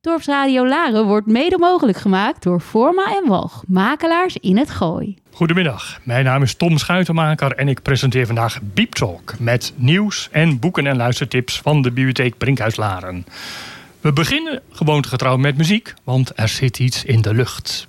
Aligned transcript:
Dorpsradio 0.00 0.66
Laren 0.66 1.04
wordt 1.04 1.26
mede 1.26 1.58
mogelijk 1.58 1.98
gemaakt 1.98 2.42
door 2.42 2.60
Forma 2.60 3.16
en 3.16 3.28
Walg, 3.28 3.62
makelaars 3.66 4.36
in 4.36 4.56
het 4.56 4.70
Gooi. 4.70 5.16
Goedemiddag, 5.30 6.00
mijn 6.02 6.24
naam 6.24 6.42
is 6.42 6.54
Tom 6.54 6.78
Schuitenmaker 6.78 7.52
en 7.52 7.68
ik 7.68 7.82
presenteer 7.82 8.26
vandaag 8.26 8.58
Beep 8.62 8.94
Talk 8.94 9.38
met 9.38 9.72
nieuws 9.76 10.28
en 10.32 10.58
boeken 10.58 10.86
en 10.86 10.96
luistertips 10.96 11.60
van 11.60 11.82
de 11.82 11.90
bibliotheek 11.90 12.38
Brinkhuis 12.38 12.76
Laren. 12.76 13.26
We 14.00 14.12
beginnen 14.12 14.62
gewoontegetrouw 14.70 15.36
met 15.36 15.56
muziek, 15.56 15.94
want 16.04 16.32
er 16.34 16.48
zit 16.48 16.78
iets 16.78 17.04
in 17.04 17.22
de 17.22 17.34
lucht. 17.34 17.88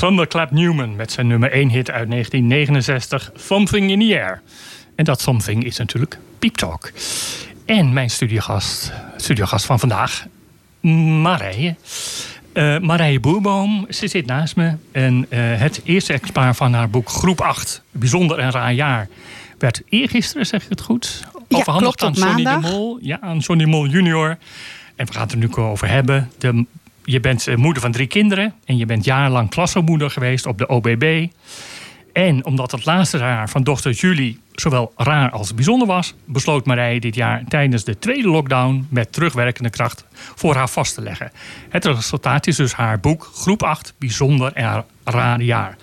Thunderclap 0.00 0.50
Newman 0.50 0.96
met 0.96 1.12
zijn 1.12 1.26
nummer 1.26 1.52
1 1.52 1.68
hit 1.68 1.90
uit 1.90 2.10
1969, 2.10 3.30
Something 3.34 3.90
in 3.90 3.98
the 3.98 4.20
Air. 4.20 4.42
En 4.94 5.04
dat 5.04 5.20
something 5.20 5.64
is 5.64 5.76
natuurlijk 5.76 6.18
Peep 6.38 6.56
Talk. 6.56 6.92
En 7.66 7.92
mijn 7.92 8.10
studiogast, 8.10 8.92
studiogast 9.16 9.66
van 9.66 9.78
vandaag, 9.78 10.26
Marije. 10.80 11.74
Eh 12.52 12.78
Marije 12.78 13.20
Boerboom, 13.20 13.86
ze 13.88 14.06
zit 14.06 14.26
naast 14.26 14.56
me. 14.56 14.72
En 14.92 15.26
eh, 15.28 15.38
het 15.40 15.80
eerste 15.84 16.12
exemplaar 16.12 16.54
van 16.54 16.72
haar 16.72 16.90
boek 16.90 17.08
Groep 17.08 17.40
8, 17.40 17.82
Bijzonder 17.90 18.38
en 18.38 18.50
Raar 18.50 18.72
Jaar, 18.72 19.08
werd 19.58 19.82
eergisteren, 19.88 20.46
zeg 20.46 20.62
ik 20.62 20.68
het 20.68 20.80
goed, 20.80 21.20
Ja, 21.48 21.56
overhandigd 21.56 21.96
klopt, 21.96 22.18
aan 22.18 22.28
Sonny 22.28 22.44
de. 22.44 22.58
Mol. 22.60 22.98
Ja, 23.00 23.20
aan 23.20 23.38
Johnny 23.38 23.64
Mol 23.64 23.86
junior. 23.86 24.38
En 24.96 25.06
we 25.06 25.12
gaan 25.12 25.22
het 25.22 25.32
er 25.32 25.38
nu 25.38 25.54
over 25.54 25.88
hebben. 25.88 26.30
De, 26.38 26.64
je 27.10 27.20
bent 27.20 27.46
eh, 27.46 27.56
moeder 27.56 27.82
van 27.82 27.92
drie 27.92 28.06
kinderen. 28.06 28.54
En 28.64 28.76
je 28.76 28.86
bent 28.86 29.04
jarenlang 29.04 29.50
klassenmoeder 29.50 30.10
geweest 30.10 30.46
op 30.46 30.58
de 30.58 30.66
OBB. 30.66 31.26
En 32.12 32.44
omdat 32.44 32.70
het 32.70 32.84
laatste 32.84 33.18
jaar 33.18 33.48
van 33.48 33.62
dochter 33.62 33.92
Julie 33.92 34.40
zowel 34.52 34.92
raar 34.96 35.30
als 35.30 35.54
bijzonder 35.54 35.86
was, 35.86 36.14
besloot 36.24 36.66
Marije 36.66 37.00
dit 37.00 37.14
jaar 37.14 37.44
tijdens 37.48 37.84
de 37.84 37.98
tweede 37.98 38.28
lockdown 38.28 38.86
met 38.90 39.12
terugwerkende 39.12 39.70
kracht 39.70 40.04
voor 40.12 40.54
haar 40.54 40.68
vast 40.68 40.94
te 40.94 41.02
leggen. 41.02 41.32
Het 41.68 41.84
resultaat 41.84 42.46
is 42.46 42.56
dus 42.56 42.72
haar 42.72 43.00
boek 43.00 43.30
Groep 43.34 43.62
8, 43.62 43.94
Bijzonder 43.98 44.52
en 44.52 44.84
Raar 45.04 45.42
Jaar. 45.42 45.76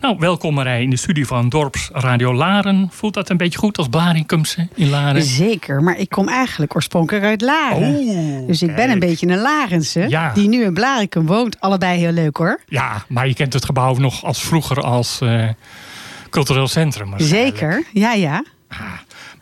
Nou, 0.00 0.16
welkom 0.18 0.54
Marij 0.54 0.82
in 0.82 0.90
de 0.90 0.96
studie 0.96 1.26
van 1.26 1.48
Dorps 1.48 1.88
Radio 1.92 2.34
Laren. 2.34 2.88
Voelt 2.92 3.14
dat 3.14 3.30
een 3.30 3.36
beetje 3.36 3.58
goed 3.58 3.78
als 3.78 3.88
Blaricumse 3.88 4.68
in 4.74 4.88
Laren? 4.88 5.22
Zeker, 5.22 5.82
maar 5.82 5.98
ik 5.98 6.08
kom 6.08 6.28
eigenlijk 6.28 6.74
oorspronkelijk 6.74 7.24
uit 7.24 7.40
Laren. 7.40 7.94
Oh, 7.96 8.46
dus 8.46 8.62
ik 8.62 8.74
ben 8.74 8.90
een 8.90 8.98
beetje 8.98 9.26
een 9.26 9.38
Larense, 9.40 10.08
Ja. 10.08 10.32
die 10.34 10.48
nu 10.48 10.64
in 10.64 10.74
Blarikum 10.74 11.26
woont. 11.26 11.60
Allebei 11.60 11.98
heel 11.98 12.12
leuk 12.12 12.36
hoor. 12.36 12.60
Ja, 12.66 13.04
maar 13.08 13.28
je 13.28 13.34
kent 13.34 13.52
het 13.52 13.64
gebouw 13.64 13.94
nog 13.94 14.24
als 14.24 14.42
vroeger 14.42 14.80
als 14.82 15.20
eh, 15.20 15.48
cultureel 16.30 16.68
centrum. 16.68 17.12
Zeker, 17.16 17.84
ja 17.92 18.12
ja. 18.12 18.44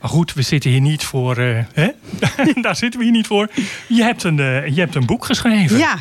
Maar 0.00 0.10
goed, 0.10 0.32
we 0.34 0.42
zitten 0.42 0.70
hier 0.70 0.80
niet 0.80 1.04
voor... 1.04 1.36
eh, 1.36 1.58
hè? 1.72 1.88
Daar 2.62 2.76
zitten 2.76 2.98
we 3.00 3.04
hier 3.06 3.14
niet 3.14 3.26
voor. 3.26 3.50
Je 3.88 4.02
hebt 4.02 4.22
een, 4.22 4.38
eh, 4.40 4.66
je 4.66 4.80
hebt 4.80 4.94
een 4.94 5.06
boek 5.06 5.24
geschreven. 5.24 5.78
Ja, 5.78 5.96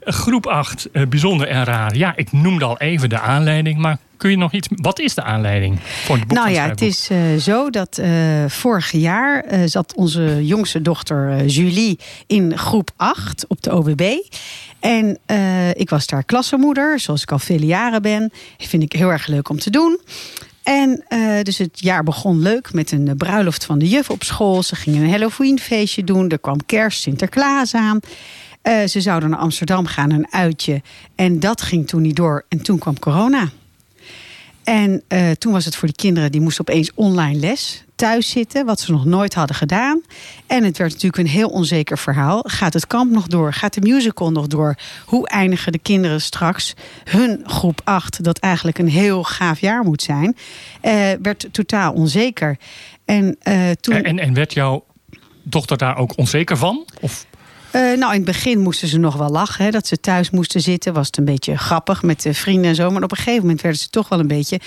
Groep 0.00 0.46
8, 0.46 0.88
eh, 0.92 1.06
bijzonder 1.06 1.48
en 1.48 1.64
raar. 1.64 1.96
Ja, 1.96 2.12
ik 2.16 2.32
noemde 2.32 2.64
al 2.64 2.78
even 2.78 3.08
de 3.08 3.20
aanleiding, 3.20 3.78
maar 3.78 3.98
kun 4.16 4.30
je 4.30 4.36
nog 4.36 4.52
iets... 4.52 4.68
Wat 4.74 4.98
is 4.98 5.14
de 5.14 5.22
aanleiding 5.22 5.80
voor 5.80 6.16
het 6.16 6.26
boek? 6.26 6.38
nou 6.38 6.50
ja, 6.50 6.68
het 6.68 6.80
is 6.80 7.08
eh, 7.10 7.18
zo 7.38 7.70
dat 7.70 7.98
eh, 7.98 8.10
vorig 8.48 8.92
jaar 8.92 9.44
zat 9.64 9.94
onze 9.94 10.46
jongste 10.46 10.82
dochter 10.82 11.46
Julie 11.46 11.98
in 12.26 12.58
groep 12.58 12.90
8 12.96 13.44
op 13.48 13.62
de 13.62 13.72
OBB. 13.72 14.02
En 14.80 15.18
ik 15.72 15.90
was 15.90 16.06
daar 16.06 16.24
klassenmoeder, 16.24 17.00
zoals 17.00 17.22
ik 17.22 17.32
al 17.32 17.38
vele 17.38 17.66
jaren 17.66 18.02
ben. 18.02 18.32
Vind 18.58 18.82
ik 18.82 18.92
heel 18.92 19.10
erg 19.10 19.26
leuk 19.26 19.48
om 19.48 19.58
te 19.58 19.70
doen. 19.70 20.00
En 20.62 21.04
dus 21.42 21.58
het 21.58 21.80
jaar 21.80 22.02
begon 22.02 22.40
leuk 22.40 22.72
met 22.72 22.92
een 22.92 23.14
bruiloft 23.16 23.64
van 23.64 23.78
de 23.78 23.88
juf 23.88 24.10
op 24.10 24.22
school. 24.22 24.62
Ze 24.62 24.76
gingen 24.76 25.02
een 25.02 25.10
Halloween 25.10 25.58
feestje 25.58 26.04
doen. 26.04 26.28
Er 26.28 26.38
kwam 26.38 26.66
kerst, 26.66 27.00
Sinterklaas 27.00 27.74
aan. 27.74 28.00
Eh, 28.62 28.86
ze 28.86 29.00
zouden 29.00 29.30
naar 29.30 29.38
Amsterdam 29.38 29.86
gaan, 29.86 30.10
een 30.10 30.32
uitje. 30.32 30.82
En 31.14 31.40
dat 31.40 31.62
ging 31.62 31.88
toen 31.88 32.02
niet 32.02 32.16
door. 32.16 32.44
En 32.48 32.62
toen 32.62 32.78
kwam 32.78 32.98
corona. 32.98 33.48
En 34.64 35.02
eh, 35.08 35.30
toen 35.30 35.52
was 35.52 35.64
het 35.64 35.76
voor 35.76 35.88
de 35.88 35.94
kinderen, 35.94 36.32
die 36.32 36.40
moesten 36.40 36.68
opeens 36.68 36.90
online 36.94 37.38
les 37.38 37.84
thuis 37.94 38.30
zitten, 38.30 38.66
wat 38.66 38.80
ze 38.80 38.92
nog 38.92 39.04
nooit 39.04 39.34
hadden 39.34 39.56
gedaan. 39.56 40.02
En 40.46 40.64
het 40.64 40.78
werd 40.78 40.92
natuurlijk 40.92 41.22
een 41.22 41.28
heel 41.28 41.48
onzeker 41.48 41.98
verhaal. 41.98 42.44
Gaat 42.46 42.72
het 42.72 42.86
kamp 42.86 43.10
nog 43.10 43.26
door? 43.26 43.52
Gaat 43.52 43.74
de 43.74 43.80
musical 43.80 44.30
nog 44.30 44.46
door? 44.46 44.74
Hoe 45.04 45.28
eindigen 45.28 45.72
de 45.72 45.78
kinderen 45.78 46.20
straks 46.20 46.74
hun 47.04 47.40
groep 47.44 47.80
8, 47.84 48.24
dat 48.24 48.38
eigenlijk 48.38 48.78
een 48.78 48.88
heel 48.88 49.22
gaaf 49.22 49.60
jaar 49.60 49.84
moet 49.84 50.02
zijn? 50.02 50.36
Eh, 50.80 51.10
werd 51.22 51.48
totaal 51.52 51.92
onzeker. 51.92 52.58
En 53.04 53.38
toen. 53.80 53.94
En, 53.94 54.04
en, 54.04 54.18
en 54.18 54.34
werd 54.34 54.52
jouw 54.52 54.84
dochter 55.42 55.76
daar 55.76 55.96
ook 55.96 56.18
onzeker 56.18 56.56
van? 56.56 56.86
Of, 57.00 57.26
Eh, 57.70 57.80
nou, 57.80 58.12
in 58.12 58.16
het 58.16 58.24
begin 58.24 58.58
moesten 58.58 58.88
ze 58.88 58.98
nog 58.98 59.16
wel 59.16 59.28
lachen. 59.28 59.64
Hè, 59.64 59.70
dat 59.70 59.86
ze 59.86 60.00
thuis 60.00 60.30
moesten 60.30 60.60
zitten. 60.60 60.92
Was 60.92 61.06
het 61.06 61.16
een 61.16 61.24
beetje 61.24 61.56
grappig 61.56 62.02
met 62.02 62.22
de 62.22 62.34
vrienden 62.34 62.70
en 62.70 62.74
zo. 62.74 62.90
Maar 62.90 63.02
op 63.02 63.10
een 63.10 63.16
gegeven 63.16 63.40
moment 63.40 63.60
werden 63.60 63.80
ze 63.80 63.88
toch 63.88 64.08
wel 64.08 64.18
een 64.20 64.26
beetje... 64.26 64.60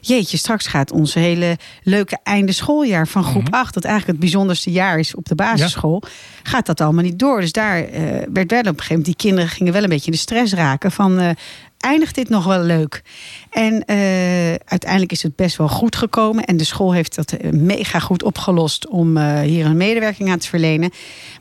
Jeetje, 0.00 0.36
straks 0.36 0.66
gaat 0.66 0.92
ons 0.92 1.14
hele 1.14 1.56
leuke 1.82 2.18
einde 2.22 2.52
schooljaar 2.52 3.08
van 3.08 3.24
groep 3.24 3.48
8... 3.50 3.74
dat 3.74 3.84
eigenlijk 3.84 4.12
het 4.12 4.30
bijzonderste 4.30 4.70
jaar 4.70 4.98
is 4.98 5.14
op 5.14 5.26
de 5.28 5.34
basisschool... 5.34 6.02
gaat 6.42 6.66
dat 6.66 6.80
allemaal 6.80 7.04
niet 7.04 7.18
door. 7.18 7.40
Dus 7.40 7.52
daar 7.52 7.84
eh, 7.84 8.02
werd 8.32 8.50
wel 8.50 8.60
op 8.60 8.66
een 8.66 8.74
gegeven 8.74 8.86
moment... 8.88 9.04
die 9.04 9.16
kinderen 9.16 9.48
gingen 9.48 9.72
wel 9.72 9.82
een 9.82 9.88
beetje 9.88 10.06
in 10.06 10.12
de 10.12 10.18
stress 10.18 10.52
raken 10.52 10.92
van... 10.92 11.36
eindigt 11.78 12.14
dit 12.14 12.28
nog 12.28 12.44
wel 12.44 12.62
leuk? 12.62 13.02
En 13.50 13.84
eh, 13.84 14.54
uiteindelijk 14.64 15.12
is 15.12 15.22
het 15.22 15.36
best 15.36 15.56
wel 15.56 15.68
goed 15.68 15.96
gekomen. 15.96 16.44
En 16.44 16.56
de 16.56 16.64
school 16.64 16.92
heeft 16.92 17.14
dat 17.14 17.32
eh, 17.32 17.50
mega 17.50 17.98
goed 17.98 18.22
opgelost 18.22 18.88
om 18.88 19.16
eh, 19.16 19.40
hier 19.40 19.66
een 19.66 19.76
medewerking 19.76 20.30
aan 20.30 20.38
te 20.38 20.48
verlenen. 20.48 20.90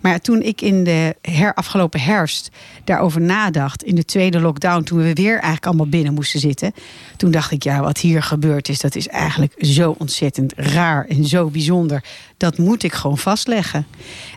Maar 0.01 0.21
toen 0.21 0.41
ik 0.41 0.61
in 0.61 0.83
de 0.83 1.15
her, 1.21 1.53
afgelopen 1.53 1.99
herfst 1.99 2.49
daarover 2.83 3.21
nadacht, 3.21 3.83
in 3.83 3.95
de 3.95 4.05
tweede 4.05 4.39
lockdown, 4.39 4.83
toen 4.83 4.97
we 4.97 5.13
weer 5.13 5.33
eigenlijk 5.33 5.65
allemaal 5.65 5.87
binnen 5.87 6.13
moesten 6.13 6.39
zitten, 6.39 6.73
toen 7.17 7.31
dacht 7.31 7.51
ik, 7.51 7.63
ja, 7.63 7.81
wat 7.81 7.97
hier 7.97 8.23
gebeurd 8.23 8.69
is, 8.69 8.79
dat 8.79 8.95
is 8.95 9.07
eigenlijk 9.07 9.53
zo 9.57 9.95
ontzettend 9.97 10.53
raar 10.55 11.05
en 11.05 11.25
zo 11.25 11.49
bijzonder. 11.49 12.03
Dat 12.37 12.57
moet 12.57 12.83
ik 12.83 12.93
gewoon 12.93 13.17
vastleggen. 13.17 13.87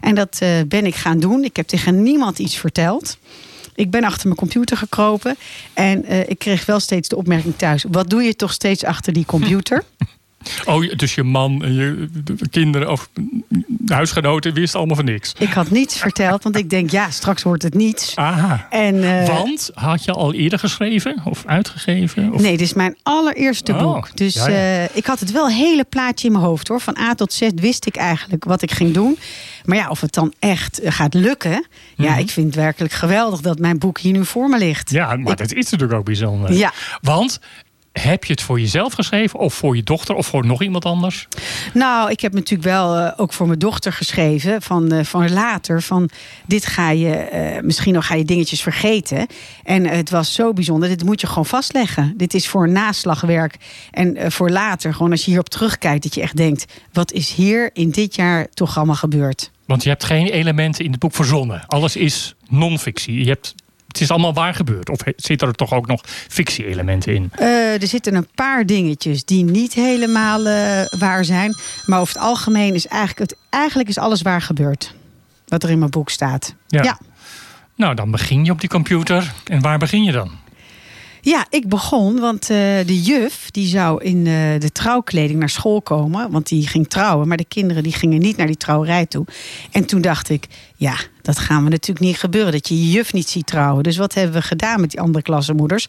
En 0.00 0.14
dat 0.14 0.38
ben 0.68 0.86
ik 0.86 0.94
gaan 0.94 1.20
doen. 1.20 1.44
Ik 1.44 1.56
heb 1.56 1.66
tegen 1.66 2.02
niemand 2.02 2.38
iets 2.38 2.56
verteld. 2.56 3.18
Ik 3.74 3.90
ben 3.90 4.04
achter 4.04 4.26
mijn 4.26 4.38
computer 4.38 4.76
gekropen 4.76 5.36
en 5.74 6.04
eh, 6.04 6.28
ik 6.28 6.38
kreeg 6.38 6.66
wel 6.66 6.80
steeds 6.80 7.08
de 7.08 7.16
opmerking 7.16 7.56
thuis: 7.56 7.84
wat 7.88 8.10
doe 8.10 8.22
je 8.22 8.36
toch 8.36 8.52
steeds 8.52 8.84
achter 8.84 9.12
die 9.12 9.24
computer? 9.24 9.84
oh, 10.64 10.92
dus 10.96 11.14
je 11.14 11.22
man 11.22 11.64
en 11.64 11.74
je 11.74 12.08
de- 12.24 12.34
de 12.34 12.48
kinderen 12.48 12.90
of 12.90 13.08
de 13.68 13.94
huisgenoten 13.94 14.54
wisten 14.54 14.78
allemaal 14.78 14.96
van 14.96 15.04
niks. 15.04 15.32
ik 15.38 15.52
had 15.52 15.70
niets 15.70 15.98
verteld, 15.98 16.42
want 16.42 16.56
ik 16.56 16.70
denk: 16.70 16.90
ja, 16.90 17.10
straks 17.10 17.42
wordt 17.42 17.62
het 17.62 17.74
niets. 17.74 18.16
Aha. 18.16 18.66
En, 18.70 19.04
eh, 19.22 19.26
Want 19.28 19.70
had 19.74 20.04
je 20.04 20.12
al 20.12 20.32
eerder 20.34 20.58
geschreven 20.58 21.20
of 21.24 21.42
uitgegeven? 21.46 22.32
Of... 22.32 22.40
Nee, 22.40 22.50
dit 22.56 22.60
is 22.66 22.72
mijn 22.74 22.96
allereerste 23.02 23.72
Oh, 23.72 23.80
boek. 23.82 24.16
Dus 24.16 24.34
ja, 24.34 24.48
ja. 24.48 24.82
eh, 24.84 24.96
ik 24.96 25.06
had 25.06 25.20
het 25.20 25.30
wel 25.32 25.48
hele 25.48 25.84
plaatje 25.84 26.26
in 26.26 26.32
mijn 26.32 26.44
hoofd 26.44 26.68
hoor. 26.68 26.80
Van 26.80 26.96
A 26.98 27.14
tot 27.14 27.32
Z 27.32 27.48
wist 27.54 27.86
ik 27.86 27.96
eigenlijk 27.96 28.44
wat 28.44 28.62
ik 28.62 28.70
ging 28.72 28.94
doen. 28.94 29.18
Maar 29.64 29.76
ja, 29.76 29.88
of 29.88 30.00
het 30.00 30.12
dan 30.14 30.32
echt 30.38 30.80
eh, 30.80 30.92
gaat 30.92 31.14
lukken. 31.14 31.66
Ja, 31.96 32.16
ik 32.16 32.30
vind 32.30 32.46
het 32.46 32.54
werkelijk 32.54 32.92
geweldig 32.92 33.40
dat 33.40 33.58
mijn 33.58 33.78
boek 33.78 33.98
hier 33.98 34.12
nu 34.12 34.24
voor 34.24 34.48
me 34.48 34.58
ligt. 34.58 34.90
Mhm. 34.90 34.96
Ja, 35.00 35.16
maar 35.16 35.36
dat 35.36 35.52
is 35.52 35.70
natuurlijk 35.70 35.98
ook 35.98 36.04
bijzonder. 36.04 36.52
Ja. 36.52 36.72
Want 37.00 37.40
heb 37.92 38.24
je 38.24 38.32
het 38.32 38.42
voor 38.42 38.60
jezelf 38.60 38.92
geschreven 38.92 39.38
of 39.38 39.54
voor 39.54 39.76
je 39.76 39.82
dochter 39.82 40.14
of 40.14 40.26
voor 40.26 40.46
nog 40.46 40.62
iemand 40.62 40.84
anders? 40.84 41.28
Nou, 41.74 42.10
ik 42.10 42.20
heb 42.20 42.32
natuurlijk 42.32 42.68
wel 42.68 42.96
eh, 42.96 43.12
ook 43.16 43.32
voor 43.32 43.46
mijn 43.46 43.58
dochter 43.58 43.92
geschreven 43.92 44.62
van, 44.62 44.92
eh, 44.92 45.04
van 45.04 45.32
later. 45.32 45.82
Van 45.82 46.10
dit 46.46 46.66
ga 46.66 46.90
je, 46.90 47.14
eh, 47.14 47.62
misschien 47.62 47.94
nog 47.94 48.06
ga 48.06 48.14
je 48.14 48.24
dingetjes 48.24 48.62
vergeten. 48.62 49.26
En 49.64 49.86
het 49.86 50.10
was 50.10 50.34
zo 50.34 50.52
bijzonder, 50.52 50.88
dit 50.88 51.04
moet 51.04 51.20
je 51.20 51.26
gewoon 51.26 51.46
vastleggen. 51.46 52.14
Dit 52.16 52.34
is 52.34 52.48
voor 52.48 52.68
naslagwerk 52.68 53.56
en 53.90 54.32
voor 54.32 54.50
later. 54.50 54.94
Gewoon 54.94 55.10
als 55.10 55.20
je 55.20 55.30
hierop 55.30 55.48
terugkijkt, 55.48 56.02
dat 56.02 56.14
je 56.14 56.20
echt 56.20 56.36
denkt... 56.36 56.64
wat 56.92 57.12
is 57.12 57.32
hier 57.32 57.70
in 57.72 57.90
dit 57.90 58.14
jaar 58.14 58.46
toch 58.54 58.76
allemaal 58.76 58.94
gebeurd? 58.94 59.50
Want 59.70 59.82
je 59.82 59.88
hebt 59.88 60.04
geen 60.04 60.26
elementen 60.26 60.84
in 60.84 60.90
het 60.90 61.00
boek 61.00 61.14
verzonnen. 61.14 61.62
Alles 61.66 61.96
is 61.96 62.34
non-fictie. 62.48 63.18
Je 63.18 63.28
hebt, 63.28 63.54
het 63.92 64.00
is 64.00 64.10
allemaal 64.10 64.34
waar 64.34 64.54
gebeurd. 64.54 64.90
Of 64.90 64.98
zitten 65.16 65.48
er 65.48 65.54
toch 65.54 65.72
ook 65.72 65.86
nog 65.86 66.00
fictie-elementen 66.28 67.14
in? 67.14 67.30
Eh, 67.32 67.82
er 67.82 67.86
zitten 67.86 68.14
een 68.14 68.28
paar 68.34 68.66
dingetjes 68.66 69.24
die 69.24 69.44
niet 69.44 69.74
helemaal 69.74 70.46
eh, 70.46 70.98
waar 70.98 71.24
zijn. 71.24 71.54
Maar 71.86 72.00
over 72.00 72.14
het 72.14 72.22
algemeen 72.22 72.74
is 72.74 72.86
eigenlijk, 72.86 73.30
het, 73.30 73.38
eigenlijk 73.48 73.88
is 73.88 73.98
alles 73.98 74.22
waar 74.22 74.42
gebeurd. 74.42 74.94
Wat 75.48 75.62
er 75.62 75.70
in 75.70 75.78
mijn 75.78 75.90
boek 75.90 76.10
staat. 76.10 76.54
Ja. 76.66 76.82
ja. 76.82 76.98
Nou, 77.74 77.94
dan 77.94 78.10
begin 78.10 78.44
je 78.44 78.50
op 78.50 78.60
die 78.60 78.68
computer. 78.68 79.32
En 79.44 79.60
waar 79.60 79.78
begin 79.78 80.02
je 80.02 80.12
dan? 80.12 80.30
Ja, 81.20 81.46
ik 81.50 81.68
begon, 81.68 82.20
want 82.20 82.42
eh, 82.42 82.56
de 82.86 83.02
juf 83.02 83.50
die 83.50 83.66
zou 83.66 84.04
in 84.04 84.26
eh, 84.26 84.60
de 84.60 84.70
trouwkleding 84.72 85.38
naar 85.38 85.48
school 85.48 85.82
komen. 85.82 86.30
Want 86.30 86.48
die 86.48 86.66
ging 86.66 86.88
trouwen, 86.88 87.28
maar 87.28 87.36
de 87.36 87.44
kinderen 87.44 87.82
die 87.82 87.92
gingen 87.92 88.20
niet 88.20 88.36
naar 88.36 88.46
die 88.46 88.56
trouwerij 88.56 89.06
toe. 89.06 89.24
En 89.70 89.84
toen 89.84 90.00
dacht 90.00 90.28
ik, 90.28 90.46
ja, 90.76 90.96
dat 91.22 91.38
gaan 91.38 91.64
we 91.64 91.70
natuurlijk 91.70 92.06
niet 92.06 92.18
gebeuren. 92.18 92.52
Dat 92.52 92.68
je 92.68 92.78
je 92.78 92.90
juf 92.90 93.12
niet 93.12 93.28
ziet 93.28 93.46
trouwen. 93.46 93.82
Dus 93.82 93.96
wat 93.96 94.14
hebben 94.14 94.34
we 94.34 94.42
gedaan 94.42 94.80
met 94.80 94.90
die 94.90 95.00
andere 95.00 95.24
klassenmoeders? 95.24 95.88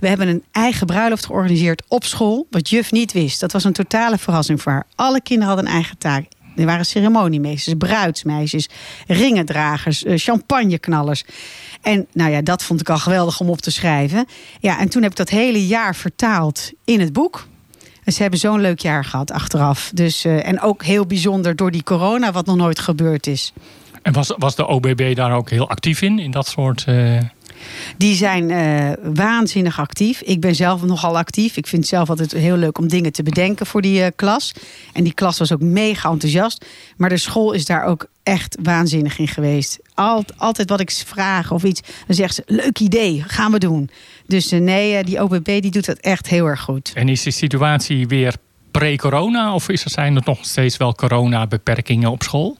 We 0.00 0.08
hebben 0.08 0.28
een 0.28 0.44
eigen 0.52 0.86
bruiloft 0.86 1.26
georganiseerd 1.26 1.82
op 1.88 2.04
school. 2.04 2.46
Wat 2.50 2.68
juf 2.68 2.92
niet 2.92 3.12
wist. 3.12 3.40
Dat 3.40 3.52
was 3.52 3.64
een 3.64 3.72
totale 3.72 4.18
verrassing 4.18 4.62
voor 4.62 4.72
haar. 4.72 4.86
Alle 4.94 5.20
kinderen 5.20 5.48
hadden 5.54 5.66
een 5.66 5.76
eigen 5.76 5.98
taak. 5.98 6.26
Er 6.56 6.66
waren 6.66 6.86
ceremoniemeesters, 6.86 7.76
bruidsmeisjes, 7.78 8.68
ringendragers, 9.06 10.04
eh, 10.04 10.18
champagneknallers. 10.18 11.24
En 11.80 12.06
nou 12.12 12.30
ja, 12.30 12.42
dat 12.42 12.62
vond 12.62 12.80
ik 12.80 12.90
al 12.90 12.98
geweldig 12.98 13.40
om 13.40 13.50
op 13.50 13.60
te 13.60 13.70
schrijven. 13.70 14.26
Ja, 14.60 14.78
en 14.80 14.88
toen 14.88 15.02
heb 15.02 15.10
ik 15.10 15.16
dat 15.16 15.28
hele 15.28 15.66
jaar 15.66 15.96
vertaald 15.96 16.70
in 16.84 17.00
het 17.00 17.12
boek. 17.12 17.46
En 18.04 18.12
ze 18.12 18.22
hebben 18.22 18.40
zo'n 18.40 18.60
leuk 18.60 18.80
jaar 18.80 19.04
gehad 19.04 19.30
achteraf. 19.30 19.90
Dus, 19.94 20.24
eh, 20.24 20.46
en 20.46 20.60
ook 20.60 20.84
heel 20.84 21.06
bijzonder 21.06 21.56
door 21.56 21.70
die 21.70 21.82
corona, 21.82 22.32
wat 22.32 22.46
nog 22.46 22.56
nooit 22.56 22.78
gebeurd 22.78 23.26
is. 23.26 23.52
En 24.02 24.12
was, 24.12 24.34
was 24.36 24.56
de 24.56 24.66
OBB 24.66 25.14
daar 25.14 25.32
ook 25.36 25.50
heel 25.50 25.68
actief 25.68 26.02
in? 26.02 26.18
In 26.18 26.30
dat 26.30 26.46
soort... 26.46 26.84
eh, 26.86 27.18
Die 27.96 28.14
zijn 28.14 28.50
eh, 28.50 28.92
waanzinnig 29.14 29.80
actief. 29.80 30.20
Ik 30.20 30.40
ben 30.40 30.54
zelf 30.54 30.82
nogal 30.82 31.18
actief. 31.18 31.56
Ik 31.56 31.66
vind 31.66 31.82
het 31.82 31.90
zelf 31.90 32.08
altijd 32.08 32.32
heel 32.32 32.56
leuk 32.56 32.78
om 32.78 32.88
dingen 32.88 33.12
te 33.12 33.22
bedenken 33.22 33.66
voor 33.66 33.82
die 33.82 34.02
eh, 34.02 34.10
klas. 34.16 34.52
En 34.92 35.04
die 35.04 35.14
klas 35.14 35.38
was 35.38 35.52
ook 35.52 35.60
mega 35.60 36.10
enthousiast. 36.10 36.66
Maar 36.96 37.08
de 37.08 37.16
school 37.16 37.52
is 37.52 37.64
daar 37.64 37.84
ook 37.84 38.06
echt 38.22 38.56
waanzinnig 38.62 39.18
in 39.18 39.28
geweest. 39.28 39.78
Alt, 39.94 40.38
altijd 40.38 40.68
wat 40.68 40.80
ik 40.80 40.90
vraag 40.90 41.50
of 41.50 41.62
iets, 41.62 41.80
dan 42.06 42.16
zegt 42.16 42.34
ze: 42.34 42.42
leuk 42.46 42.78
idee, 42.78 43.24
gaan 43.26 43.52
we 43.52 43.58
doen. 43.58 43.90
Dus 44.26 44.52
eh, 44.52 44.60
nee, 44.60 45.04
die 45.04 45.22
OBB 45.22 45.44
die 45.44 45.70
doet 45.70 45.86
dat 45.86 45.98
echt 45.98 46.28
heel 46.28 46.46
erg 46.46 46.60
goed. 46.60 46.90
En 46.94 47.08
is 47.08 47.22
de 47.22 47.30
situatie 47.30 48.06
weer 48.06 48.34
pre-corona? 48.70 49.54
Of 49.54 49.68
is 49.68 49.84
er, 49.84 49.90
zijn 49.90 50.16
er 50.16 50.22
nog 50.24 50.38
steeds 50.40 50.76
wel 50.76 50.94
corona-beperkingen 50.94 52.10
op 52.10 52.22
school? 52.22 52.56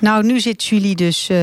Nou, 0.00 0.24
nu 0.24 0.40
zit 0.40 0.64
Julie 0.64 0.94
dus, 0.94 1.28
eh, 1.28 1.36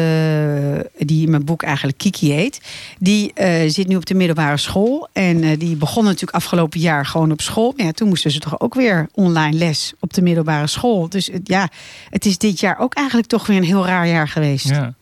die 0.97 1.23
in 1.23 1.29
mijn 1.29 1.45
boek 1.45 1.63
eigenlijk 1.63 1.97
Kiki 1.97 2.31
heet. 2.31 2.61
Die 2.99 3.33
eh, 3.33 3.69
zit 3.69 3.87
nu 3.87 3.95
op 3.95 4.05
de 4.05 4.13
middelbare 4.13 4.57
school. 4.57 5.07
En 5.13 5.43
eh, 5.43 5.59
die 5.59 5.75
begon 5.75 6.03
natuurlijk 6.03 6.31
afgelopen 6.31 6.79
jaar 6.79 7.05
gewoon 7.05 7.31
op 7.31 7.41
school. 7.41 7.73
Maar 7.77 7.85
ja, 7.85 7.91
toen 7.91 8.07
moesten 8.07 8.31
ze 8.31 8.39
toch 8.39 8.59
ook 8.59 8.73
weer 8.73 9.09
online 9.13 9.57
les 9.57 9.93
op 9.99 10.13
de 10.13 10.21
middelbare 10.21 10.67
school. 10.67 11.09
Dus 11.09 11.29
ja, 11.43 11.69
het 12.09 12.25
is 12.25 12.37
dit 12.37 12.59
jaar 12.59 12.79
ook 12.79 12.93
eigenlijk 12.93 13.27
toch 13.27 13.47
weer 13.47 13.57
een 13.57 13.63
heel 13.63 13.85
raar 13.85 14.07
jaar 14.07 14.27
geweest. 14.27 14.69
Ja. 14.69 14.93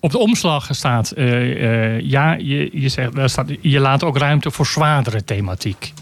Op 0.00 0.10
de 0.10 0.18
omslag 0.18 0.68
staat, 0.70 1.12
ja, 1.16 2.32
je, 2.32 2.70
je, 2.72 2.88
zegt, 2.88 3.12
staat, 3.24 3.48
je 3.60 3.80
laat 3.80 4.04
ook 4.04 4.18
ruimte 4.18 4.50
voor 4.50 4.66
zwaardere 4.66 5.24
thematiek. 5.24 5.92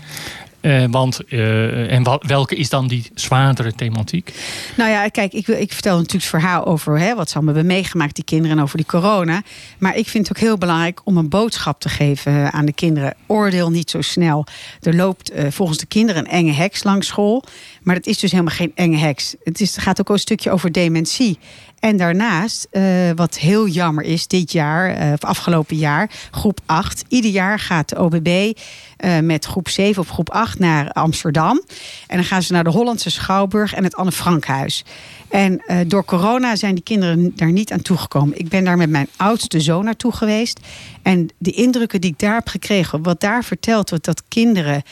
Eh, 0.61 0.85
want, 0.91 1.25
eh, 1.25 1.93
en 1.93 2.19
welke 2.27 2.57
is 2.57 2.69
dan 2.69 2.87
die 2.87 3.11
zwaardere 3.15 3.73
thematiek? 3.73 4.33
Nou 4.77 4.91
ja, 4.91 5.09
kijk, 5.09 5.33
ik, 5.33 5.47
ik 5.47 5.73
vertel 5.73 5.97
natuurlijk 5.97 6.25
het 6.25 6.43
verhaal 6.43 6.67
over 6.67 6.99
hè, 6.99 7.15
wat 7.15 7.29
ze 7.29 7.35
allemaal 7.35 7.55
hebben 7.55 7.73
meegemaakt, 7.73 8.15
die 8.15 8.25
kinderen, 8.25 8.57
en 8.57 8.63
over 8.63 8.77
die 8.77 8.87
corona. 8.87 9.43
Maar 9.79 9.97
ik 9.97 10.09
vind 10.09 10.29
het 10.29 10.37
ook 10.37 10.43
heel 10.43 10.59
belangrijk 10.59 11.01
om 11.05 11.17
een 11.17 11.29
boodschap 11.29 11.81
te 11.81 11.89
geven 11.89 12.33
eh, 12.33 12.49
aan 12.49 12.65
de 12.65 12.73
kinderen. 12.73 13.15
Oordeel 13.27 13.71
niet 13.71 13.91
zo 13.91 14.01
snel. 14.01 14.47
Er 14.81 14.95
loopt 14.95 15.33
volgens 15.49 15.79
de 15.79 15.87
kinderen 15.87 16.25
een 16.25 16.31
enge 16.31 16.53
heks 16.53 16.83
langs 16.83 17.07
school. 17.07 17.45
Maar 17.83 17.95
dat 17.95 18.07
is 18.07 18.19
dus 18.19 18.31
helemaal 18.31 18.55
geen 18.55 18.73
enge 18.75 18.97
heks. 18.97 19.35
Het, 19.45 19.61
is, 19.61 19.75
het 19.75 19.85
gaat 19.85 20.01
ook 20.01 20.09
een 20.09 20.19
stukje 20.19 20.51
over 20.51 20.73
dementie. 20.73 21.39
En 21.81 21.97
daarnaast, 21.97 22.67
eh, 22.71 22.83
wat 23.15 23.39
heel 23.39 23.67
jammer 23.67 24.05
is, 24.05 24.27
dit 24.27 24.53
jaar, 24.53 24.95
eh, 24.95 25.13
of 25.13 25.25
afgelopen 25.25 25.77
jaar, 25.77 26.11
groep 26.31 26.61
8. 26.67 27.05
Ieder 27.09 27.31
jaar 27.31 27.59
gaat 27.59 27.89
de 27.89 27.99
OBB 27.99 28.53
eh, 28.97 29.19
met 29.19 29.45
groep 29.45 29.69
7 29.69 30.03
of 30.03 30.09
groep 30.09 30.31
8 30.31 30.59
naar 30.59 30.93
Amsterdam. 30.93 31.63
En 32.07 32.17
dan 32.17 32.25
gaan 32.25 32.43
ze 32.43 32.53
naar 32.53 32.65
de 32.65 32.71
Hollandse 32.71 33.11
Schouwburg 33.11 33.75
en 33.75 33.85
het 33.85 33.97
Anne 33.97 34.13
Frankhuis. 34.13 34.85
En 35.29 35.63
door 35.87 36.05
corona 36.05 36.57
zijn 36.57 36.75
die 36.75 36.85
kinderen 36.85 37.33
daar 37.37 37.53
niet 37.53 37.73
aan 37.73 37.83
toegekomen. 37.83 38.39
Ik 38.39 38.49
ben 38.49 38.65
daar 38.65 38.77
met 38.77 38.91
mijn 38.91 39.09
oudste 39.17 39.61
zoon 39.61 39.85
naartoe 39.85 40.13
geweest. 40.13 40.61
En 41.03 41.29
de 41.39 41.51
indrukken 41.51 42.01
die 42.01 42.11
ik 42.11 42.19
daar 42.19 42.35
heb 42.35 42.49
gekregen, 42.49 43.03
wat 43.03 43.21
daar 43.21 43.45
verteld 43.45 43.91
wordt, 43.91 44.05
dat 44.05 44.23
kinderen 44.29 44.83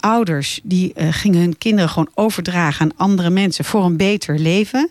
ouders 0.00 0.60
die 0.62 0.92
gingen 1.10 1.40
hun 1.40 1.58
kinderen 1.58 1.90
gewoon 1.90 2.10
overdragen 2.14 2.82
aan 2.82 2.96
andere 2.96 3.30
mensen 3.30 3.64
voor 3.64 3.84
een 3.84 3.96
beter 3.96 4.38
leven. 4.38 4.90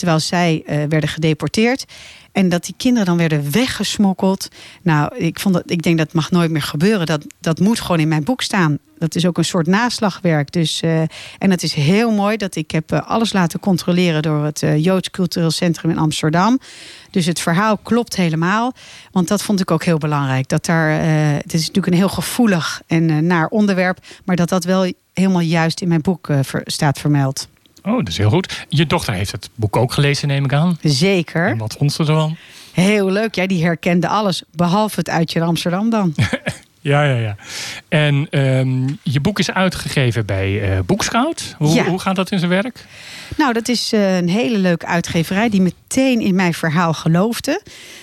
Terwijl 0.00 0.20
zij 0.20 0.62
eh, 0.66 0.76
werden 0.88 1.08
gedeporteerd. 1.08 1.84
En 2.32 2.48
dat 2.48 2.64
die 2.64 2.74
kinderen 2.76 3.06
dan 3.06 3.16
werden 3.16 3.50
weggesmokkeld. 3.50 4.48
Nou, 4.82 5.16
ik, 5.16 5.40
vond 5.40 5.54
dat, 5.54 5.62
ik 5.66 5.82
denk 5.82 5.98
dat 5.98 6.12
mag 6.12 6.30
nooit 6.30 6.50
meer 6.50 6.62
gebeuren. 6.62 7.06
Dat, 7.06 7.24
dat 7.40 7.58
moet 7.58 7.80
gewoon 7.80 8.00
in 8.00 8.08
mijn 8.08 8.24
boek 8.24 8.42
staan. 8.42 8.78
Dat 8.98 9.14
is 9.14 9.26
ook 9.26 9.38
een 9.38 9.44
soort 9.44 9.66
naslagwerk. 9.66 10.52
Dus, 10.52 10.80
eh, 10.80 11.00
en 11.38 11.50
het 11.50 11.62
is 11.62 11.72
heel 11.72 12.10
mooi 12.10 12.36
dat 12.36 12.56
ik 12.56 12.70
heb 12.70 12.92
eh, 12.92 13.08
alles 13.08 13.32
laten 13.32 13.60
controleren 13.60 14.22
door 14.22 14.44
het 14.44 14.64
Joods 14.76 15.10
Cultureel 15.10 15.50
Centrum 15.50 15.90
in 15.90 15.98
Amsterdam. 15.98 16.58
Dus 17.10 17.26
het 17.26 17.40
verhaal 17.40 17.76
klopt 17.76 18.16
helemaal. 18.16 18.72
Want 19.12 19.28
dat 19.28 19.42
vond 19.42 19.60
ik 19.60 19.70
ook 19.70 19.84
heel 19.84 19.98
belangrijk. 19.98 20.48
Dat 20.48 20.64
daar, 20.64 20.90
het 21.34 21.54
is 21.54 21.60
natuurlijk 21.60 21.86
een 21.86 21.98
heel 21.98 22.08
gevoelig 22.08 22.82
en 22.86 23.26
naar 23.26 23.48
onderwerp. 23.48 23.98
Maar 24.24 24.36
dat 24.36 24.48
dat 24.48 24.64
wel 24.64 24.92
helemaal 25.12 25.40
juist 25.40 25.80
in 25.80 25.88
mijn 25.88 26.00
boek 26.00 26.28
staat 26.64 26.98
vermeld. 26.98 27.48
Oh, 27.82 27.96
dat 27.96 28.08
is 28.08 28.16
heel 28.16 28.30
goed. 28.30 28.66
Je 28.68 28.86
dochter 28.86 29.14
heeft 29.14 29.32
het 29.32 29.50
boek 29.54 29.76
ook 29.76 29.92
gelezen, 29.92 30.28
neem 30.28 30.44
ik 30.44 30.52
aan. 30.52 30.78
Zeker. 30.82 31.46
En 31.48 31.58
wat 31.58 31.74
vond 31.78 31.92
ze 31.92 32.00
ervan? 32.00 32.36
Heel 32.72 33.10
leuk. 33.10 33.34
Ja, 33.34 33.46
die 33.46 33.64
herkende 33.64 34.08
alles. 34.08 34.42
Behalve 34.52 34.98
het 34.98 35.08
uitje 35.08 35.42
Amsterdam 35.42 35.90
dan. 35.90 36.14
Ja, 36.82 37.02
ja, 37.04 37.14
ja. 37.16 37.36
En 37.88 38.26
ehm, 38.30 38.88
je 39.02 39.20
boek 39.20 39.38
is 39.38 39.50
uitgegeven 39.50 40.26
bij 40.26 40.70
eh 40.72 40.78
Boekscout. 40.86 41.54
Hoe, 41.58 41.74
Ja. 41.74 41.84
hoe 41.84 41.98
gaat 41.98 42.16
dat 42.16 42.30
in 42.30 42.38
zijn 42.38 42.50
werk? 42.50 42.84
Nou, 43.36 43.52
dat 43.52 43.68
is 43.68 43.92
eh, 43.92 44.16
een 44.16 44.28
hele 44.28 44.58
leuke 44.58 44.86
uitgeverij 44.86 45.48
die 45.48 45.60
meteen 45.60 46.20
in 46.20 46.34
mijn 46.34 46.54
verhaal 46.54 46.92
geloofde. 46.92 47.62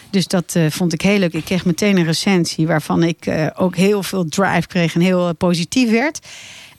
Dus 0.09 0.27
dat 0.27 0.53
eh, 0.55 0.63
vond 0.69 0.93
ik 0.93 1.01
heel 1.01 1.19
leuk. 1.19 1.33
Ik 1.33 1.45
kreeg 1.45 1.65
meteen 1.65 1.97
een 1.97 2.05
recensie 2.05 2.67
waarvan 2.67 3.03
ik 3.03 3.31
ook 3.55 3.75
heel 3.75 4.03
veel 4.03 4.25
drive 4.25 4.67
kreeg 4.67 4.95
en 4.95 5.01
heel 5.01 5.33
positief 5.35 5.89
werd. 5.89 6.19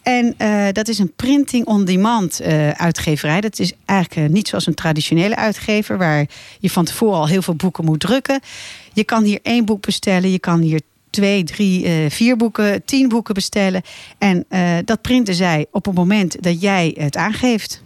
En 0.09 0.35
eh, 0.37 0.67
dat 0.73 0.89
is 0.89 0.99
een 0.99 1.13
printing-on-demand 1.17 2.41
eh, 2.41 2.71
uitgeverij. 2.71 3.41
Dat 3.41 3.59
is 3.59 3.73
eigenlijk 3.85 4.29
eh, 4.29 4.35
niet 4.35 4.49
zoals 4.49 4.67
een 4.67 4.75
traditionele 4.75 5.37
uitgever, 5.37 5.99
waar 5.99 6.27
je 6.59 6.71
van 6.71 6.85
tevoren 6.85 7.19
al 7.19 7.29
heel 7.29 7.43
veel 7.43 7.55
boeken 7.55 7.85
moet 7.85 8.01
drukken. 8.01 8.41
Je 8.93 9.05
kan 9.05 9.25
hier 9.25 9.39
één 9.43 9.65
boek 9.65 9.81
bestellen, 9.81 10.31
je 10.31 10.39
kan 10.39 10.61
hier 10.61 10.81
twee, 11.11 11.45
drie, 11.45 11.87
vier 12.11 12.37
boeken, 12.37 12.85
tien 12.85 13.09
boeken 13.09 13.35
bestellen. 13.35 13.83
En 14.19 14.47
dat 14.85 15.03
printen 15.03 15.35
zij 15.35 15.67
op 15.71 15.85
het 15.85 15.95
moment 15.95 16.43
dat 16.43 16.61
jij 16.61 16.95
het 16.99 17.17
aangeeft. 17.17 17.83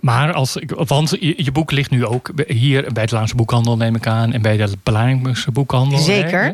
Maar 0.00 0.32
als 0.32 0.56
ik, 0.56 0.70
want 0.70 1.16
je, 1.20 1.52
boek 1.52 1.70
ligt 1.70 1.90
nu 1.90 2.06
ook 2.06 2.32
hier 2.46 2.92
bij 2.92 3.02
het 3.02 3.10
Laanse 3.12 3.34
Boekhandel, 3.34 3.76
neem 3.76 3.94
ik 3.94 4.06
aan. 4.06 4.32
En 4.32 4.42
bij 4.42 4.56
de 4.56 4.68
Belangrijkse 4.82 5.50
Boekhandel. 5.50 5.98
Zeker. 5.98 6.44
Hè? 6.44 6.52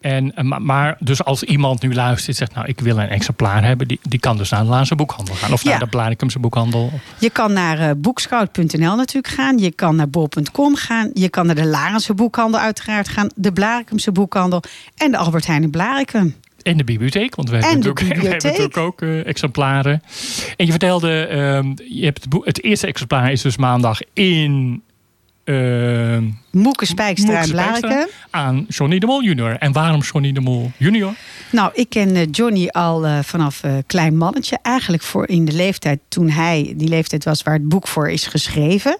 En, 0.00 0.34
eh, 0.34 0.44
maar, 0.44 0.62
maar 0.62 0.96
dus 0.98 1.24
als 1.24 1.42
iemand 1.42 1.82
nu 1.82 1.94
luistert 1.94 2.28
en 2.28 2.34
zegt, 2.34 2.54
nou 2.54 2.66
ik 2.66 2.80
wil 2.80 2.98
een 2.98 3.08
exemplaar 3.08 3.64
hebben, 3.64 3.88
die, 3.88 3.98
die 4.02 4.18
kan 4.20 4.36
dus 4.36 4.50
naar 4.50 4.62
de 4.62 4.68
Laanse 4.68 4.94
Boekhandel 4.94 5.34
gaan. 5.34 5.52
Of 5.52 5.62
Ja. 5.62 5.70
naar 5.70 5.78
de 5.78 5.86
Blaricumse 5.86 6.38
Boekhandel. 6.38 6.92
Je 7.18 7.30
kan 7.30 7.52
naar 7.52 7.78
eh, 7.78 7.90
boekscout.nl 7.96 8.96
natuurlijk 8.96 9.34
gaan. 9.34 9.58
Je 9.58 9.70
kan 9.72 9.96
naar 9.96 10.08
bol.com 10.10 10.74
gaan. 10.76 11.10
Je 11.14 11.28
kan 11.28 11.46
naar 11.46 11.54
de 11.54 11.66
Larense 11.66 12.14
boekhandel 12.14 12.60
uiteraard 12.60 13.08
gaan. 13.08 13.28
De 13.34 13.52
Blarikumse 13.52 14.12
boekhandel. 14.12 14.62
En 14.96 15.10
de 15.10 15.16
Albert 15.16 15.46
Heijn 15.46 15.62
in 15.62 15.70
Blarikum. 15.70 16.34
En 16.62 16.76
de 16.76 16.84
bibliotheek, 16.84 17.34
want 17.34 17.48
we 17.50 17.56
En 17.56 17.62
hebben 17.62 17.78
natuurlijk, 17.78 18.00
we 18.22 18.28
hebben 18.28 18.32
bibliotheek. 18.38 18.68
natuurlijk 18.68 18.76
ook 18.86 19.02
eh, 19.02 19.26
exemplaren. 19.26 20.02
En 20.56 20.64
je 20.66 20.70
vertelde, 20.70 21.26
ehm, 21.26 21.72
je 21.88 22.04
hebt 22.04 22.20
het, 22.20 22.28
boek, 22.28 22.44
het 22.46 22.62
eerste 22.62 22.86
exemplaar 22.86 23.32
is 23.32 23.42
dus 23.42 23.56
maandag 23.56 23.98
in 24.12 24.82
ehm 25.50 26.40
Moeke 26.50 26.86
Spijkstra 26.86 27.42
en 27.42 28.08
aan 28.30 28.64
Johnny 28.68 28.98
de 28.98 29.06
Mol 29.06 29.22
junior. 29.22 29.56
En 29.58 29.72
waarom 29.72 30.00
Johnny 30.00 30.32
de 30.32 30.40
Mol 30.40 30.70
junior? 30.76 31.14
Nou, 31.50 31.70
ik 31.74 31.88
ken 31.88 32.16
eh, 32.16 32.26
Johnny 32.30 32.68
al 32.68 33.06
eh, 33.06 33.18
vanaf 33.22 33.62
eh, 33.62 33.72
klein 33.86 34.16
mannetje. 34.16 34.58
Eigenlijk 34.62 35.02
voor 35.02 35.28
in 35.28 35.44
de 35.44 35.52
leeftijd 35.52 36.00
toen 36.08 36.30
hij 36.30 36.72
die 36.76 36.88
leeftijd 36.88 37.24
was 37.24 37.42
waar 37.42 37.54
het 37.54 37.68
boek 37.68 37.88
voor 37.88 38.10
is 38.10 38.26
geschreven. 38.26 38.98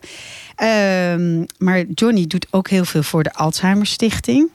Ehm, 0.55 1.45
maar 1.59 1.85
Johnny 1.95 2.27
doet 2.27 2.47
ook 2.51 2.69
heel 2.69 2.85
veel 2.85 3.03
voor 3.03 3.23
de 3.23 3.33
Alzheimer 3.33 3.87
Stichting. 3.87 4.51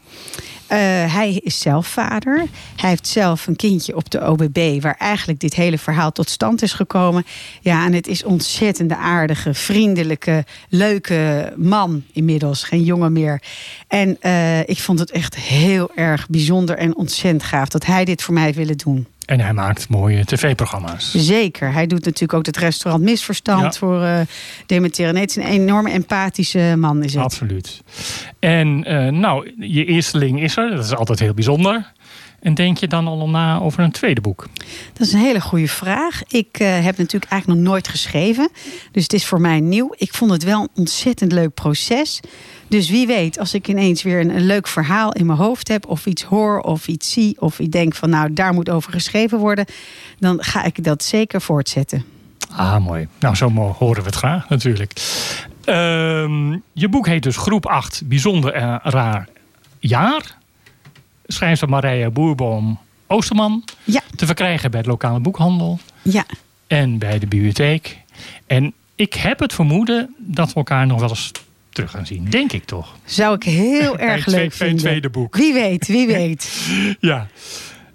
Eh, 0.68 0.78
hij 1.14 1.40
is 1.44 1.60
zelf 1.60 1.88
vader. 1.88 2.46
Hij 2.76 2.90
heeft 2.90 3.08
zelf 3.08 3.48
een 3.48 3.56
kindje 3.56 3.96
op 3.96 4.10
de 4.10 4.28
OBB, 4.28 4.82
waar 4.82 4.96
eigenlijk 5.00 5.40
dit 5.40 5.54
hele 5.56 5.78
verhaal 5.78 6.12
tot 6.12 6.30
stand 6.30 6.62
is 6.62 6.74
gekomen. 6.74 7.26
Ja, 7.62 7.86
en 7.86 7.94
het 7.94 8.08
is 8.08 8.24
ontzettend 8.24 8.92
aardige, 8.92 9.54
vriendelijke, 9.54 10.46
leuke 10.70 11.54
man 11.58 12.04
inmiddels, 12.12 12.64
geen 12.64 12.84
jongen 12.84 13.14
meer. 13.14 13.42
En 13.88 14.18
eh, 14.22 14.60
ik 14.60 14.80
vond 14.80 15.00
het 15.00 15.12
echt 15.12 15.36
heel 15.36 15.92
erg 15.96 16.30
bijzonder 16.30 16.78
en 16.78 16.96
ontzettend 16.96 17.44
gaaf 17.44 17.70
dat 17.70 17.86
hij 17.86 18.06
dit 18.06 18.22
voor 18.22 18.34
mij 18.34 18.54
willen 18.54 18.78
doen. 18.78 19.08
En 19.26 19.40
hij 19.40 19.54
maakt 19.54 19.90
mooie 19.90 20.26
tv-programma's. 20.26 21.12
Zeker. 21.16 21.74
Hij 21.74 21.88
doet 21.88 22.06
natuurlijk 22.06 22.34
ook 22.34 22.46
het 22.46 22.58
restaurant 22.58 23.04
Misverstand 23.04 23.62
Ja. 23.64 23.72
voor 23.72 24.02
eh 24.04 24.20
dementeren. 24.66 25.14
Nee, 25.14 25.22
het 25.22 25.30
is 25.38 25.44
een 25.44 25.52
enorme 25.52 25.90
empathische 25.92 26.76
man 26.78 27.04
is 27.04 27.14
het. 27.14 27.24
Absoluut. 27.24 27.82
En 28.40 28.84
eh, 28.84 29.12
nou, 29.12 29.52
je 29.60 29.86
eersteling 29.86 30.42
is 30.42 30.58
er. 30.58 30.76
Dat 30.76 30.86
is 30.86 30.96
altijd 30.96 31.20
heel 31.20 31.34
bijzonder. 31.34 31.94
En 32.40 32.54
denk 32.54 32.78
je 32.78 32.88
dan 32.88 33.08
al 33.08 33.30
na 33.30 33.60
over 33.60 33.84
een 33.84 33.92
tweede 33.92 34.22
boek? 34.22 34.48
Dat 34.94 35.08
is 35.08 35.14
een 35.14 35.20
hele 35.20 35.42
goede 35.42 35.68
vraag. 35.68 36.22
Ik 36.28 36.48
eh, 36.60 36.68
heb 36.84 36.98
natuurlijk 36.98 37.32
eigenlijk 37.32 37.62
nog 37.62 37.70
nooit 37.72 37.88
geschreven. 37.88 38.50
Dus 38.92 39.04
het 39.04 39.14
is 39.14 39.26
voor 39.26 39.42
mij 39.42 39.60
nieuw. 39.60 39.94
Ik 39.98 40.14
vond 40.14 40.32
het 40.32 40.44
wel 40.44 40.62
een 40.62 40.70
ontzettend 40.76 41.32
leuk 41.32 41.54
proces. 41.54 42.20
Dus 42.68 42.90
wie 42.90 43.08
weet, 43.08 43.40
als 43.40 43.54
ik 43.54 43.68
ineens 43.68 44.04
weer 44.04 44.20
een, 44.20 44.36
een 44.36 44.46
leuk 44.46 44.68
verhaal 44.68 45.12
in 45.12 45.26
mijn 45.26 45.38
hoofd 45.38 45.68
heb... 45.68 45.88
of 45.88 46.06
iets 46.06 46.24
hoor 46.24 46.60
of 46.60 46.88
iets 46.88 47.12
zie 47.12 47.42
of 47.42 47.60
ik 47.60 47.72
denk 47.72 47.96
van... 47.96 48.10
nou, 48.10 48.34
daar 48.34 48.54
moet 48.54 48.70
over 48.70 48.92
geschreven 48.92 49.40
worden... 49.40 49.66
dan 50.20 50.44
ga 50.44 50.64
ik 50.64 50.84
dat 50.84 51.04
zeker 51.04 51.42
voortzetten. 51.42 52.06
Ah, 52.52 52.86
mooi. 52.86 53.08
Nou, 53.20 53.36
zo 53.36 53.50
horen 53.52 54.02
we 54.02 54.08
het 54.08 54.16
graag 54.16 54.50
natuurlijk. 54.50 54.92
Ehm, 55.64 56.52
je 56.74 56.90
boek 56.90 57.08
heet 57.08 57.24
dus 57.24 57.38
Groep 57.38 57.66
8, 57.66 58.02
Bijzonder 58.06 58.54
en 58.54 58.80
Raar 58.84 59.28
Jaar. 59.80 60.38
Schrijfster 61.28 61.70
Marije 61.70 62.10
Boerboom 62.10 62.80
Oosterman. 63.08 63.64
Ja, 63.84 64.02
Te 64.16 64.26
verkrijgen 64.26 64.72
bij 64.72 64.82
de 64.82 64.90
lokale 64.90 65.20
boekhandel 65.20 65.80
ja. 66.02 66.26
en 66.68 66.98
bij 66.98 67.20
de 67.20 67.28
bibliotheek. 67.28 67.98
En 68.48 68.74
ik 68.96 69.14
heb 69.14 69.40
het 69.40 69.54
vermoeden 69.54 70.16
dat 70.18 70.48
we 70.48 70.56
elkaar 70.56 70.88
nog 70.88 71.00
wel 71.00 71.10
eens 71.10 71.32
terug 71.76 71.92
gaan 71.92 72.06
zien. 72.06 72.26
Denk 72.30 72.52
ik 72.52 72.66
toch? 72.66 72.96
Zou 73.06 73.36
ik 73.36 73.44
heel 73.44 73.98
erg 74.10 74.26
leuk 74.26 74.54
vinden. 74.54 74.78
tweede 74.78 75.10
boek. 75.10 75.36
Wie 75.36 75.54
weet, 75.54 75.88
wie 75.88 76.08
weet. 76.08 76.50
Ja. 77.00 77.28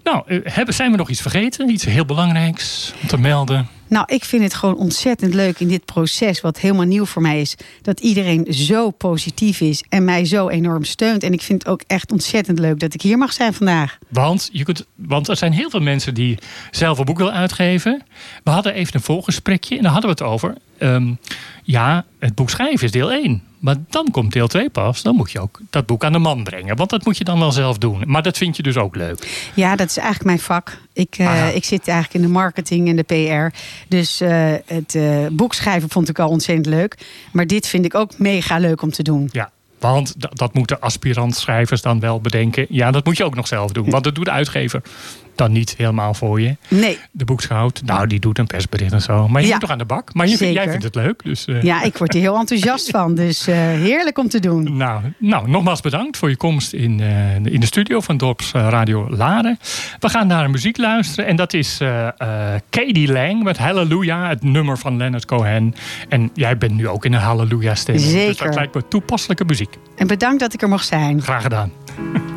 Nou, 0.02 0.22
eh, 0.26 0.38
hebben, 0.42 0.75
zijn 0.75 0.90
we 0.90 0.96
nog 0.96 1.10
iets 1.10 1.20
vergeten? 1.20 1.70
Iets 1.70 1.84
heel 1.84 2.04
belangrijks 2.04 2.92
om 3.02 3.08
te 3.08 3.18
melden? 3.18 3.68
Nou, 3.88 4.04
ik 4.08 4.25
vind 4.25 4.42
het 4.42 4.54
gewoon 4.54 4.76
ontzettend 4.76 5.34
leuk 5.34 5.60
in 5.60 5.68
dit 5.68 5.84
proces, 5.84 6.40
wat 6.40 6.58
helemaal 6.58 6.84
nieuw 6.84 7.04
voor 7.04 7.22
mij 7.22 7.40
is, 7.40 7.56
dat 7.82 8.00
iedereen 8.00 8.46
zo 8.52 8.90
positief 8.90 9.60
is 9.60 9.84
en 9.88 10.04
mij 10.04 10.25
zo 10.25 10.49
enorm 10.49 10.84
steunt. 10.84 11.22
En 11.22 11.32
ik 11.32 11.42
vind 11.42 11.62
het 11.62 11.72
ook 11.72 11.82
echt 11.87 12.12
ontzettend 12.12 12.58
leuk 12.58 12.78
dat 12.78 12.94
ik 12.94 13.02
hier 13.02 13.18
mag 13.18 13.32
zijn 13.32 13.52
vandaag. 13.54 13.99
Want, 14.08 14.49
je 14.52 14.64
kunt, 14.64 14.87
want 14.94 15.28
er 15.28 15.37
zijn 15.37 15.52
heel 15.52 15.70
veel 15.70 15.80
mensen 15.80 16.14
die 16.14 16.38
zelf 16.70 16.99
een 16.99 17.04
boek 17.04 17.18
willen 17.18 17.32
uitgeven. 17.32 18.02
We 18.44 18.50
hadden 18.50 18.75
even 18.75 18.94
een 18.94 19.00
voorgesprekje 19.00 19.76
en 19.76 19.82
daar 19.82 19.92
hadden 19.92 20.10
we 20.10 20.25
het 20.25 20.32
over. 20.32 20.54
Ehm, 20.78 21.12
ja, 21.62 22.04
het 22.18 22.34
boek 22.34 22.50
schrijven 22.50 22.84
is 22.84 22.92
deel 22.92 23.12
1. 23.12 23.42
Maar 23.61 23.76
dan 23.88 24.09
komt 24.11 24.33
deel 24.33 24.49
2 24.49 24.71
pas. 24.71 25.02
Dan 25.02 25.14
moet 25.14 25.31
je 25.31 25.40
ook 25.40 25.61
dat 25.71 25.87
boek 25.87 26.05
aan 26.05 26.12
de 26.12 26.19
man 26.19 26.45
brengen. 26.45 26.76
Want 26.76 26.90
dat 26.90 27.05
moet 27.05 27.17
je 27.17 27.25
dan 27.25 27.38
wel 27.38 27.52
zelf 27.52 27.79
doen. 27.79 28.02
Maar 28.07 28.23
dat 28.23 28.38
vind 28.38 28.57
je 28.57 28.62
dus 28.62 28.76
ook 28.76 28.97
leuk. 28.97 29.50
Ja, 29.55 29.76
dat 29.76 29.88
is 29.88 29.97
eigenlijk 29.97 30.26
mijn 30.26 30.38
vak. 30.38 30.79
Ik, 30.93 31.14
eh, 31.19 31.26
Aha. 31.26 31.47
ik 31.47 31.64
zit 31.64 31.88
eigenlijk 31.88 32.25
in 32.25 32.31
de 32.31 32.33
marketing 32.33 32.88
en 32.88 32.97
de 32.97 33.02
PR. 33.02 33.57
Dus 33.88 34.21
eh, 34.21 34.52
het 34.67 34.95
eh, 34.95 35.26
boek 35.31 35.55
schrijven 35.55 35.90
vond 35.90 36.09
ik 36.09 36.19
al 36.19 36.29
ontzettend 36.29 36.67
leuk. 36.67 36.99
Maar 37.33 37.47
dit 37.47 37.67
vind 37.67 37.85
ik 37.85 37.95
ook 37.95 38.19
mega 38.19 38.59
leuk 38.59 38.83
om 38.83 38.90
te 38.90 39.02
doen. 39.02 39.29
Ja. 39.33 39.50
Want 39.79 40.21
dat, 40.21 40.38
dat 40.38 40.55
moeten 40.55 40.81
aspirant-schrijvers 40.81 41.83
dan 41.83 42.00
wel 42.00 42.21
bedenken. 42.21 42.67
Ja, 42.69 42.90
dat 42.90 43.05
moet 43.05 43.17
je 43.17 43.25
ook 43.25 43.35
nog 43.35 43.47
zelf 43.47 43.73
doen. 43.73 43.90
Want 43.95 44.05
dat 44.05 44.14
doet 44.14 44.25
de 44.25 44.31
uitgever 44.31 44.83
dan 45.34 45.52
niet 45.52 45.75
helemaal 45.76 46.14
voor 46.14 46.40
je. 46.40 46.56
Nee, 46.68 46.99
De 47.10 47.25
boekschout, 47.25 47.82
nou, 47.84 48.06
die 48.06 48.20
doet 48.20 48.38
een 48.38 48.46
persbericht 48.46 48.92
en 48.92 49.02
zo. 49.02 49.28
Maar 49.28 49.40
je 49.40 49.46
Ja, 49.46 49.52
moet 49.52 49.60
toch 49.62 49.70
aan 49.70 49.78
de 49.78 49.84
bak. 49.84 50.14
Maar 50.14 50.28
je, 50.28 50.37
vindt- 50.37 50.54
jij 50.54 50.68
vindt 50.68 50.84
het 50.84 50.94
leuk. 50.94 51.20
Dus, 51.25 51.44
eh, 51.46 51.62
ja, 51.62 51.82
ik 51.82 51.96
word 51.99 52.14
er 52.14 52.20
heel 52.20 52.37
enthousiast 52.38 52.90
van. 52.90 53.14
Dus 53.14 53.46
eh, 53.46 53.56
heerlijk 53.56 54.18
om 54.18 54.28
te 54.28 54.40
doen. 54.40 54.76
Nou, 54.76 55.00
nou, 55.18 55.49
nogmaals 55.50 55.80
bedankt 55.80 56.16
voor 56.16 56.28
je 56.28 56.37
komst 56.37 56.72
in, 56.72 57.00
eh, 57.00 57.34
in 57.34 57.60
de 57.60 57.66
studio 57.66 58.00
van 58.00 58.16
Dorps 58.16 58.50
Radio 58.52 59.06
Laren. 59.10 59.58
We 59.99 60.08
gaan 60.08 60.26
naar 60.26 60.50
muziek 60.50 60.76
luisteren. 60.78 61.26
En 61.26 61.37
dat 61.37 61.52
is 61.52 61.78
Katie 62.70 63.12
Lang 63.12 63.42
met 63.42 63.58
Hallelujah, 63.58 64.28
het 64.28 64.42
nummer 64.42 64.78
van 64.78 64.96
Leonard 64.96 65.25
Cohen. 65.25 65.75
En 66.08 66.30
jij 66.34 66.58
bent 66.58 66.72
nu 66.75 66.88
ook 66.88 67.04
in 67.04 67.12
een 67.12 67.20
Hallelujah 67.20 67.75
stemming. 67.75 68.12
Dus 68.12 68.37
dat 68.37 68.54
lijkt 68.54 68.75
me 68.75 68.88
toepasselijke 68.88 69.44
muziek. 69.44 69.75
En 69.96 70.06
bedankt 70.06 70.40
dat 70.40 70.54
ik 70.54 70.62
er 70.62 70.68
mocht 70.68 70.87
zijn. 70.87 71.22
Graag 71.22 71.42
gedaan. 71.42 71.72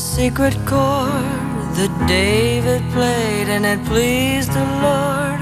secret 0.00 0.54
chord 0.64 1.68
that 1.76 1.92
David 2.08 2.82
played 2.90 3.48
and 3.48 3.66
it 3.66 3.84
pleased 3.84 4.50
the 4.52 4.64
Lord. 4.86 5.40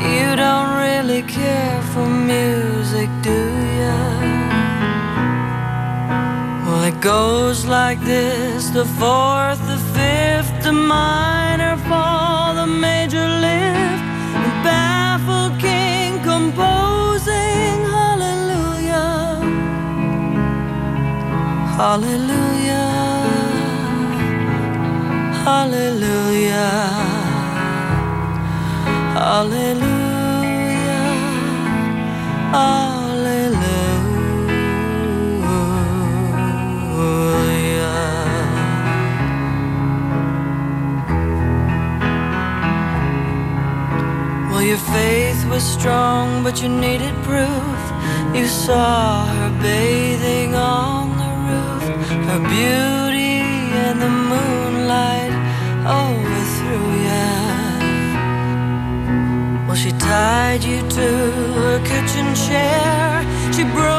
You 0.00 0.36
don't 0.36 0.72
really 0.86 1.22
care 1.22 1.82
for 1.92 2.06
music, 2.06 3.10
do 3.20 3.40
ya? 3.82 3.98
Well, 6.64 6.82
it 6.84 6.98
goes 7.02 7.66
like 7.66 8.00
this 8.00 8.70
the 8.70 8.86
fourth, 9.00 9.60
the 9.72 9.80
fifth, 9.96 10.64
the 10.64 10.72
minor 10.72 11.76
fall, 11.88 12.54
the 12.54 12.66
major 12.66 13.28
lift, 13.46 14.02
the 14.44 14.54
baffled 14.64 15.60
king 15.60 16.22
composing 16.22 17.76
hallelujah. 17.96 19.44
Hallelujah. 21.76 23.07
Hallelujah. 25.48 26.76
Hallelujah. 29.16 29.88
Hallelujah. 32.52 33.88
Well, 44.50 44.62
your 44.62 44.76
faith 44.76 45.46
was 45.48 45.64
strong, 45.64 46.44
but 46.44 46.60
you 46.62 46.68
needed 46.68 47.14
proof. 47.24 47.80
You 48.36 48.46
saw 48.46 49.24
her 49.24 49.50
bathing 49.62 50.54
on 50.54 51.04
the 51.22 51.30
roof, 51.48 51.84
her 52.28 52.40
beauty 52.50 52.97
overthrew 55.88 56.88
ya. 57.08 57.26
Well, 59.66 59.76
she 59.76 59.90
tied 59.92 60.62
you 60.64 60.80
to 60.96 61.08
her 61.58 61.78
kitchen 61.84 62.34
chair. 62.34 63.24
She 63.54 63.64
broke 63.64 63.97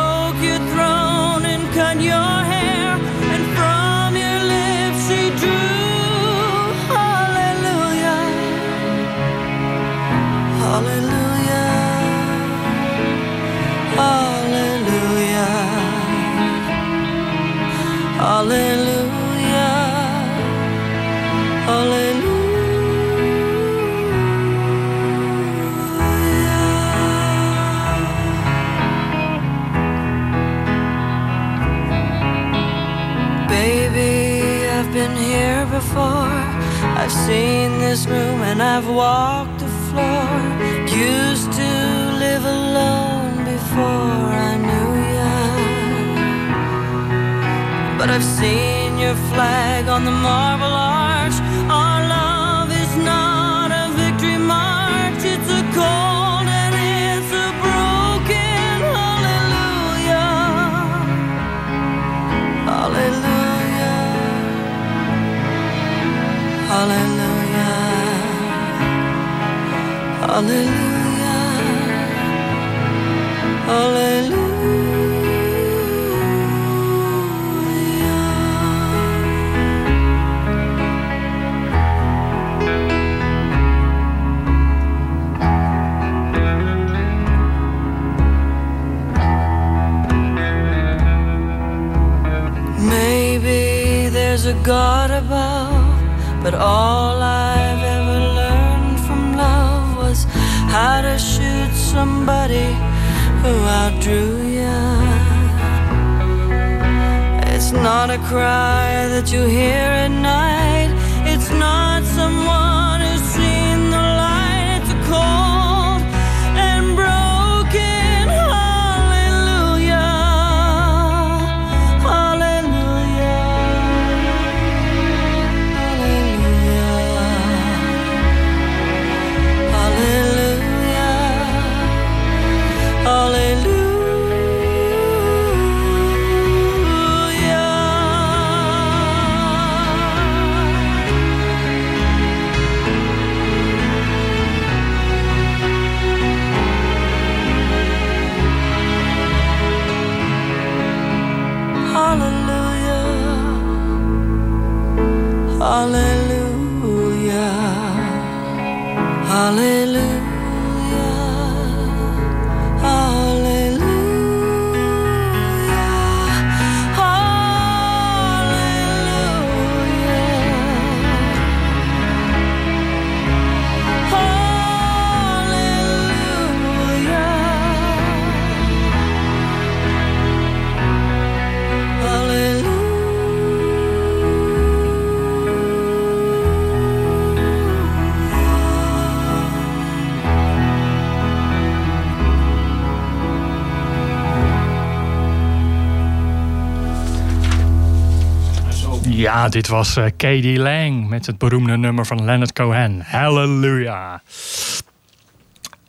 Dit 199.48 199.68
was 199.68 199.96
eh 199.96 200.06
Katie 200.18 200.60
Lang 200.60 201.08
met 201.08 201.26
het 201.26 201.38
beroemde 201.38 201.78
nummer 201.78 202.06
van 202.06 202.24
Leonard 202.24 202.54
Cohen. 202.54 203.02
Hallelujah. 203.02 204.20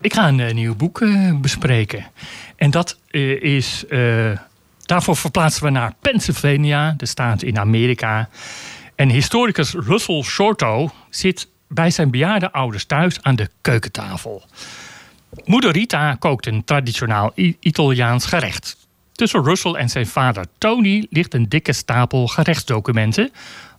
Ik 0.00 0.14
ga 0.14 0.28
een 0.28 0.40
eh, 0.40 0.54
nieuw 0.54 0.74
boek 0.76 1.00
eh, 1.00 1.32
bespreken. 1.40 2.06
En 2.56 2.70
dat 2.70 2.98
is. 3.40 3.84
daarvoor 4.82 5.16
verplaatsen 5.16 5.64
we 5.64 5.70
naar 5.70 5.94
Pennsylvania, 6.00 6.94
de 6.96 7.06
staat 7.06 7.42
in 7.42 7.58
Amerika. 7.58 8.28
En 8.94 9.08
historicus 9.08 9.72
Russell 9.72 10.22
Shorto 10.22 10.90
zit 11.08 11.48
bij 11.68 11.90
zijn 11.90 12.10
bejaarde 12.10 12.52
ouders 12.52 12.84
thuis 12.84 13.22
aan 13.22 13.36
de 13.36 13.48
keukentafel. 13.60 14.44
Moeder 15.44 15.72
Rita 15.72 16.14
kookt 16.14 16.46
een 16.46 16.64
traditionaal 16.64 17.32
I- 17.36 17.56
Italiaans 17.60 18.26
gerecht. 18.26 18.79
Tussen 19.20 19.44
Russell 19.44 19.72
en 19.72 19.88
zijn 19.88 20.06
vader 20.06 20.44
Tony 20.58 21.06
ligt 21.10 21.34
een 21.34 21.48
dikke 21.48 21.72
stapel 21.72 22.26
gerechtsdocumenten, 22.26 23.30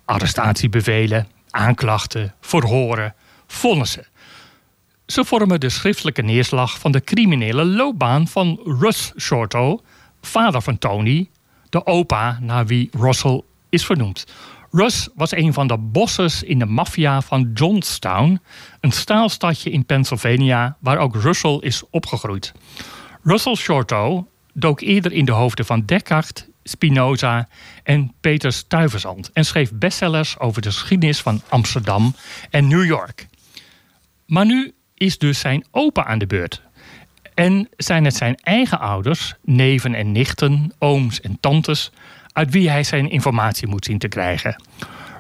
arrestatiebevelen, 0.06 1.28
aanklachten, 1.50 2.34
verhoren, 2.42 3.14
vonnissen. 3.48 4.06
Ze 5.06 5.26
vormen 5.26 5.60
de 5.60 5.70
schriftelijke 5.70 6.22
neerslag 6.22 6.80
van 6.80 6.92
de 6.92 7.04
criminele 7.04 7.66
loopbaan 7.66 8.28
van 8.28 8.60
Russ 8.64 9.14
Shorto, 9.20 9.82
vader 10.22 10.62
van 10.62 10.78
Tony, 10.78 11.30
de 11.70 11.86
opa 11.86 12.38
naar 12.42 12.66
wie 12.66 12.90
Russell 12.92 13.42
is 13.70 13.86
vernoemd. 13.86 14.26
Russ 14.72 15.10
was 15.16 15.32
een 15.32 15.54
van 15.54 15.68
de 15.68 15.78
bosses 15.78 16.44
in 16.44 16.60
de 16.60 16.66
maffia 16.66 17.22
van 17.22 17.52
Johnstown, 17.54 18.42
een 18.80 18.92
staalstadje 18.92 19.72
in 19.72 19.86
Pennsylvania 19.86 20.78
waar 20.80 20.98
ook 20.98 21.16
Russell 21.16 21.58
is 21.62 21.84
opgegroeid. 21.90 22.54
Russell 23.24 23.56
Shorto 23.56 24.26
dook 24.54 24.82
eerder 24.82 25.12
in 25.12 25.26
de 25.26 25.32
hoofden 25.32 25.66
van 25.66 25.86
Descartes, 25.86 26.46
Spinoza 26.64 27.48
en 27.84 28.14
Peter 28.22 28.54
Stuyvesant 28.54 29.32
en 29.34 29.46
schreef 29.46 29.72
bestsellers 29.74 30.40
over 30.40 30.62
de 30.62 30.72
geschiedenis 30.72 31.22
van 31.22 31.42
Amsterdam 31.50 32.16
en 32.50 32.68
New 32.68 32.86
York. 32.86 33.28
Maar 34.26 34.46
nu 34.46 34.74
is 34.96 35.18
dus 35.18 35.40
zijn 35.40 35.66
opa 35.72 36.06
aan 36.06 36.20
de 36.20 36.28
beurt. 36.28 36.62
En 37.34 37.70
zijn 37.78 38.06
het 38.06 38.16
zijn 38.16 38.36
eigen 38.36 38.80
ouders, 38.80 39.34
neven 39.44 39.96
en 39.96 40.12
nichten, 40.12 40.74
ooms 40.80 41.22
en 41.22 41.38
tantes, 41.40 41.92
uit 42.34 42.52
wie 42.52 42.70
hij 42.70 42.84
zijn 42.84 43.10
informatie 43.10 43.68
moet 43.68 43.86
zien 43.86 43.98
te 43.98 44.08
krijgen. 44.08 44.64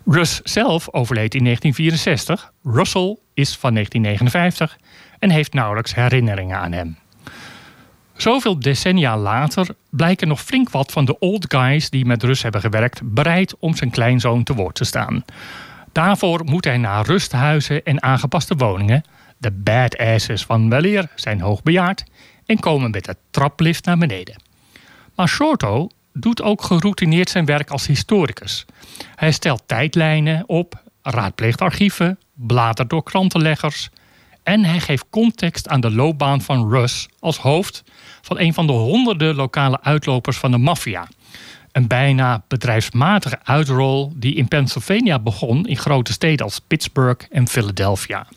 Russ 0.06 0.42
zelf 0.42 0.94
overleed 0.94 1.36
in 1.36 1.44
1964. 1.44 2.52
Russell 2.64 3.18
is 3.34 3.58
van 3.58 3.74
1959 3.74 4.78
en 5.20 5.30
heeft 5.30 5.54
nauwelijks 5.54 5.96
herinneringen 5.96 6.58
aan 6.58 6.72
hem. 6.72 6.98
Zoveel 8.22 8.60
decennia 8.60 9.18
later 9.18 9.68
blijken 9.90 10.28
nog 10.28 10.42
flink 10.42 10.70
wat 10.70 10.92
van 10.92 11.06
de 11.06 11.20
old 11.20 11.46
guys 11.54 11.90
die 11.90 12.06
met 12.06 12.24
Russ 12.24 12.44
hebben 12.44 12.62
gewerkt 12.62 13.02
bereid 13.04 13.56
om 13.60 13.76
zijn 13.76 13.90
kleinzoon 13.90 14.44
te 14.44 14.54
woord 14.54 14.76
te 14.76 14.84
staan. 14.84 15.26
Daarvoor 15.92 16.44
moet 16.44 16.64
hij 16.64 16.78
naar 16.78 17.06
rusthuizen 17.06 17.84
en 17.84 18.04
aangepaste 18.04 18.56
woningen. 18.56 19.04
De 19.38 19.52
badasses 19.52 20.46
van 20.46 20.70
weleer 20.70 21.08
zijn 21.16 21.42
hoogbejaard 21.42 22.04
en 22.46 22.60
komen 22.60 22.92
met 22.92 23.06
de 23.06 23.16
traplift 23.32 23.86
naar 23.86 23.98
beneden. 23.98 24.42
Maar 25.16 25.28
Shorto 25.28 25.90
doet 26.14 26.42
ook 26.42 26.64
geroutineerd 26.64 27.30
zijn 27.30 27.46
werk 27.46 27.70
als 27.70 27.88
historicus. 27.88 28.66
Hij 29.16 29.32
stelt 29.32 29.64
tijdlijnen 29.66 30.50
op, 30.50 30.84
raadpleegt 31.02 31.62
archieven, 31.62 32.20
bladert 32.34 32.90
door 32.90 33.04
krantenleggers 33.04 33.90
en 34.44 34.66
hij 34.66 34.80
geeft 34.80 35.06
context 35.10 35.68
aan 35.68 35.82
de 35.82 35.92
loopbaan 35.92 36.42
van 36.42 36.70
Russ 36.70 37.08
als 37.20 37.38
hoofd 37.38 37.84
van 38.22 38.40
een 38.40 38.54
van 38.54 38.68
de 38.68 38.74
honderden 38.74 39.36
lokale 39.36 39.82
uitlopers 39.82 40.38
van 40.38 40.52
de 40.52 40.58
maffia. 40.58 41.08
Een 41.72 41.88
bijna 41.88 42.44
bedrijfsmatige 42.48 43.40
uitrol 43.44 44.14
die 44.16 44.36
in 44.36 44.48
Pennsylvania 44.48 45.20
begon 45.20 45.68
in 45.68 45.78
grote 45.78 46.12
steden 46.12 46.46
als 46.46 46.60
Pittsburgh 46.60 47.26
en 47.30 47.48
Philadelphia. 47.48 48.28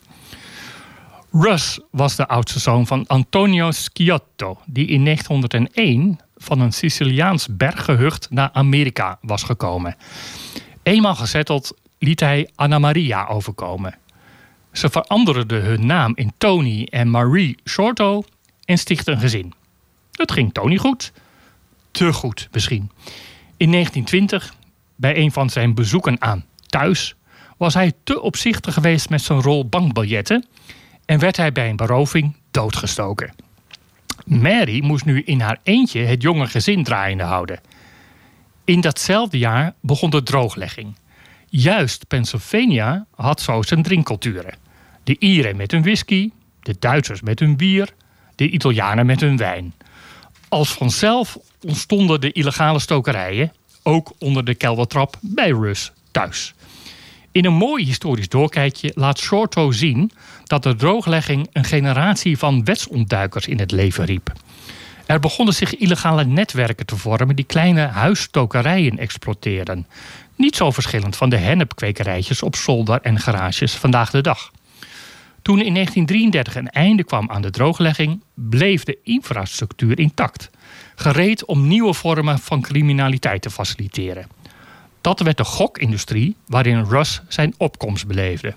Russ 1.31 1.79
was 1.91 2.15
de 2.15 2.27
oudste 2.27 2.59
zoon 2.59 2.87
van 2.87 3.07
Antonio 3.07 3.71
Sciotto, 3.71 4.59
die 4.65 4.87
in 4.87 5.03
1901 5.03 6.19
van 6.37 6.59
een 6.59 6.73
Siciliaans 6.73 7.47
berggehucht 7.51 8.27
naar 8.29 8.49
Amerika 8.53 9.17
was 9.21 9.43
gekomen. 9.43 9.95
Eenmaal 10.83 11.15
gezetteld 11.15 11.73
liet 11.99 12.19
hij 12.19 12.49
Anna 12.55 12.79
Maria 12.79 13.27
overkomen. 13.27 13.95
Ze 14.71 14.89
veranderden 14.89 15.63
hun 15.63 15.85
naam 15.85 16.11
in 16.15 16.33
Tony 16.37 16.87
en 16.89 17.09
Marie 17.09 17.57
Shorto 17.65 18.23
en 18.65 18.77
stichtten 18.77 19.13
een 19.13 19.19
gezin. 19.19 19.53
Het 20.15 20.31
ging 20.31 20.53
Tony 20.53 20.77
goed. 20.77 21.11
Te 21.91 22.13
goed 22.13 22.47
misschien. 22.51 22.91
In 23.57 23.71
1920, 23.71 24.55
bij 24.95 25.17
een 25.17 25.31
van 25.31 25.49
zijn 25.49 25.73
bezoeken 25.73 26.21
aan 26.21 26.45
thuis, 26.65 27.15
was 27.57 27.73
hij 27.73 27.93
te 28.03 28.21
opzichtig 28.21 28.73
geweest 28.73 29.09
met 29.09 29.21
zijn 29.21 29.41
rol 29.41 29.69
bankbiljetten 29.69 30.45
en 31.05 31.19
werd 31.19 31.37
hij 31.37 31.51
bij 31.51 31.69
een 31.69 31.75
beroving 31.75 32.35
doodgestoken. 32.51 33.33
Mary 34.25 34.83
moest 34.83 35.05
nu 35.05 35.21
in 35.21 35.39
haar 35.39 35.59
eentje 35.63 35.99
het 35.99 36.21
jonge 36.21 36.47
gezin 36.47 36.83
draaiende 36.83 37.23
houden. 37.23 37.59
In 38.63 38.81
datzelfde 38.81 39.37
jaar 39.37 39.73
begon 39.79 40.09
de 40.09 40.23
drooglegging. 40.23 40.95
Juist 41.49 42.07
Pennsylvania 42.07 43.05
had 43.15 43.41
zo 43.41 43.61
zijn 43.61 43.83
drinkculturen. 43.83 44.57
De 45.03 45.15
Ieren 45.19 45.55
met 45.55 45.71
hun 45.71 45.81
whisky, 45.81 46.31
de 46.61 46.75
Duitsers 46.79 47.21
met 47.21 47.39
hun 47.39 47.57
bier, 47.57 47.93
de 48.35 48.49
Italianen 48.49 49.05
met 49.05 49.19
hun 49.19 49.37
wijn. 49.37 49.73
Als 50.49 50.73
vanzelf 50.73 51.37
ontstonden 51.61 52.21
de 52.21 52.31
illegale 52.31 52.79
stokerijen, 52.79 53.53
ook 53.83 54.13
onder 54.19 54.45
de 54.45 54.55
keldertrap 54.55 55.17
bij 55.21 55.49
Russ 55.49 55.91
thuis. 56.11 56.53
In 57.31 57.45
een 57.45 57.53
mooi 57.53 57.85
historisch 57.85 58.29
doorkijkje 58.29 58.91
laat 58.95 59.19
Shorto 59.19 59.71
zien 59.71 60.11
dat 60.43 60.63
de 60.63 60.75
drooglegging 60.75 61.49
een 61.53 61.63
generatie 61.63 62.37
van 62.37 62.63
wetsontduikers 62.63 63.47
in 63.47 63.59
het 63.59 63.71
leven 63.71 64.05
riep. 64.05 64.33
Er 65.05 65.19
begonnen 65.19 65.53
zich 65.53 65.75
illegale 65.75 66.25
netwerken 66.25 66.85
te 66.85 66.97
vormen 66.97 67.35
die 67.35 67.45
kleine 67.45 67.81
huisstokerijen 67.81 68.97
exploiteerden. 68.97 69.87
Niet 70.35 70.55
zo 70.55 70.71
verschillend 70.71 71.15
van 71.15 71.29
de 71.29 71.37
hennepkwekerijtjes 71.37 72.43
op 72.43 72.55
zolder 72.55 73.01
en 73.01 73.19
garages 73.19 73.73
vandaag 73.73 74.11
de 74.11 74.21
dag. 74.21 74.51
Toen 75.45 75.61
in 75.61 75.73
1933 75.73 76.55
een 76.55 76.69
einde 76.69 77.03
kwam 77.03 77.29
aan 77.29 77.41
de 77.41 77.49
drooglegging, 77.49 78.23
bleef 78.33 78.83
de 78.83 78.97
infrastructuur 79.03 79.99
intact, 79.99 80.49
gereed 80.95 81.45
om 81.45 81.67
nieuwe 81.67 81.93
vormen 81.93 82.39
van 82.39 82.61
criminaliteit 82.61 83.41
te 83.41 83.49
faciliteren. 83.49 84.27
Dat 85.01 85.19
werd 85.19 85.37
de 85.37 85.43
gokindustrie 85.43 86.35
waarin 86.47 86.85
Russ 86.85 87.21
zijn 87.27 87.53
opkomst 87.57 88.07
beleefde. 88.07 88.53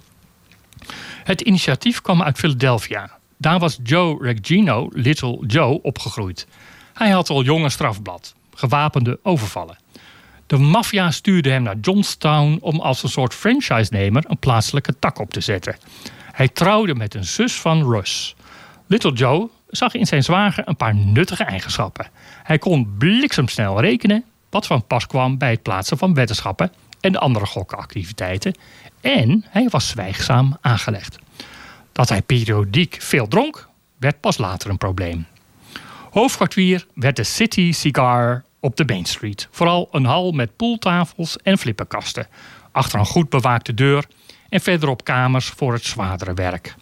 Het 1.24 1.40
initiatief 1.40 2.00
kwam 2.00 2.22
uit 2.22 2.38
Philadelphia. 2.38 3.10
Daar 3.36 3.58
was 3.58 3.78
Joe 3.82 4.22
Reggino, 4.22 4.88
Little 4.92 5.46
Joe, 5.46 5.82
opgegroeid. 5.82 6.46
Hij 6.94 7.10
had 7.10 7.30
al 7.30 7.42
jong 7.42 7.64
een 7.64 7.70
strafblad, 7.70 8.34
gewapende 8.54 9.18
overvallen. 9.22 9.78
De 10.46 10.56
maffia 10.58 11.10
stuurde 11.10 11.50
hem 11.50 11.62
naar 11.62 11.78
Johnstown 11.80 12.58
om 12.60 12.80
als 12.80 13.02
een 13.02 13.08
soort 13.08 13.34
franchise-nemer 13.34 14.24
een 14.26 14.38
plaatselijke 14.38 14.98
tak 14.98 15.18
op 15.18 15.30
te 15.30 15.40
zetten. 15.40 15.76
Hij 16.38 16.48
trouwde 16.48 16.94
met 16.94 17.14
een 17.14 17.24
zus 17.24 17.60
van 17.60 17.90
Russ. 17.90 18.34
Little 18.86 19.12
Joe 19.12 19.48
zag 19.68 19.94
in 19.94 20.06
zijn 20.06 20.22
zwager 20.22 20.68
een 20.68 20.76
paar 20.76 20.94
nuttige 20.94 21.44
eigenschappen. 21.44 22.06
Hij 22.42 22.58
kon 22.58 22.94
bliksemsnel 22.98 23.80
rekenen, 23.80 24.24
wat 24.50 24.66
van 24.66 24.86
pas 24.86 25.06
kwam 25.06 25.38
bij 25.38 25.50
het 25.50 25.62
plaatsen 25.62 25.98
van 25.98 26.14
weddenschappen 26.14 26.72
en 27.00 27.16
andere 27.16 27.46
gokkenactiviteiten. 27.46 28.54
En 29.00 29.44
hij 29.48 29.68
was 29.68 29.88
zwijgzaam 29.88 30.56
aangelegd. 30.60 31.18
Dat 31.92 32.08
hij 32.08 32.22
periodiek 32.22 32.96
veel 33.00 33.28
dronk, 33.28 33.68
werd 33.96 34.20
pas 34.20 34.38
later 34.38 34.70
een 34.70 34.78
probleem. 34.78 35.26
Hoofdkwartier 36.10 36.86
werd 36.94 37.16
de 37.16 37.24
City 37.24 37.72
Cigar 37.72 38.44
op 38.60 38.76
de 38.76 38.84
Main 38.84 39.04
Street. 39.04 39.48
Vooral 39.50 39.88
een 39.92 40.04
hal 40.04 40.32
met 40.32 40.56
pooltafels 40.56 41.36
en 41.36 41.58
flipperkasten. 41.58 42.26
Achter 42.72 42.98
een 42.98 43.06
goed 43.06 43.28
bewaakte 43.28 43.74
deur 43.74 44.04
en 44.48 44.60
verderop 44.60 45.04
kamers 45.04 45.46
voor 45.46 45.72
het 45.72 45.84
zwaardere 45.84 46.34
werk. 46.34 46.74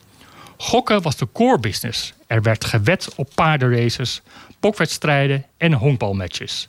Gokken 0.57 1.03
was 1.03 1.17
de 1.17 1.29
core 1.33 1.59
business. 1.59 2.15
Er 2.27 2.43
werd 2.43 2.65
gewed 2.65 3.15
op 3.17 3.31
paardenraces, 3.35 4.23
bokwedstrijden 4.61 5.45
en 5.57 5.73
honkbalmatches. 5.73 6.69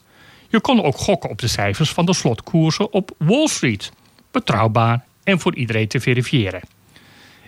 Je 0.50 0.62
kon 0.62 0.84
ook 0.84 0.98
gokken 0.98 1.30
op 1.30 1.40
de 1.40 1.48
cijfers 1.48 1.90
van 1.90 2.06
de 2.06 2.14
slotkoersen 2.14 2.94
op 2.94 3.12
Wall 3.18 3.48
Street. 3.48 3.92
Betrouwbaar 4.32 5.06
en 5.24 5.40
voor 5.40 5.56
iedereen 5.56 5.88
te 5.88 6.00
verifiëren. 6.00 6.62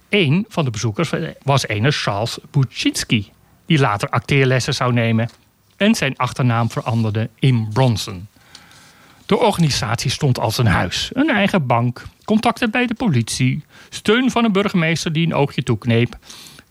Een 0.09 0.45
van 0.49 0.65
de 0.65 0.71
bezoekers 0.71 1.11
was 1.43 1.67
ene 1.67 1.91
Charles 1.91 2.37
Buczynski, 2.51 3.31
die 3.65 3.79
later 3.79 4.09
acteerlessen 4.09 4.73
zou 4.73 4.93
nemen 4.93 5.29
en 5.77 5.95
zijn 5.95 6.17
achternaam 6.17 6.69
veranderde 6.69 7.29
in 7.39 7.67
Bronson. 7.73 8.27
De 9.29 9.37
organisatie 9.37 10.11
stond 10.11 10.39
als 10.39 10.57
een 10.57 10.67
huis. 10.67 11.09
Een 11.13 11.29
eigen 11.29 11.65
bank, 11.65 12.05
contacten 12.25 12.71
bij 12.71 12.85
de 12.87 12.93
politie, 12.93 13.63
steun 13.89 14.31
van 14.31 14.43
een 14.43 14.51
burgemeester 14.51 15.13
die 15.13 15.25
een 15.25 15.33
oogje 15.33 15.63
toekneep, 15.63 16.17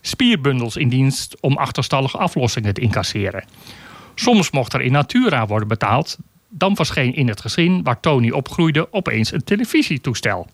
spierbundels 0.01 0.75
in 0.75 0.89
dienst 0.89 1.37
om 1.39 1.57
achterstallige 1.57 2.17
aflossingen 2.17 2.73
te 2.73 2.81
incasseren. 2.81 3.43
Soms 4.15 4.51
mocht 4.51 4.73
er 4.73 4.81
in 4.81 4.91
natura 4.91 5.47
worden 5.47 5.67
betaald, 5.67 6.17
Dan 6.49 6.75
verscheen 6.75 7.15
in 7.15 7.27
het 7.27 7.41
gezin 7.41 7.83
waar 7.83 7.99
Tony 7.99 8.29
opgroeide 8.29 8.87
opeens 8.93 9.31
een 9.31 9.43
televisietoestel. 9.43 10.47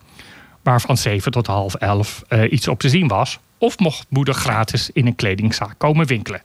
Waarvan 0.63 0.97
7 0.97 1.31
tot 1.31 1.47
half 1.47 1.73
11 1.73 2.23
eh, 2.27 2.51
iets 2.51 2.67
op 2.67 2.79
te 2.79 2.89
zien 2.89 3.07
was. 3.07 3.39
Of 3.57 3.79
mocht 3.79 4.05
moeder 4.09 4.33
gratis 4.33 4.89
in 4.93 5.07
een 5.07 5.15
kledingzaak 5.15 5.75
komen 5.77 6.07
winkelen. 6.07 6.41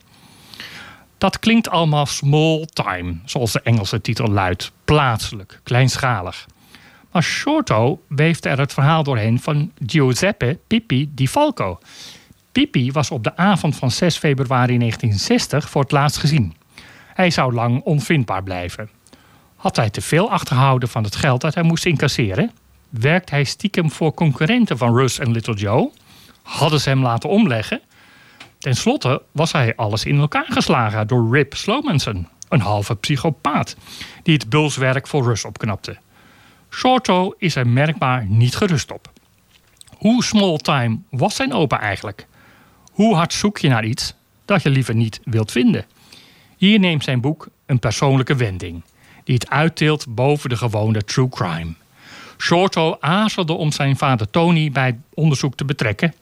Dat 1.21 1.39
klinkt 1.39 1.71
allemaal 1.71 2.07
small 2.07 2.67
time, 2.73 3.17
zoals 3.25 3.53
de 3.53 3.61
Engelse 3.61 4.01
titel 4.01 4.29
luidt. 4.29 4.73
Plaatselijk, 4.85 5.61
kleinschalig. 5.63 6.47
Maar 7.11 7.23
Shorto 7.23 8.03
weefde 8.09 8.49
er 8.49 8.59
het 8.59 8.73
verhaal 8.73 9.03
doorheen 9.03 9.41
van 9.41 9.73
Giuseppe 9.87 10.59
Pippi 10.67 11.11
di 11.15 11.29
Falco. 11.29 11.79
Pippi 12.53 12.93
was 12.93 13.11
op 13.11 13.25
de 13.25 13.37
avond 13.37 13.77
van 13.77 13.91
6 13.91 14.17
februari 14.17 14.79
1960 14.79 15.71
voor 15.71 15.83
het 15.83 15.91
laatst 15.91 16.19
gezien. 16.19 16.55
Hij 17.15 17.31
zou 17.31 17.55
lang 17.55 17.83
onvindbaar 17.83 18.43
blijven. 18.43 18.91
Had 19.57 19.77
hij 19.77 19.91
te 19.91 20.01
veel 20.01 20.31
achtergehouden 20.31 20.89
van 20.89 21.05
het 21.05 21.17
geld 21.17 21.41
dat 21.41 21.55
hij 21.55 21.63
moest 21.63 21.87
incasseren? 21.87 22.51
Werkt 22.89 23.31
hij 23.31 23.45
stiekem 23.45 23.91
voor 23.91 24.15
concurrenten 24.15 24.79
van 24.79 24.97
Russ 24.97 25.19
en 25.19 25.31
Little 25.31 25.55
Joe? 25.55 25.91
Hadden 26.43 26.81
ze 26.81 26.89
hem 26.89 27.03
laten 27.03 27.29
omleggen? 27.29 27.81
Ten 28.61 28.77
slotte 28.77 29.23
was 29.33 29.53
hij 29.53 29.77
alles 29.77 30.05
in 30.05 30.19
elkaar 30.19 30.47
geslagen 30.49 31.07
door 31.07 31.37
Rip 31.37 31.55
Slomanson, 31.55 32.29
een 32.49 32.61
halve 32.61 32.97
psychopaat, 32.97 33.77
die 34.23 34.35
het 34.35 34.49
bulswerk 34.49 35.07
voor 35.07 35.25
Russ 35.25 35.45
opknapte. 35.45 35.99
Shorto 36.71 37.35
is 37.39 37.55
er 37.55 37.67
merkbaar 37.67 38.27
niet 38.27 38.57
gerust 38.57 38.93
op. 38.93 39.11
Hoe 39.97 40.25
small 40.25 40.57
time 40.57 40.99
was 41.11 41.37
zijn 41.37 41.53
opa 41.53 41.81
eigenlijk? 41.81 42.27
Hoe 42.93 43.15
hard 43.15 43.33
zoek 43.33 43.59
je 43.59 43.69
naar 43.69 43.85
iets 43.85 44.15
dat 44.45 44.63
je 44.63 44.71
liever 44.71 44.95
niet 44.95 45.21
wilt 45.25 45.53
vinden? 45.53 45.85
Hier 46.57 46.79
neemt 46.79 47.05
zijn 47.05 47.21
boek 47.21 47.49
een 47.67 47.79
persoonlijke 47.79 48.37
wending, 48.37 48.83
die 49.25 49.35
het 49.35 49.51
uitteelt 49.51 50.15
boven 50.15 50.49
de 50.49 50.57
gewone 50.57 51.05
true 51.05 51.29
crime. 51.29 51.73
Shorto 52.39 52.97
aarzelde 53.01 53.53
om 53.53 53.73
zijn 53.73 53.97
vader 53.97 54.31
Tony 54.31 54.71
bij 54.71 54.87
het 54.87 54.97
onderzoek 55.15 55.55
te 55.55 55.65
betrekken, 55.65 56.15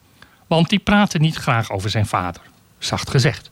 want 0.48 0.68
die 0.68 0.78
praatte 0.78 1.18
niet 1.18 1.36
graag 1.36 1.70
over 1.70 1.90
zijn 1.90 2.06
vader, 2.06 2.42
zacht 2.78 3.10
gezegd. 3.10 3.50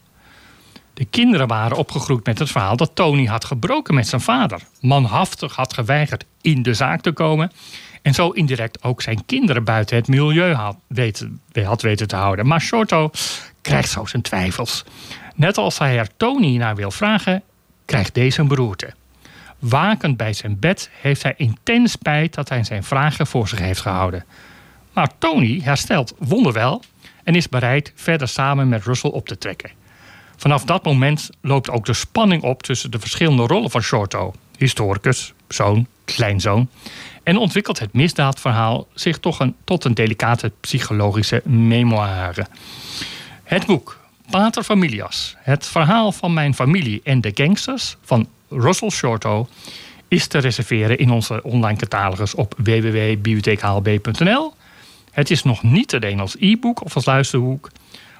De 0.94 1.04
kinderen 1.04 1.46
waren 1.46 1.76
opgegroeid 1.76 2.26
met 2.26 2.38
het 2.38 2.50
verhaal 2.50 2.76
dat 2.76 2.90
Tony 2.94 3.26
had 3.26 3.44
gebroken 3.44 3.94
met 3.94 4.08
zijn 4.08 4.20
vader, 4.20 4.60
manhaftig 4.80 5.54
had 5.54 5.74
geweigerd 5.74 6.24
in 6.40 6.62
de 6.62 6.74
zaak 6.74 7.00
te 7.00 7.12
komen 7.12 7.52
en 8.02 8.14
zo 8.14 8.28
indirect 8.28 8.82
ook 8.82 9.02
zijn 9.02 9.24
kinderen 9.24 9.64
buiten 9.64 9.96
het 9.96 10.08
milieu 10.08 10.52
had 10.52 10.76
weten, 10.86 11.40
had 11.64 11.82
weten 11.82 12.08
te 12.08 12.16
houden. 12.16 12.46
Maar 12.46 12.60
Shorto 12.60 13.10
krijgt 13.62 13.90
zo 13.90 14.04
zijn 14.04 14.22
twijfels. 14.22 14.84
Net 15.34 15.58
als 15.58 15.78
hij 15.78 15.98
er 15.98 16.08
Tony 16.16 16.56
naar 16.56 16.74
wil 16.74 16.90
vragen, 16.90 17.42
krijgt 17.84 18.14
deze 18.14 18.40
een 18.40 18.48
beroerte. 18.48 18.94
Wakend 19.58 20.16
bij 20.16 20.32
zijn 20.32 20.58
bed 20.58 20.90
heeft 21.00 21.22
hij 21.22 21.34
intens 21.36 21.92
spijt 21.92 22.34
dat 22.34 22.48
hij 22.48 22.64
zijn 22.64 22.84
vragen 22.84 23.26
voor 23.26 23.48
zich 23.48 23.58
heeft 23.58 23.80
gehouden. 23.80 24.24
Maar 24.96 25.10
Tony 25.18 25.60
herstelt 25.62 26.14
wonderwel 26.18 26.82
en 27.24 27.34
is 27.34 27.48
bereid 27.48 27.92
verder 27.94 28.28
samen 28.28 28.68
met 28.68 28.84
Russell 28.84 29.10
op 29.10 29.28
te 29.28 29.38
trekken. 29.38 29.70
Vanaf 30.36 30.64
dat 30.64 30.84
moment 30.84 31.30
loopt 31.40 31.70
ook 31.70 31.84
de 31.84 31.92
spanning 31.92 32.42
op 32.42 32.62
tussen 32.62 32.90
de 32.90 32.98
verschillende 32.98 33.42
rollen 33.46 33.70
van 33.70 33.80
Shorto: 33.80 34.34
historicus, 34.58 35.32
zoon, 35.48 35.86
kleinzoon. 36.04 36.68
En 37.22 37.36
ontwikkelt 37.36 37.78
het 37.78 37.92
misdaadverhaal 37.92 38.86
zich 38.94 39.18
toch 39.18 39.40
een, 39.40 39.54
tot 39.64 39.84
een 39.84 39.94
delicate 39.94 40.52
psychologische 40.60 41.42
memoire. 41.44 42.46
Het 43.42 43.66
boek 43.66 43.98
Pater 44.30 44.62
Familias, 44.62 45.36
het 45.38 45.66
verhaal 45.66 46.12
van 46.12 46.34
mijn 46.34 46.54
familie 46.54 47.00
en 47.04 47.20
de 47.20 47.30
gangsters 47.34 47.96
van 48.02 48.28
Russell 48.48 48.90
Shorto, 48.90 49.48
is 50.08 50.26
te 50.26 50.38
reserveren 50.38 50.98
in 50.98 51.10
onze 51.10 51.42
online 51.42 51.78
catalogus 51.78 52.34
op 52.34 52.54
www.bibliotheekhaalb.nl. 52.56 54.54
Het 55.16 55.30
is 55.30 55.42
nog 55.42 55.62
niet 55.62 55.88
te 55.88 55.98
leen 55.98 56.20
als 56.20 56.36
e-book 56.38 56.84
of 56.84 56.94
als 56.94 57.04
luisterboek. 57.04 57.70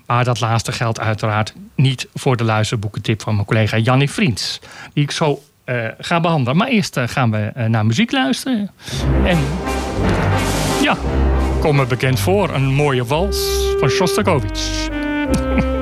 Maar 0.07 0.25
dat 0.25 0.41
laatste 0.41 0.73
geldt 0.73 1.01
uiteraard 1.01 1.55
niet 1.75 2.09
voor 2.15 2.37
de 2.37 2.45
luisterboekentip 2.45 3.23
van 3.23 3.35
mijn 3.35 3.47
collega 3.47 3.79
Jannie 3.79 4.11
Vriends. 4.11 4.61
Die 4.93 5.03
ik 5.03 5.11
zo 5.11 5.43
eh, 5.65 5.89
ga 5.99 6.21
behandelen. 6.21 6.57
Maar 6.57 6.69
eerst 6.69 6.97
eh, 6.97 7.09
gaan 7.09 7.31
we 7.31 7.51
eh, 7.55 7.67
naar 7.67 7.87
muziek 7.87 8.13
luisteren. 8.13 8.71
En 9.25 9.39
ja, 10.83 10.97
kom 11.61 11.77
me 11.77 11.87
bekend 11.87 12.21
voor. 12.21 12.55
Een 12.55 12.75
mooie 12.75 13.05
wals 13.05 13.49
van 13.79 13.89
Shostakovich. 13.89 14.89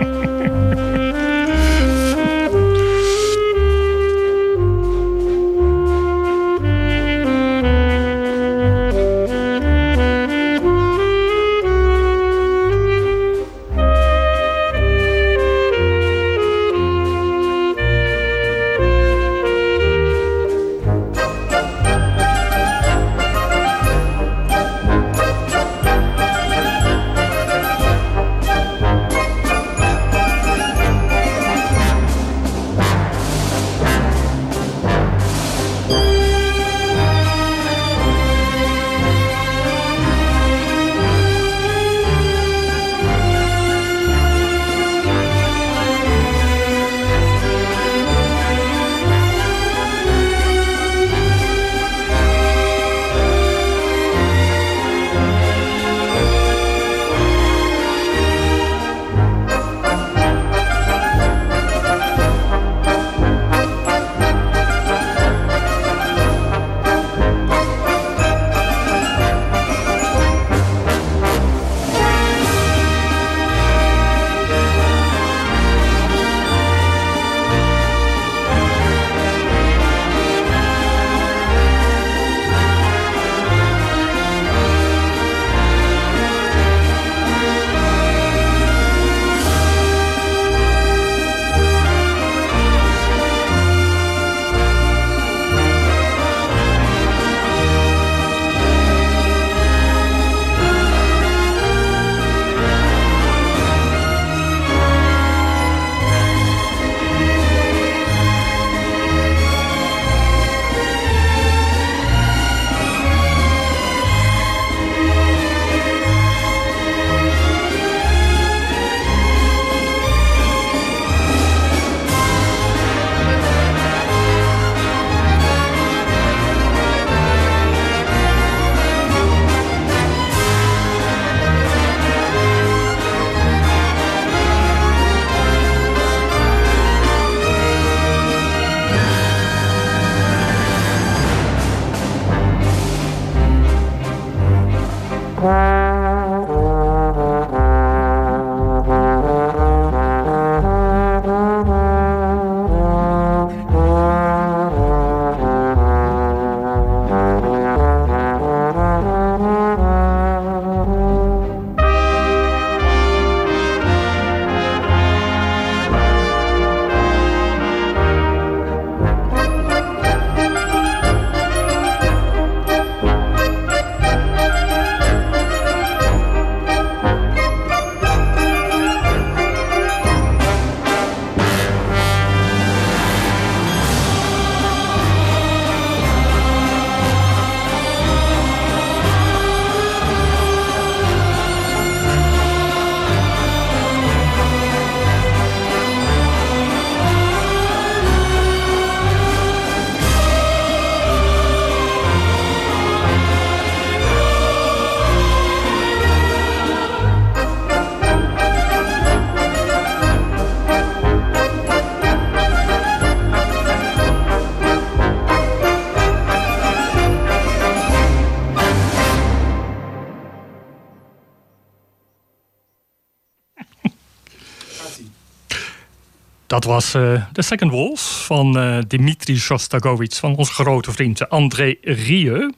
Dat 226.65 226.73
was 226.73 226.95
eh 226.95 227.25
The 227.33 227.43
Second 227.43 227.73
Waltz 227.73 228.25
van 228.27 228.59
eh 228.59 228.79
Dmitri 228.79 229.37
Shostakovich, 229.39 230.17
van 230.17 230.37
onze 230.37 230.53
grote 230.53 230.93
vriend 230.93 231.29
André 231.29 231.75
Rieu. 231.83 232.53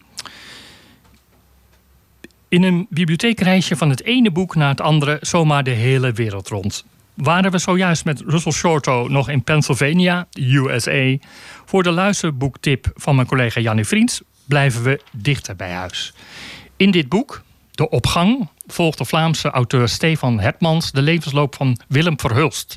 In 2.49 2.63
een 2.63 2.87
bibliotheekreisje 2.91 3.77
van 3.77 3.91
het 3.91 4.03
ene 4.03 4.31
boek 4.31 4.55
naar 4.55 4.69
het 4.69 4.81
andere, 4.81 5.19
zomaar 5.21 5.65
de 5.65 5.71
hele 5.71 6.13
wereld 6.13 6.49
rond. 6.49 6.85
Waren 7.15 7.51
we 7.51 7.59
zojuist 7.59 8.05
met 8.05 8.23
Russell 8.27 8.53
Shorto 8.53 9.09
nog 9.09 9.29
in 9.29 9.43
Pennsylvania, 9.43 10.27
USA. 10.33 11.17
Voor 11.65 11.83
de 11.83 11.91
luisterboektip 11.91 12.91
van 12.95 13.15
mijn 13.15 13.27
collega 13.27 13.61
Jannie 13.61 13.87
Vriends 13.87 14.21
blijven 14.45 14.83
we 14.83 15.01
dichter 15.13 15.57
bij 15.57 15.73
huis. 15.73 16.15
In 16.77 16.91
dit 16.91 17.09
boek, 17.09 17.43
De 17.71 17.89
Opgang, 17.89 18.49
volgt 18.67 18.99
de 18.99 19.05
Vlaamse 19.05 19.51
auteur 19.51 19.89
Stefan 19.89 20.41
Hetmans 20.41 20.93
de 20.93 21.03
levensloop 21.03 21.55
van 21.55 21.79
Willem 21.89 22.21
Verhulst. 22.21 22.77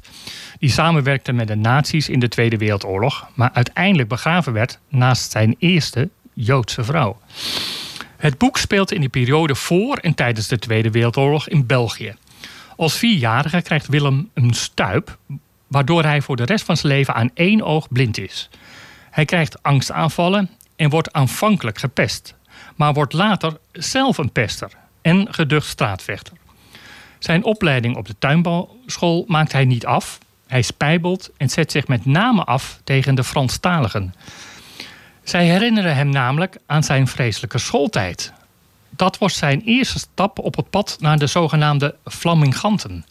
Die 0.59 0.69
samenwerkte 0.69 1.31
met 1.31 1.47
de 1.47 1.55
nazi's 1.55 2.09
in 2.09 2.19
de 2.19 2.27
Tweede 2.27 2.57
Wereldoorlog, 2.57 3.27
maar 3.33 3.49
uiteindelijk 3.53 4.09
begraven 4.09 4.53
werd 4.53 4.79
naast 4.89 5.31
zijn 5.31 5.55
eerste 5.59 6.09
Joodse 6.33 6.83
vrouw. 6.83 7.19
Het 8.17 8.37
boek 8.37 8.57
speelt 8.57 8.91
in 8.91 9.01
de 9.01 9.09
periode 9.09 9.55
voor 9.55 9.97
en 9.97 10.13
tijdens 10.13 10.47
de 10.47 10.59
Tweede 10.59 10.91
Wereldoorlog 10.91 11.47
in 11.47 11.65
België. 11.65 12.15
Als 12.75 12.97
vierjarige 12.97 13.61
krijgt 13.61 13.87
Willem 13.87 14.29
een 14.33 14.53
stuip, 14.53 15.17
waardoor 15.67 16.03
hij 16.03 16.21
voor 16.21 16.35
de 16.35 16.45
rest 16.45 16.65
van 16.65 16.77
zijn 16.77 16.93
leven 16.93 17.13
aan 17.13 17.31
één 17.33 17.61
oog 17.61 17.87
blind 17.89 18.17
is. 18.17 18.49
Hij 19.09 19.25
krijgt 19.25 19.63
angstaanvallen 19.63 20.49
en 20.75 20.89
wordt 20.89 21.13
aanvankelijk 21.13 21.77
gepest, 21.77 22.35
maar 22.75 22.93
wordt 22.93 23.13
later 23.13 23.57
zelf 23.71 24.17
een 24.17 24.31
pester 24.31 24.71
en 25.01 25.33
geducht 25.33 25.67
straatvechter. 25.67 26.33
Zijn 27.19 27.43
opleiding 27.43 27.95
op 27.95 28.07
de 28.07 28.15
tuinbouwschool 28.19 29.25
maakt 29.27 29.51
hij 29.51 29.65
niet 29.65 29.85
af. 29.85 30.19
Hij 30.49 30.61
spijbelt 30.61 31.29
en 31.37 31.49
zet 31.49 31.71
zich 31.71 31.87
met 31.87 32.05
name 32.05 32.43
af 32.43 32.79
tegen 32.83 33.15
de 33.15 33.23
Franstaligen. 33.23 34.13
Zij 35.23 35.45
herinneren 35.45 35.95
hem 35.95 36.09
namelijk 36.09 36.57
aan 36.65 36.83
zijn 36.83 37.07
vreselijke 37.07 37.57
schooltijd. 37.57 38.33
Dat 38.89 39.17
was 39.17 39.37
zijn 39.37 39.61
eerste 39.65 39.99
stap 39.99 40.39
op 40.39 40.55
het 40.55 40.69
pad 40.69 40.97
naar 40.99 41.19
de 41.19 41.27
zogenaamde 41.27 41.95
Flaminganten. 42.05 43.05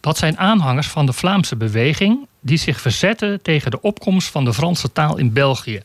Dat 0.00 0.18
zijn 0.18 0.38
aanhangers 0.38 0.86
van 0.86 1.06
de 1.06 1.12
Vlaamse 1.12 1.56
beweging 1.56 2.26
die 2.40 2.58
zich 2.58 2.80
verzetten 2.80 3.42
tegen 3.42 3.70
de 3.70 3.80
opkomst 3.80 4.28
van 4.28 4.44
de 4.44 4.54
Franse 4.54 4.92
taal 4.92 5.18
in 5.18 5.32
België. 5.32 5.82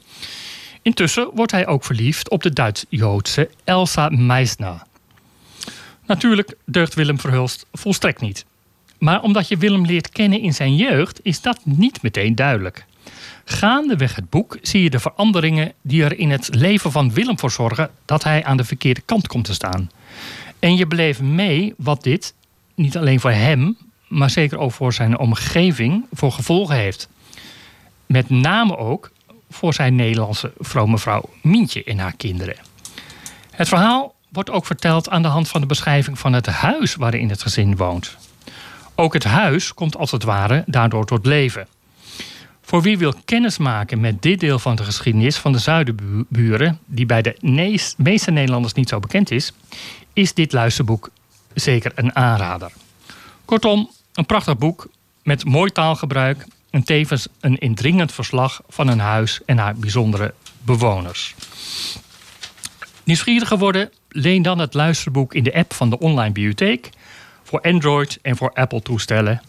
Intussen 0.81 1.29
wordt 1.33 1.51
hij 1.51 1.67
ook 1.67 1.83
verliefd 1.83 2.29
op 2.29 2.43
de 2.43 2.53
Duits-Joodse 2.53 3.49
Elsa 3.63 4.09
Meisner. 4.09 4.81
Natuurlijk 6.05 6.55
deugt 6.65 6.93
Willem 6.93 7.19
Verhulst 7.19 7.65
volstrekt 7.71 8.21
niet. 8.21 8.45
Maar 9.05 9.21
omdat 9.21 9.47
je 9.47 9.57
Willem 9.57 9.85
leert 9.85 10.09
kennen 10.09 10.41
in 10.41 10.53
zijn 10.53 10.75
jeugd, 10.75 11.19
is 11.23 11.41
dat 11.41 11.59
niet 11.63 12.01
meteen 12.01 12.35
duidelijk. 12.35 12.85
Gaandeweg 13.43 14.15
het 14.15 14.29
boek 14.29 14.57
zie 14.61 14.83
je 14.83 14.89
de 14.89 14.99
veranderingen 14.99 15.73
die 15.81 16.03
er 16.03 16.19
in 16.19 16.31
het 16.31 16.55
leven 16.55 16.91
van 16.91 17.13
Willem 17.13 17.39
voor 17.39 17.51
zorgen 17.51 17.89
dat 18.05 18.23
hij 18.23 18.43
aan 18.43 18.57
de 18.57 18.63
verkeerde 18.63 19.01
kant 19.01 19.27
komt 19.27 19.45
te 19.45 19.53
staan. 19.53 19.91
En 20.59 20.75
je 20.75 20.87
beleeft 20.87 21.21
mee 21.21 21.73
wat 21.77 22.03
dit, 22.03 22.33
niet 22.75 22.97
alleen 22.97 23.19
voor 23.19 23.31
hem, 23.31 23.77
maar 24.07 24.29
zeker 24.29 24.57
ook 24.57 24.71
voor 24.71 24.93
zijn 24.93 25.19
omgeving, 25.19 26.05
voor 26.11 26.31
gevolgen 26.31 26.75
heeft. 26.75 27.09
Met 28.05 28.29
name 28.29 28.77
ook 28.77 29.11
voor 29.49 29.73
zijn 29.73 29.95
Nederlandse 29.95 30.53
vrome 30.59 30.97
vrouw 30.97 31.29
Mientje 31.41 31.83
en 31.83 31.99
haar 31.99 32.15
kinderen. 32.15 32.55
Het 33.51 33.67
verhaal 33.67 34.15
wordt 34.29 34.49
ook 34.51 34.65
verteld 34.65 35.09
aan 35.09 35.21
de 35.21 35.27
hand 35.27 35.47
van 35.47 35.61
de 35.61 35.67
beschrijving 35.67 36.19
van 36.19 36.33
het 36.33 36.45
huis 36.45 36.95
waarin 36.95 37.29
het 37.29 37.41
gezin 37.41 37.75
woont. 37.75 38.17
Ook 38.95 39.13
het 39.13 39.23
huis 39.23 39.73
komt 39.73 39.97
als 39.97 40.11
het 40.11 40.23
ware 40.23 40.63
daardoor 40.65 41.05
tot 41.05 41.25
leven. 41.25 41.67
Voor 42.61 42.81
wie 42.81 42.97
wil 42.97 43.13
kennismaken 43.25 43.99
met 43.99 44.21
dit 44.21 44.39
deel 44.39 44.59
van 44.59 44.75
de 44.75 44.83
geschiedenis 44.83 45.37
van 45.37 45.51
de 45.51 45.57
zuidenburen, 45.57 46.79
die 46.85 47.05
bij 47.05 47.21
de 47.21 47.35
meeste 47.97 48.31
Nederlanders 48.31 48.73
niet 48.73 48.89
zo 48.89 48.99
bekend 48.99 49.31
is, 49.31 49.51
is 50.13 50.33
dit 50.33 50.53
luisterboek 50.53 51.09
zeker 51.53 51.91
een 51.95 52.15
aanrader. 52.15 52.71
Kortom, 53.45 53.89
een 54.13 54.25
prachtig 54.25 54.57
boek 54.57 54.87
met 55.23 55.45
mooi 55.45 55.71
taalgebruik 55.71 56.45
en 56.69 56.83
tevens 56.83 57.27
een 57.39 57.57
indringend 57.57 58.11
verslag 58.11 58.61
van 58.67 58.87
een 58.87 58.99
huis 58.99 59.41
en 59.45 59.57
haar 59.57 59.75
bijzondere 59.75 60.33
bewoners. 60.61 61.35
Nieuwsgierig 63.03 63.47
geworden? 63.47 63.91
Leen 64.09 64.41
dan 64.41 64.59
het 64.59 64.73
luisterboek 64.73 65.33
in 65.33 65.43
de 65.43 65.53
app 65.53 65.73
van 65.73 65.89
de 65.89 65.99
online 65.99 66.31
bibliotheek 66.31 66.89
voor 67.45 67.61
Android 67.61 68.19
en 68.21 68.37
voor 68.37 68.51
Apple 68.53 68.81
toestellen. 68.81 69.41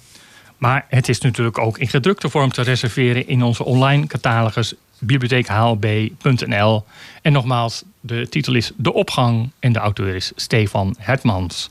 Maar 0.58 0.86
het 0.88 1.08
is 1.08 1.20
natuurlijk 1.20 1.58
ook 1.58 1.78
in 1.78 1.88
gedrukte 1.88 2.28
vorm 2.28 2.52
te 2.52 2.62
reserveren 2.62 3.28
in 3.28 3.42
onze 3.42 3.64
online 3.64 4.06
catalogus 4.06 4.74
bibliotheekhlb.nl. 4.98 6.84
En 7.22 7.32
nogmaals, 7.32 7.82
de 8.00 8.28
titel 8.28 8.54
is 8.54 8.72
De 8.76 8.92
Opgang 8.92 9.50
en 9.58 9.72
de 9.72 9.78
auteur 9.78 10.14
is 10.14 10.32
Stefan 10.36 10.94
Hertmans. 10.98 11.70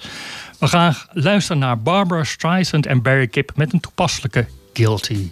We 0.59 0.67
gaan 0.67 0.95
luisteren 1.11 1.61
naar 1.61 1.79
Barbara 1.79 2.23
Streisand 2.23 2.85
en 2.85 3.01
Barry 3.01 3.27
Kipp 3.27 3.51
met 3.55 3.73
een 3.73 3.79
toepasselijke 3.79 4.47
Guilty. 4.73 5.29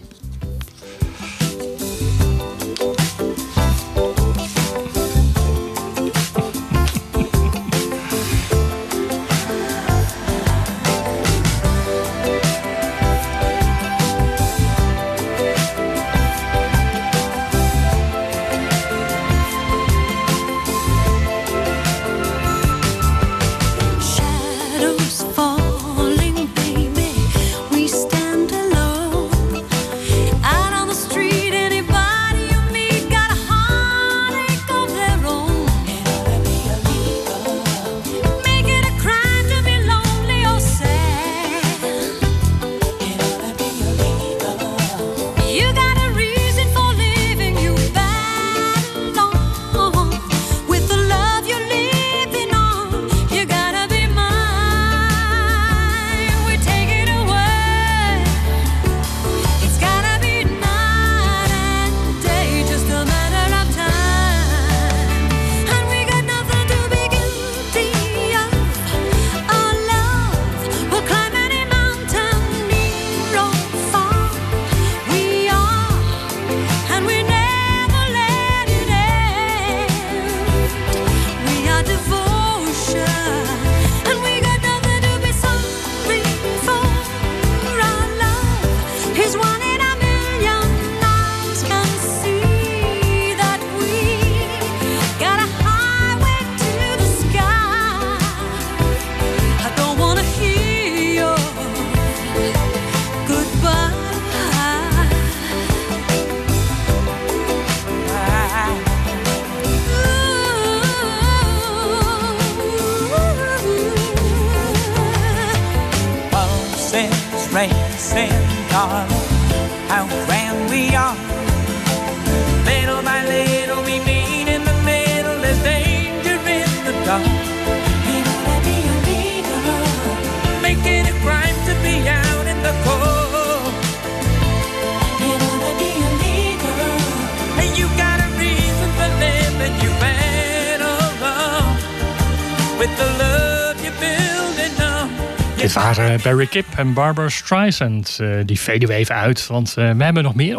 Barry 146.24 146.46
Kip 146.46 146.66
en 146.76 146.94
Barbara 146.94 147.30
Streisand. 147.30 148.18
Eh, 148.20 148.30
die 148.46 148.60
veden 148.60 148.88
we 148.88 148.94
even 148.94 149.16
uit, 149.16 149.48
want 149.48 149.78
eh, 149.78 149.92
we 149.92 150.04
hebben 150.04 150.24
nog 150.24 150.36
meer 150.36 150.58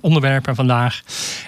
onderwerpen 0.00 0.54
vandaag. 0.54 1.02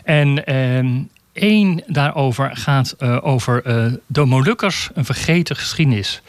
En 0.04 0.44
ehm, 0.44 1.02
één 1.32 1.82
daarover 1.86 2.56
gaat 2.56 2.94
eh, 2.98 3.18
over 3.20 3.62
de 4.06 4.24
Molukkers, 4.24 4.90
een 4.94 5.04
vergeten 5.04 5.56
geschiedenis. 5.56 6.22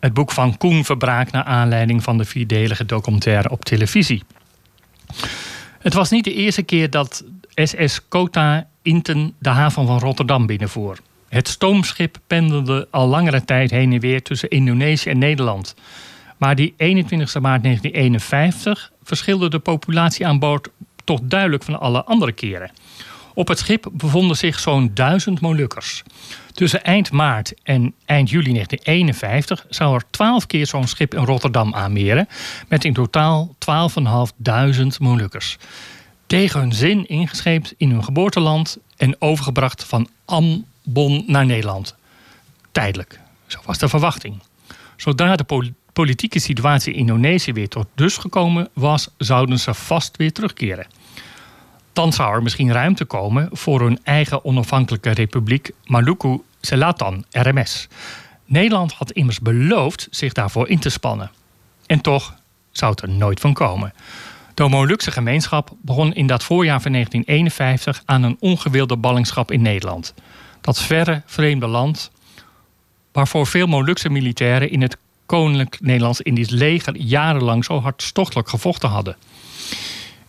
Het 0.00 0.14
boek 0.14 0.32
van 0.32 0.56
Koen 0.56 0.84
Verbraak 0.84 1.30
naar 1.30 1.44
aanleiding 1.44 2.02
van 2.02 2.18
de 2.18 2.24
vierdelige 2.24 2.86
documentaire 2.86 3.50
op 3.50 3.64
televisie. 3.64 4.22
Het 5.78 5.94
was 5.94 6.10
niet 6.10 6.24
de 6.24 6.34
eerste 6.34 6.62
keer 6.62 6.90
dat 6.90 7.24
SS 7.54 8.08
Kota 8.08 8.66
Inten 8.82 9.34
de 9.38 9.48
haven 9.48 9.86
van 9.86 9.98
Rotterdam 9.98 10.46
binnenvoer. 10.46 10.98
Het 11.28 11.48
stoomschip 11.48 12.18
pendelde 12.26 12.88
al 12.90 13.06
langere 13.06 13.44
tijd 13.44 13.70
heen 13.70 13.92
en 13.92 14.00
weer 14.00 14.22
tussen 14.22 14.48
Indonesië 14.48 15.10
en 15.10 15.18
Nederland. 15.18 15.74
Maar 16.38 16.54
die 16.54 16.74
21 16.76 17.40
maart 17.40 17.62
1951 17.62 18.92
verschilde 19.02 19.50
de 19.50 19.58
populatie 19.58 20.26
aan 20.26 20.38
boord 20.38 20.68
toch 21.04 21.20
duidelijk 21.22 21.62
van 21.62 21.80
alle 21.80 22.04
andere 22.04 22.32
keren. 22.32 22.70
Op 23.34 23.48
het 23.48 23.58
schip 23.58 23.88
bevonden 23.92 24.36
zich 24.36 24.58
zo'n 24.58 24.90
duizend 24.94 25.40
Molukkers. 25.40 26.02
Tussen 26.52 26.84
eind 26.84 27.10
maart 27.10 27.54
en 27.62 27.94
eind 28.04 28.30
juli 28.30 28.52
1951 28.52 29.66
zou 29.68 29.94
er 29.94 30.02
12 30.10 30.46
keer 30.46 30.66
zo'n 30.66 30.86
schip 30.86 31.14
in 31.14 31.24
Rotterdam 31.24 31.74
aanmeren, 31.74 32.28
met 32.68 32.84
in 32.84 32.92
totaal 32.92 33.54
12.500 33.54 34.02
Molukkers. 34.98 35.58
Tegen 36.26 36.60
hun 36.60 36.72
zin 36.72 37.08
ingescheept 37.08 37.74
in 37.76 37.90
hun 37.90 38.04
geboorteland 38.04 38.78
en 38.96 39.16
overgebracht 39.18 39.84
van 39.84 40.08
Ambon 40.24 41.24
naar 41.26 41.46
Nederland. 41.46 41.94
Tijdelijk, 42.72 43.20
zo 43.46 43.58
was 43.64 43.78
de 43.78 43.88
verwachting. 43.88 44.42
Zodra 44.96 45.36
de 45.36 45.44
politieke 45.98 46.38
situatie 46.38 46.92
in 46.92 46.98
Indonesië 46.98 47.52
weer 47.52 47.68
tot 47.68 47.86
rust 47.94 48.18
gekomen 48.18 48.68
was, 48.72 49.08
zouden 49.16 49.58
ze 49.58 49.74
vast 49.74 50.16
weer 50.16 50.32
terugkeren. 50.32 50.86
Dan 51.92 52.12
zou 52.12 52.34
er 52.34 52.42
misschien 52.42 52.72
ruimte 52.72 53.04
komen 53.04 53.48
voor 53.52 53.80
hun 53.80 53.98
eigen 54.02 54.44
onafhankelijke 54.44 55.10
republiek 55.10 55.70
Maluku 55.84 56.40
Selatan, 56.60 57.24
RMS. 57.30 57.88
Nederland 58.44 58.92
had 58.92 59.12
immers 59.12 59.40
beloofd 59.40 60.08
zich 60.10 60.32
daarvoor 60.32 60.68
in 60.68 60.78
te 60.78 60.88
spannen. 60.88 61.30
En 61.86 62.00
toch 62.00 62.34
zou 62.70 62.90
het 62.90 63.02
er 63.02 63.10
nooit 63.10 63.40
van 63.40 63.52
komen. 63.52 63.92
De 64.54 64.68
Molukse 64.68 65.10
gemeenschap 65.10 65.70
begon 65.82 66.14
in 66.14 66.26
dat 66.26 66.44
voorjaar 66.44 66.80
van 66.80 66.92
1951 66.92 68.02
aan 68.04 68.22
een 68.22 68.36
ongewilde 68.40 68.96
ballingschap 68.96 69.50
in 69.50 69.62
Nederland. 69.62 70.14
Dat 70.60 70.82
verre, 70.82 71.22
vreemde 71.26 71.66
land 71.66 72.10
waarvoor 73.12 73.46
veel 73.46 73.66
Molukse 73.66 74.08
militairen 74.08 74.70
in 74.70 74.82
het 74.82 74.96
Koninklijk 75.28 75.78
Nederlands-Indisch 75.80 76.50
leger 76.50 76.96
jarenlang 76.96 77.64
zo 77.64 77.80
hartstochtelijk 77.80 78.48
gevochten 78.48 78.88
hadden. 78.88 79.16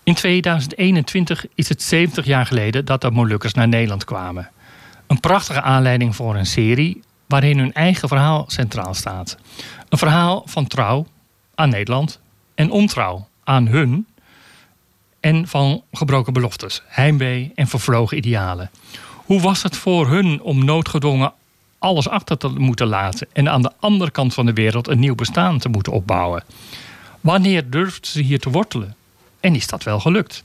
In 0.04 0.14
2021 0.14 1.46
is 1.56 1.70
het 1.70 1.82
70 1.82 2.26
jaar 2.26 2.46
geleden 2.46 2.86
dat 2.86 3.02
de 3.02 3.12
Molukkers 3.12 3.54
naar 3.54 3.68
Nederland 3.68 4.04
kwamen. 4.04 4.50
Een 5.08 5.20
prachtige 5.20 5.62
aanleiding 5.62 6.16
voor 6.16 6.36
een 6.36 6.46
serie 6.46 7.02
waarin 7.26 7.60
hun 7.60 7.74
eigen 7.74 8.08
verhaal 8.08 8.46
centraal 8.48 8.94
staat. 8.94 9.38
Een 9.90 9.98
verhaal 9.98 10.44
van 10.46 10.68
trouw 10.68 11.08
aan 11.56 11.70
Nederland 11.70 12.20
en 12.56 12.72
ontrouw 12.72 13.28
aan 13.44 13.68
hun 13.68 14.08
en 15.20 15.48
van 15.48 15.84
gebroken 15.92 16.34
beloftes, 16.34 16.82
heimwee 16.86 17.52
en 17.56 17.68
vervlogen 17.68 18.18
idealen. 18.18 18.72
Hoe 19.26 19.42
was 19.42 19.64
het 19.64 19.78
voor 19.78 20.08
hun 20.08 20.42
om 20.42 20.66
noodgedwongen 20.66 21.34
alles 21.80 22.10
achter 22.10 22.38
te 22.38 22.48
moeten 22.48 22.88
laten 22.88 23.28
en 23.34 23.50
aan 23.50 23.62
de 23.62 23.72
andere 23.80 24.12
kant 24.12 24.34
van 24.34 24.46
de 24.46 24.54
wereld 24.54 24.88
een 24.88 25.00
nieuw 25.00 25.16
bestaan 25.16 25.60
te 25.60 25.70
moeten 25.70 25.94
opbouwen? 25.94 26.44
Wanneer 27.22 27.70
durfden 27.70 28.12
ze 28.12 28.22
hier 28.22 28.40
te 28.40 28.50
wortelen? 28.50 28.96
En 29.40 29.56
is 29.56 29.68
dat 29.68 29.84
wel 29.84 30.00
gelukt? 30.00 30.44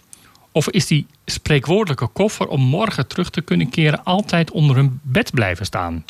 Of 0.52 0.68
is 0.68 0.86
die 0.86 1.06
spreekwoordelijke 1.24 2.06
koffer 2.06 2.46
om 2.46 2.60
morgen 2.60 3.06
terug 3.06 3.30
te 3.30 3.40
kunnen 3.40 3.70
keren 3.70 4.04
altijd 4.04 4.50
onder 4.50 4.76
hun 4.76 5.00
bed 5.02 5.30
blijven 5.30 5.66
staan? 5.66 6.04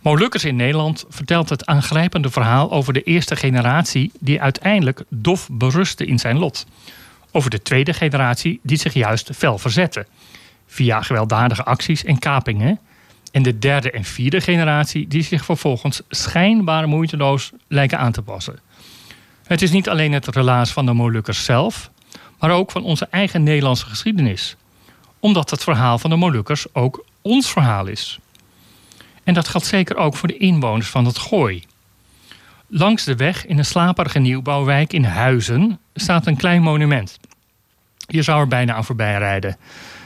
Molukkers 0.00 0.44
in 0.44 0.56
Nederland 0.56 1.04
vertelt 1.08 1.48
het 1.48 1.66
aangrijpende 1.66 2.30
verhaal 2.30 2.72
over 2.72 2.92
de 2.92 3.02
eerste 3.02 3.36
generatie 3.36 4.12
die 4.20 4.40
uiteindelijk 4.40 5.02
dof 5.08 5.48
berustte 5.52 6.06
in 6.06 6.18
zijn 6.18 6.38
lot. 6.38 6.66
Over 7.32 7.50
de 7.50 7.62
tweede 7.62 7.92
generatie 7.92 8.60
die 8.62 8.76
zich 8.76 8.94
juist 8.94 9.30
fel 9.34 9.58
verzette. 9.58 10.06
Via 10.66 11.02
gewelddadige 11.02 11.64
acties 11.64 12.04
en 12.04 12.18
kapingen. 12.18 12.78
En 13.32 13.42
de 13.42 13.58
derde 13.58 13.90
en 13.90 14.04
vierde 14.04 14.40
generatie 14.40 15.08
die 15.08 15.22
zich 15.22 15.44
vervolgens 15.44 16.02
schijnbaar 16.08 16.88
moeiteloos 16.88 17.52
lijken 17.68 17.98
aan 17.98 18.12
te 18.12 18.22
passen. 18.22 18.58
Het 19.44 19.62
is 19.62 19.70
niet 19.70 19.88
alleen 19.88 20.12
het 20.12 20.26
relaas 20.26 20.70
van 20.70 20.86
de 20.86 20.92
Molukkers 20.92 21.44
zelf, 21.44 21.90
maar 22.38 22.50
ook 22.50 22.70
van 22.70 22.82
onze 22.82 23.06
eigen 23.10 23.42
Nederlandse 23.42 23.86
geschiedenis. 23.86 24.56
Omdat 25.20 25.50
het 25.50 25.62
verhaal 25.62 25.98
van 25.98 26.10
de 26.10 26.16
Molukkers 26.16 26.74
ook 26.74 27.04
ons 27.22 27.50
verhaal 27.50 27.86
is. 27.86 28.18
En 29.24 29.34
dat 29.34 29.48
geldt 29.48 29.66
zeker 29.66 29.96
ook 29.96 30.16
voor 30.16 30.28
de 30.28 30.36
inwoners 30.36 30.88
van 30.88 31.04
het 31.04 31.18
Gooi. 31.18 31.64
Langs 32.66 33.04
de 33.04 33.16
weg 33.16 33.46
in 33.46 33.58
een 33.58 33.64
slaperige 33.64 34.18
nieuwbouwwijk 34.18 34.92
in 34.92 35.04
Huizen 35.04 35.78
staat 35.94 36.26
een 36.26 36.36
klein 36.36 36.62
monument. 36.62 37.18
Je 38.06 38.22
zou 38.22 38.40
er 38.40 38.48
bijna 38.48 38.74
aan 38.74 38.84
voorbij 38.84 39.18
rijden. 39.18 39.56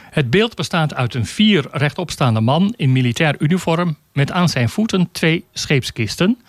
Het 0.09 0.29
beeld 0.29 0.55
bestaat 0.55 0.93
uit 0.93 1.13
een 1.13 1.25
vier 1.25 1.67
rechtopstaande 1.71 2.41
man 2.41 2.73
in 2.75 2.91
militair 2.91 3.35
uniform 3.39 3.97
met 4.13 4.31
aan 4.31 4.49
zijn 4.49 4.69
voeten 4.69 5.09
twee 5.11 5.45
scheepskisten. 5.53 6.41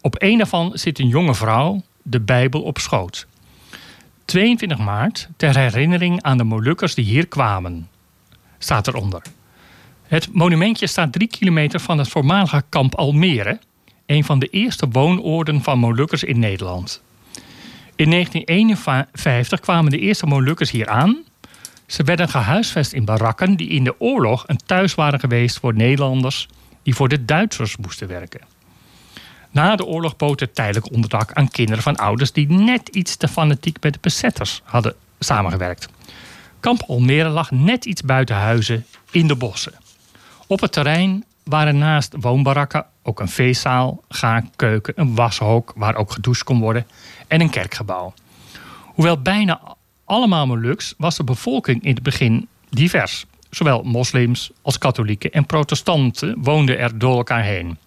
Op 0.00 0.14
een 0.18 0.38
daarvan 0.38 0.70
zit 0.74 0.98
een 0.98 1.08
jonge 1.08 1.34
vrouw, 1.34 1.82
de 2.02 2.20
Bijbel 2.20 2.62
op 2.62 2.78
schoot. 2.78 3.26
22 4.24 4.78
maart 4.78 5.28
ter 5.36 5.56
herinnering 5.56 6.22
aan 6.22 6.36
de 6.36 6.44
Molukkers 6.44 6.94
die 6.94 7.04
hier 7.04 7.26
kwamen, 7.26 7.88
staat 8.58 8.86
eronder. 8.86 9.22
Het 10.06 10.32
monumentje 10.32 10.86
staat 10.86 11.12
drie 11.12 11.28
kilometer 11.28 11.80
van 11.80 11.98
het 11.98 12.08
voormalige 12.08 12.62
kamp 12.68 12.94
Almere, 12.94 13.58
een 14.06 14.24
van 14.24 14.38
de 14.38 14.46
eerste 14.46 14.88
woonoorden 14.88 15.62
van 15.62 15.78
Molukkers 15.78 16.24
in 16.24 16.38
Nederland. 16.38 17.02
In 17.96 18.10
1951 18.10 19.60
kwamen 19.60 19.90
de 19.90 19.98
eerste 19.98 20.26
Molukkers 20.26 20.70
hier 20.70 20.88
aan. 20.88 21.24
Ze 21.94 22.02
werden 22.02 22.28
gehuisvest 22.28 22.92
in 22.92 23.04
barakken 23.04 23.56
die 23.56 23.68
in 23.68 23.84
de 23.84 24.00
oorlog 24.00 24.44
een 24.46 24.60
thuis 24.66 24.94
waren 24.94 25.20
geweest 25.20 25.58
voor 25.58 25.74
Nederlanders 25.74 26.48
die 26.82 26.94
voor 26.94 27.08
de 27.08 27.24
Duitsers 27.24 27.76
moesten 27.76 28.08
werken. 28.08 28.40
Na 29.50 29.76
de 29.76 29.84
oorlog 29.84 30.16
bood 30.16 30.40
het 30.40 30.54
tijdelijk 30.54 30.92
onderdak 30.92 31.32
aan 31.32 31.48
kinderen 31.48 31.82
van 31.82 31.96
ouders 31.96 32.32
die 32.32 32.48
net 32.48 32.88
iets 32.88 33.16
te 33.16 33.28
fanatiek 33.28 33.76
met 33.82 33.92
de 33.92 33.98
bezetters 34.02 34.60
hadden 34.64 34.94
samengewerkt. 35.18 35.88
Kamp 36.60 36.82
Almere 36.86 37.28
lag 37.28 37.50
net 37.50 37.84
iets 37.84 38.02
buiten 38.02 38.36
huizen 38.36 38.86
in 39.10 39.26
de 39.26 39.36
bossen. 39.36 39.74
Op 40.46 40.60
het 40.60 40.72
terrein 40.72 41.24
waren 41.44 41.78
naast 41.78 42.14
woonbarakken 42.20 42.86
ook 43.02 43.20
een 43.20 43.28
feestzaal, 43.28 44.02
gaakkeuken, 44.08 44.94
een 44.96 45.14
washok 45.14 45.72
waar 45.76 45.96
ook 45.96 46.12
gedoucht 46.12 46.44
kon 46.44 46.60
worden 46.60 46.86
en 47.26 47.40
een 47.40 47.50
kerkgebouw. 47.50 48.14
Hoewel 48.82 49.22
bijna 49.22 49.60
allemaal 50.04 50.46
Moluks 50.46 50.94
was 50.98 51.16
de 51.16 51.24
bevolking 51.24 51.82
in 51.82 51.94
het 51.94 52.02
begin 52.02 52.48
divers. 52.70 53.26
Zowel 53.50 53.82
moslims 53.82 54.50
als 54.62 54.78
katholieken 54.78 55.32
en 55.32 55.46
protestanten 55.46 56.34
woonden 56.38 56.78
er 56.78 56.98
door 56.98 57.16
elkaar 57.16 57.42
heen. 57.42 57.78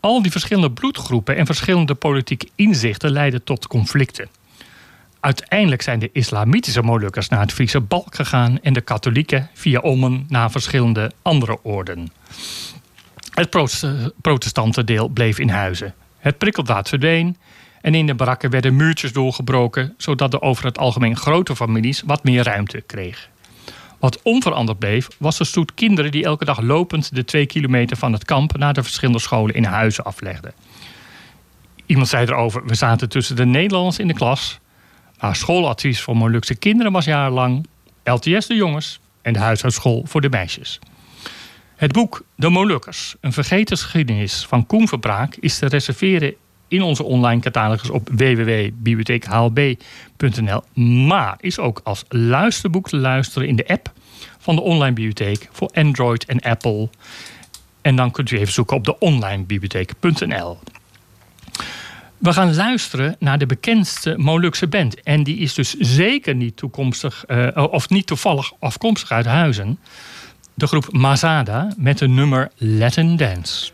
Al 0.00 0.22
die 0.22 0.30
verschillende 0.30 0.70
bloedgroepen 0.70 1.36
en 1.36 1.46
verschillende 1.46 1.94
politieke 1.94 2.48
inzichten 2.54 3.10
leidden 3.10 3.44
tot 3.44 3.66
conflicten. 3.66 4.28
Uiteindelijk 5.20 5.82
zijn 5.82 5.98
de 5.98 6.10
islamitische 6.12 6.82
Molukkers 6.82 7.28
naar 7.28 7.40
het 7.40 7.52
Friese 7.52 7.80
Balk 7.80 8.14
gegaan 8.14 8.60
en 8.62 8.72
de 8.72 8.80
katholieken 8.80 9.50
via 9.54 9.80
Ommen 9.80 10.24
naar 10.28 10.50
verschillende 10.50 11.12
andere 11.22 11.58
orden. 11.62 12.12
Het 13.30 13.50
protest- 13.50 14.12
protestantendeel 14.20 15.08
bleef 15.08 15.38
in 15.38 15.48
huizen. 15.48 15.94
Het 16.18 16.38
prikkeldraad 16.38 16.88
verdween 16.88 17.36
en 17.84 17.94
in 17.94 18.06
de 18.06 18.14
barakken 18.14 18.50
werden 18.50 18.76
muurtjes 18.76 19.12
doorgebroken, 19.12 19.94
zodat 19.96 20.30
de 20.30 20.42
over 20.42 20.64
het 20.64 20.78
algemeen 20.78 21.16
grote 21.16 21.56
families 21.56 22.02
wat 22.06 22.24
meer 22.24 22.44
ruimte 22.44 22.80
kregen. 22.80 23.30
Wat 23.98 24.22
onveranderd 24.22 24.78
bleef, 24.78 25.08
was 25.18 25.38
de 25.38 25.44
stoet 25.44 25.74
kinderen 25.74 26.10
die 26.10 26.24
elke 26.24 26.44
dag 26.44 26.60
lopend 26.60 27.14
de 27.14 27.24
twee 27.24 27.46
kilometer 27.46 27.96
van 27.96 28.12
het 28.12 28.24
kamp 28.24 28.56
naar 28.56 28.74
de 28.74 28.82
verschillende 28.82 29.20
scholen 29.20 29.54
in 29.54 29.64
huizen 29.64 30.04
aflegden. 30.04 30.52
Iemand 31.86 32.08
zei 32.08 32.26
erover: 32.26 32.64
we 32.66 32.74
zaten 32.74 33.08
tussen 33.08 33.36
de 33.36 33.44
Nederlanders 33.44 33.98
in 33.98 34.08
de 34.08 34.14
klas, 34.14 34.58
maar 35.20 35.36
schooladvies 35.36 36.00
voor 36.00 36.16
Molukse 36.16 36.54
kinderen 36.54 36.92
was 36.92 37.04
jarenlang 37.04 37.66
LTS 38.04 38.46
de 38.46 38.54
jongens 38.54 39.00
en 39.22 39.32
de 39.32 39.38
huishoudschool 39.38 40.04
voor 40.06 40.20
de 40.20 40.30
meisjes. 40.30 40.78
Het 41.76 41.92
boek 41.92 42.24
De 42.36 42.48
Molukkers, 42.48 43.14
een 43.20 43.32
vergeten 43.32 43.78
geschiedenis 43.78 44.46
van 44.46 44.66
Koen 44.66 44.88
Verbraak, 44.88 45.36
is 45.36 45.58
te 45.58 45.66
reserveren 45.66 46.34
in 46.68 46.82
onze 46.82 47.02
online 47.02 47.40
catalogus 47.40 47.90
op 47.90 48.08
www.bibliotheekhlb.nl, 48.12 50.62
maar 51.06 51.36
is 51.40 51.58
ook 51.58 51.80
als 51.84 52.04
luisterboek 52.08 52.88
te 52.88 52.96
luisteren 52.96 53.48
in 53.48 53.56
de 53.56 53.66
app 53.66 53.92
van 54.38 54.56
de 54.56 54.62
online 54.62 54.94
bibliotheek 54.94 55.48
voor 55.52 55.70
Android 55.74 56.24
en 56.24 56.40
Apple. 56.40 56.88
En 57.80 57.96
dan 57.96 58.10
kunt 58.10 58.30
u 58.30 58.38
even 58.38 58.52
zoeken 58.52 58.76
op 58.76 58.84
de 58.84 58.98
onlinebibliotheek.nl. 58.98 60.58
We 62.18 62.32
gaan 62.32 62.54
luisteren 62.54 63.16
naar 63.18 63.38
de 63.38 63.46
bekendste 63.46 64.14
Molukse 64.18 64.66
band. 64.66 65.02
En 65.02 65.22
die 65.22 65.38
is 65.38 65.54
dus 65.54 65.74
zeker 65.74 66.34
niet 66.34 66.56
toekomstig, 66.56 67.24
eh, 67.24 67.66
of 67.70 67.88
niet 67.88 68.06
toevallig 68.06 68.52
afkomstig 68.58 69.10
uit 69.10 69.26
Huizen. 69.26 69.78
De 70.54 70.66
groep 70.66 70.92
Mazada 70.92 71.74
met 71.76 72.00
het 72.00 72.10
nummer 72.10 72.50
Latin 72.56 73.16
Dance. 73.16 73.73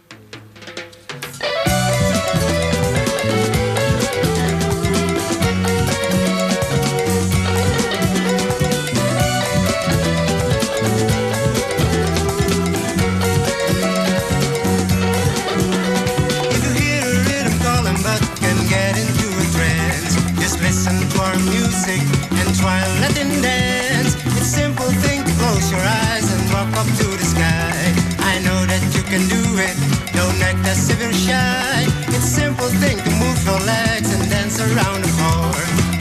Your 33.50 33.60
legs 33.66 34.08
and 34.14 34.30
dance 34.30 34.60
around 34.60 35.02
the 35.02 35.12
floor. 35.18 35.50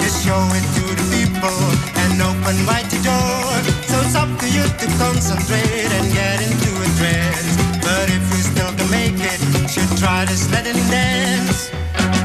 Just 0.03 0.23
show 0.25 0.41
it 0.57 0.65
to 0.77 0.85
the 0.99 1.05
people 1.17 1.59
and 2.01 2.21
open 2.21 2.57
wide 2.69 2.89
the 2.93 3.01
door. 3.01 3.49
So 3.89 3.95
it's 4.05 4.15
up 4.15 4.29
to 4.41 4.47
you 4.55 4.65
to 4.81 4.87
concentrate 5.01 5.89
and 5.97 6.05
get 6.13 6.37
into 6.45 6.69
a 6.85 6.89
trance. 6.99 7.53
But 7.81 8.05
if 8.17 8.23
you 8.33 8.41
still 8.51 8.71
can 8.77 8.89
make 8.91 9.17
it, 9.17 9.39
should 9.73 9.91
try 9.97 10.25
to 10.25 10.31
this 10.31 10.45
Latin 10.51 10.77
dance. 10.93 12.18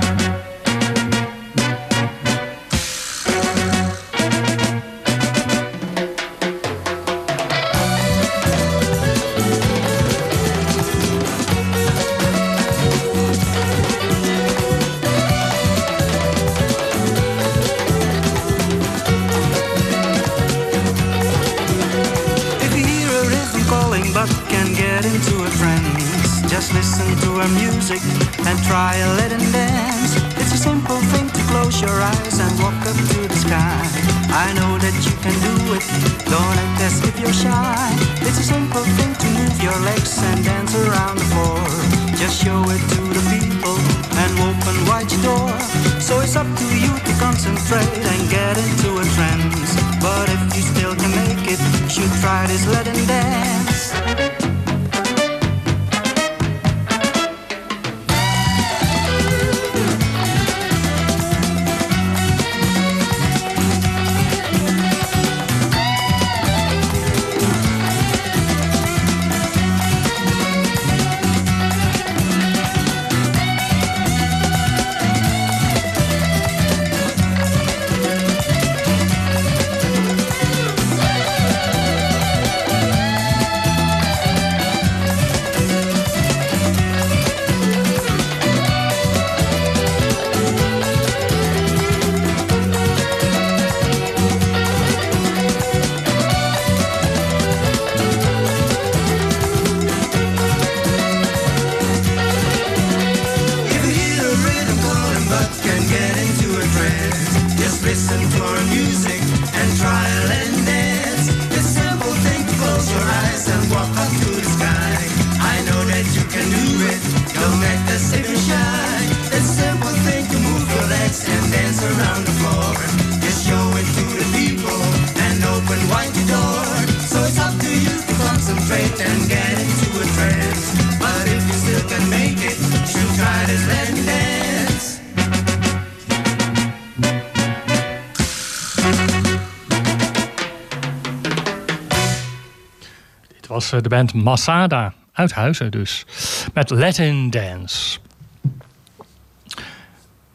Eh, 143.73 143.81
de 143.81 143.89
band 143.89 144.15
Masada 144.15 144.95
uit 145.13 145.33
Huizen 145.33 145.71
dus. 145.71 146.07
Met 146.55 146.71
Latin 146.71 147.31
Dance. 147.31 147.99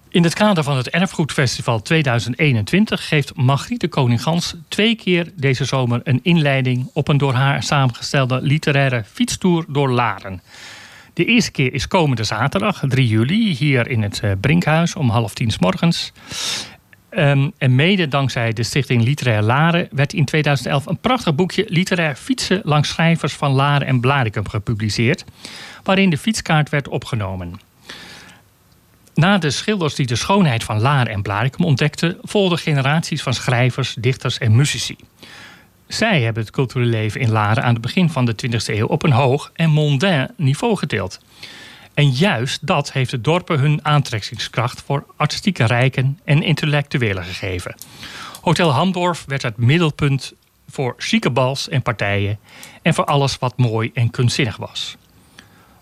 In 0.09 0.23
het 0.23 0.33
kader 0.33 0.63
van 0.63 0.77
het 0.77 0.89
Erfgoedfestival 0.89 1.81
2021 1.81 3.07
geeft 3.07 3.35
Margriete 3.35 3.87
Koningans 3.87 4.55
twee 4.67 4.95
keer 4.95 5.31
deze 5.35 5.65
zomer 5.65 6.01
een 6.03 6.19
inleiding 6.23 6.89
op 6.93 7.07
een 7.07 7.17
door 7.17 7.33
haar 7.33 7.63
samengestelde 7.63 8.41
literaire 8.41 9.03
fietstoer 9.11 9.65
door 9.67 9.89
Laren. 9.89 10.41
De 11.13 11.25
eerste 11.25 11.51
keer 11.51 11.73
is 11.73 11.87
komende 11.87 12.23
zaterdag, 12.23 12.83
3 12.87 13.07
juli, 13.07 13.55
hier 13.55 13.87
in 13.87 14.01
het 14.01 14.19
eh, 14.19 14.31
Brinkhuis 14.41 14.95
om 14.95 15.09
half 15.09 15.33
tien 15.33 15.51
's 15.51 15.57
morgens. 15.57 16.11
Ehm, 17.09 17.49
en 17.57 17.75
mede 17.75 18.07
dankzij 18.07 18.53
de 18.53 18.63
Stichting 18.63 19.03
Literair 19.03 19.41
Laren 19.41 19.87
werd 19.91 20.13
in 20.13 20.25
2011 20.25 20.85
een 20.85 20.97
prachtig 20.97 21.35
boekje 21.35 21.65
Literair 21.67 22.15
fietsen 22.15 22.61
langs 22.63 22.89
schrijvers 22.89 23.33
van 23.33 23.51
Laren 23.51 23.87
en 23.87 23.99
Blaricum 23.99 24.49
gepubliceerd, 24.49 25.25
waarin 25.83 26.09
de 26.09 26.17
fietskaart 26.17 26.69
werd 26.69 26.87
opgenomen. 26.87 27.59
Na 29.13 29.37
de 29.37 29.49
schilders 29.49 29.95
die 29.95 30.05
de 30.05 30.15
schoonheid 30.15 30.63
van 30.63 30.81
Laren 30.81 31.13
en 31.13 31.21
Blaricum 31.21 31.65
ontdekten, 31.65 32.17
volgden 32.21 32.57
generaties 32.57 33.21
van 33.21 33.33
schrijvers, 33.33 33.95
dichters 33.99 34.37
en 34.37 34.55
muzici. 34.55 34.95
Zij 35.87 36.21
hebben 36.21 36.43
het 36.43 36.51
culturele 36.51 36.89
leven 36.89 37.21
in 37.21 37.31
Laren 37.31 37.63
aan 37.63 37.73
het 37.73 37.81
begin 37.81 38.09
van 38.09 38.25
de 38.25 38.35
20e 38.47 38.65
eeuw 38.65 38.87
op 38.87 39.03
een 39.03 39.11
hoog 39.11 39.51
en 39.53 39.69
mondain 39.69 40.31
niveau 40.37 40.77
getild. 40.77 41.19
En 41.99 42.09
juist 42.09 42.67
dat 42.67 42.91
heeft 42.91 43.11
de 43.11 43.21
dorpen 43.21 43.59
hun 43.59 43.85
aantrekkingskracht 43.85 44.81
voor 44.81 45.05
artistieke 45.15 45.65
rijken 45.65 46.19
en 46.23 46.43
intellectuelen 46.43 47.23
gegeven. 47.23 47.75
Hotel 48.41 48.71
Hamdorf 48.71 49.23
werd 49.27 49.41
het 49.41 49.57
middelpunt 49.57 50.33
voor 50.69 50.95
chique 50.97 51.29
bals 51.29 51.69
en 51.69 51.81
partijen 51.81 52.39
en 52.81 52.93
voor 52.93 53.05
alles 53.05 53.37
wat 53.37 53.57
mooi 53.57 53.91
en 53.93 54.09
kunstzinnig 54.09 54.57
was. 54.57 54.97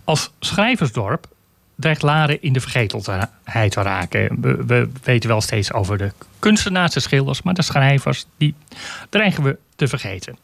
Als 0.03 0.32
schrijversdorp 0.39 1.28
dreigt 1.76 2.01
Laren 2.01 2.41
in 2.41 2.53
de 2.53 2.59
vergetelheid 2.59 3.72
te 3.72 3.82
raken. 3.82 4.41
We, 4.41 4.65
we 4.65 4.89
weten 5.03 5.30
wel 5.30 5.41
steeds 5.41 5.74
over 5.74 5.97
de 5.97 6.11
kunstenaars, 6.39 6.93
de 6.93 6.99
schilders, 6.99 7.41
maar 7.41 7.53
de 7.53 7.61
schrijvers, 7.61 8.26
die 8.38 8.55
dreigen 9.09 9.43
we 9.43 9.57
te 9.78 9.88
vergeten. 9.88 10.38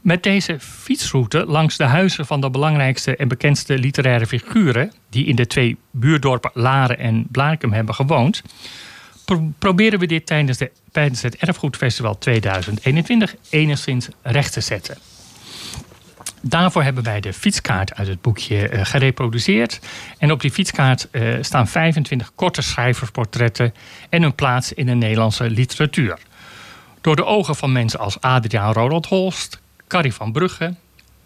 Met 0.00 0.22
deze 0.22 0.56
fietsroute 0.60 1.44
langs 1.46 1.76
de 1.76 1.84
huizen 1.84 2.26
van 2.26 2.40
de 2.40 2.50
belangrijkste 2.50 3.16
en 3.16 3.28
bekendste 3.28 3.78
literaire 3.78 4.26
figuren, 4.26 4.92
die 5.10 5.26
in 5.26 5.36
de 5.36 5.46
twee 5.46 5.76
buurdorpen 5.90 6.50
Laren 6.54 6.98
en 6.98 7.26
Blaricum 7.30 7.72
hebben 7.72 7.94
gewoond, 7.94 8.42
pro- 9.24 9.52
proberen 9.58 9.98
we 9.98 10.06
dit 10.06 10.26
tijdens, 10.26 10.58
de, 10.58 10.70
tijdens 10.92 11.22
het 11.22 11.36
Erfgoedfestival 11.36 12.18
2021 12.18 13.34
enigszins 13.50 14.08
recht 14.22 14.52
te 14.52 14.60
zetten. 14.60 14.98
Daarvoor 16.40 16.82
hebben 16.82 17.02
wij 17.04 17.20
de 17.20 17.32
fietskaart 17.32 17.94
uit 17.94 18.08
het 18.08 18.20
boekje 18.20 18.68
eh, 18.68 18.84
gereproduceerd. 18.84 19.80
En 20.18 20.32
op 20.32 20.40
die 20.40 20.50
fietskaart 20.50 21.08
eh, 21.10 21.22
staan 21.40 21.68
25 21.68 22.32
korte 22.34 22.62
schrijversportretten 22.62 23.74
en 24.08 24.22
hun 24.22 24.34
plaats 24.34 24.72
in 24.72 24.86
de 24.86 24.94
Nederlandse 24.94 25.50
literatuur. 25.50 26.18
Door 27.06 27.16
de 27.16 27.24
ogen 27.24 27.56
van 27.56 27.72
mensen 27.72 27.98
als 27.98 28.20
Adriaan 28.20 28.72
Ronald 28.72 29.06
Holst, 29.06 29.60
Carrie 29.88 30.14
van 30.14 30.32
Brugge, 30.32 30.74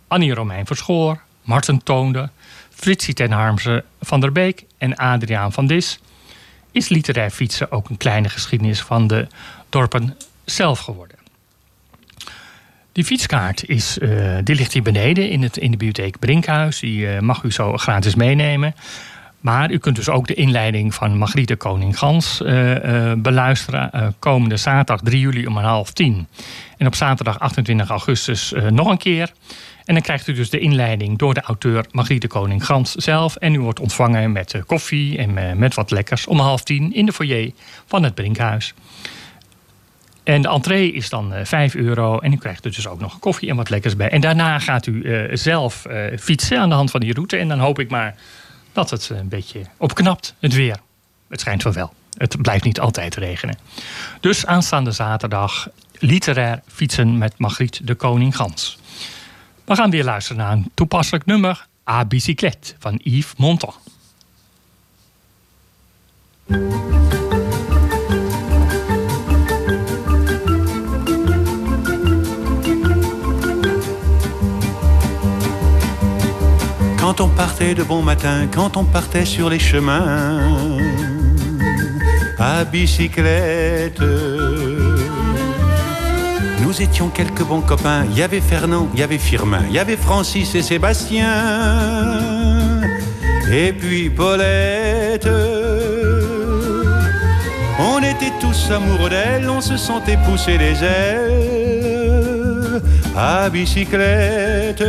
Annie 0.09 0.35
Romein 0.35 0.67
Verschoor, 0.67 1.21
Marten 1.43 1.83
Toonde, 1.83 2.31
Fritsie 2.71 3.15
ten 3.15 3.33
Harmse 3.33 3.85
van 4.01 4.21
der 4.21 4.33
Beek 4.33 4.65
en 4.79 4.97
Adriaan 4.97 5.53
van 5.53 5.67
Dis 5.67 6.01
is 6.71 6.89
literair 6.89 7.31
fietsen 7.31 7.73
ook 7.73 7.89
een 7.89 7.97
kleine 7.97 8.29
geschiedenis 8.29 8.81
van 8.81 9.07
de 9.07 9.27
dorpen 9.69 10.17
zelf 10.45 10.79
geworden. 10.79 11.17
Die 12.93 13.05
fietskaart 13.05 13.69
is, 13.69 13.99
eh, 13.99 14.39
die 14.45 14.55
ligt 14.55 14.73
hier 14.73 14.83
beneden 14.83 15.31
in, 15.31 15.43
het, 15.43 15.57
in 15.57 15.71
de 15.71 15.77
bibliotheek 15.77 16.19
Brinkhuis. 16.19 16.81
Die 16.81 17.09
eh, 17.09 17.21
mag 17.21 17.43
u 17.43 17.53
zo 17.53 17.77
gratis 17.77 18.15
meenemen. 18.15 18.75
Maar 19.41 19.71
u 19.71 19.79
kunt 19.79 19.97
dus 19.97 20.09
ook 20.09 20.27
de 20.27 20.35
inleiding 20.35 20.95
van 20.95 21.19
Margriete 21.19 21.57
Koning-Gans 21.57 22.43
eh, 22.43 23.11
eh, 23.11 23.19
beluisteren. 23.19 23.93
eh, 23.93 24.07
komende 24.19 24.57
zaterdag 24.57 25.01
3 25.01 25.21
juli 25.21 25.47
om 25.47 25.57
half 25.57 25.93
tien. 25.93 26.27
En 26.77 26.87
op 26.87 26.95
zaterdag 26.95 27.39
28 27.39 27.89
augustus 27.89 28.55
nog 28.71 28.91
een 28.91 28.99
keer. 28.99 29.33
En 29.85 29.95
dan 29.95 30.03
krijgt 30.03 30.27
u 30.27 30.33
dus 30.33 30.51
de 30.51 30.59
inleiding 30.59 31.19
door 31.19 31.35
de 31.35 31.41
auteur 31.41 31.85
Margriete 31.91 32.27
Koning-Gans 32.27 32.95
zelf. 32.95 33.37
En 33.37 33.55
u 33.55 33.61
wordt 33.61 33.81
ontvangen 33.81 34.33
met 34.33 34.63
koffie 34.67 35.19
en 35.19 35.59
met 35.59 35.75
wat 35.75 35.91
lekkers 35.91 36.27
om 36.27 36.39
half 36.39 36.63
tien 36.63 36.95
in 36.95 37.07
de 37.07 37.13
foyer 37.13 37.51
van 37.87 38.03
het 38.03 38.15
Brinkhuis. 38.15 38.75
En 40.23 40.43
de 40.43 40.49
entree 40.49 40.93
is 40.93 41.09
dan 41.09 41.35
eh 41.35 41.45
5 41.45 41.75
euro. 41.75 42.19
En 42.19 42.33
u 42.33 42.37
krijgt 42.37 42.65
er 42.65 42.73
dus 42.73 42.87
ook 42.87 43.01
nog 43.01 43.19
koffie 43.19 43.49
en 43.49 43.57
wat 43.57 43.71
lekkers 43.71 43.97
bij. 43.97 44.09
En 44.09 44.21
daarna 44.21 44.59
gaat 44.59 44.87
u 44.87 45.29
zelf 45.33 45.87
fietsen 46.19 46.59
aan 46.59 46.69
de 46.69 46.75
hand 46.75 46.91
van 46.91 47.01
die 47.01 47.13
route. 47.13 47.37
En 47.37 47.49
dan 47.49 47.59
hoop 47.59 47.79
ik 47.79 47.91
maar 47.91 48.15
dat 48.73 48.91
het 48.91 49.09
een 49.09 49.29
beetje 49.29 49.67
opknapt, 49.77 50.35
het 50.39 50.55
weer. 50.55 50.81
Het 51.29 51.41
schijnt 51.41 51.63
wel 51.63 51.73
wel. 51.73 51.93
Het 52.17 52.43
blijft 52.43 52.65
niet 52.65 52.81
altijd 52.81 53.15
regenen. 53.15 53.59
Dus 54.21 54.47
aanstaande 54.47 54.93
zaterdag 54.93 55.69
literair 55.99 56.63
fietsen 56.67 57.19
met 57.19 57.39
Margriet 57.39 57.87
de 57.87 57.95
Koning 57.95 58.37
Gans. 58.37 58.79
We 59.65 59.75
gaan 59.75 59.91
weer 59.91 60.05
luisteren 60.05 60.43
naar 60.43 60.53
een 60.53 60.71
toepasselijk 60.75 61.27
nummer. 61.27 61.67
A 61.91 62.05
Bicyclette 62.05 62.75
van 62.79 63.01
Yves 63.03 63.33
Montand. 63.37 63.75
De 77.61 77.83
bon 77.83 78.03
matin, 78.03 78.49
quand 78.51 78.79
on 78.79 78.85
partait 78.85 79.27
sur 79.27 79.51
les 79.51 79.59
chemins 79.59 80.41
à 82.39 82.65
bicyclette. 82.65 84.01
Nous 86.63 86.81
étions 86.83 87.11
quelques 87.11 87.45
bons 87.45 87.61
copains. 87.61 88.07
Il 88.11 88.19
y 88.19 88.23
avait 88.23 88.41
Fernand, 88.41 88.89
il 88.95 89.01
y 89.01 89.03
avait 89.03 89.19
Firmin, 89.19 89.61
il 89.69 89.75
y 89.75 89.79
avait 89.79 89.99
Francis 89.99 90.55
et 90.55 90.63
Sébastien. 90.63 91.29
Et 93.53 93.75
puis 93.75 94.09
Paulette. 94.09 95.29
On 97.79 97.99
était 97.99 98.33
tous 98.41 98.71
amoureux 98.71 99.11
d'elle, 99.11 99.51
on 99.51 99.61
se 99.61 99.77
sentait 99.77 100.17
pousser 100.27 100.57
les 100.57 100.83
ailes 100.83 102.01
à 103.15 103.51
bicyclette. 103.51 104.83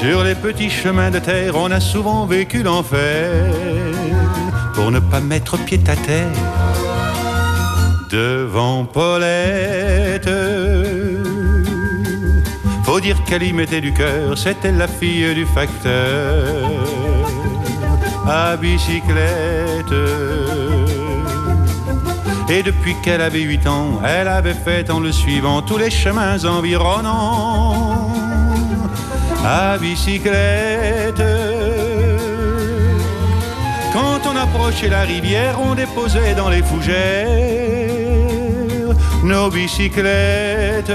Sur 0.00 0.22
les 0.22 0.36
petits 0.36 0.70
chemins 0.70 1.10
de 1.10 1.18
terre, 1.18 1.56
on 1.56 1.72
a 1.72 1.80
souvent 1.80 2.24
vécu 2.24 2.62
l'enfer 2.62 3.52
pour 4.74 4.92
ne 4.92 5.00
pas 5.00 5.18
mettre 5.18 5.58
pied 5.58 5.80
à 5.88 5.96
terre 5.96 6.30
devant 8.08 8.84
Paulette. 8.84 10.30
Faut 12.84 13.00
dire 13.00 13.16
qu'elle 13.24 13.42
y 13.42 13.52
mettait 13.52 13.80
du 13.80 13.92
cœur, 13.92 14.38
c'était 14.38 14.70
la 14.70 14.86
fille 14.86 15.34
du 15.34 15.44
facteur 15.46 16.70
à 18.24 18.56
bicyclette. 18.56 19.98
Et 22.48 22.62
depuis 22.62 22.94
qu'elle 23.02 23.20
avait 23.20 23.40
huit 23.40 23.66
ans, 23.66 24.00
elle 24.06 24.28
avait 24.28 24.54
fait 24.54 24.90
en 24.90 25.00
le 25.00 25.10
suivant 25.10 25.60
tous 25.60 25.76
les 25.76 25.90
chemins 25.90 26.44
environnants 26.44 27.87
à 29.44 29.78
bicyclette. 29.78 31.22
Quand 33.92 34.20
on 34.30 34.36
approchait 34.36 34.88
la 34.88 35.02
rivière, 35.02 35.58
on 35.60 35.74
déposait 35.74 36.34
dans 36.34 36.48
les 36.48 36.62
fougères 36.62 37.88
nos 39.24 39.50
bicyclettes. 39.50 40.92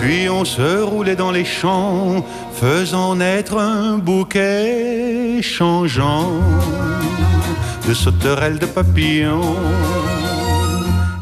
Puis 0.00 0.28
on 0.28 0.44
se 0.44 0.82
roulait 0.82 1.16
dans 1.16 1.30
les 1.30 1.44
champs, 1.44 2.24
faisant 2.52 3.16
naître 3.16 3.58
un 3.58 3.98
bouquet 3.98 5.40
changeant 5.42 6.32
de 7.88 7.94
sauterelles, 7.94 8.58
de 8.58 8.66
papillons 8.66 9.56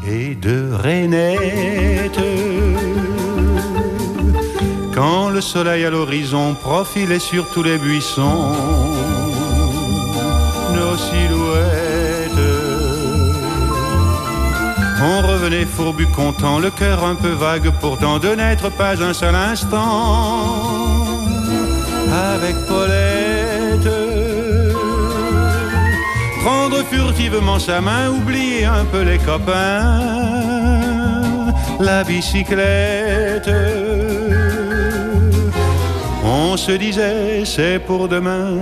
et 0.05 0.35
de 0.35 0.69
rainettes. 0.73 2.52
Quand 4.93 5.29
le 5.29 5.41
soleil 5.41 5.85
à 5.85 5.89
l'horizon 5.89 6.53
profilait 6.53 7.17
sur 7.17 7.49
tous 7.49 7.63
les 7.63 7.79
buissons, 7.79 8.51
nos 10.75 10.95
silhouettes. 10.95 11.83
On 15.01 15.27
revenait 15.27 15.65
fourbu 15.65 16.05
content, 16.07 16.59
le 16.59 16.69
cœur 16.69 17.03
un 17.03 17.15
peu 17.15 17.31
vague 17.31 17.71
pourtant 17.81 18.19
de 18.19 18.29
n'être 18.29 18.69
pas 18.69 19.01
un 19.03 19.13
seul 19.13 19.33
instant 19.35 20.63
avec 22.13 22.55
Paulette. 22.67 23.89
Prendre 26.41 26.83
furtivement 26.85 27.57
sa 27.57 27.81
main, 27.81 28.09
oublier 28.09 28.65
un 28.65 28.85
peu 28.85 29.01
les 29.01 29.17
copains, 29.17 30.01
la 31.79 32.03
bicyclette. 32.03 33.49
On 36.53 36.57
se 36.57 36.73
disait 36.73 37.45
c'est 37.45 37.79
pour 37.79 38.07
demain, 38.07 38.59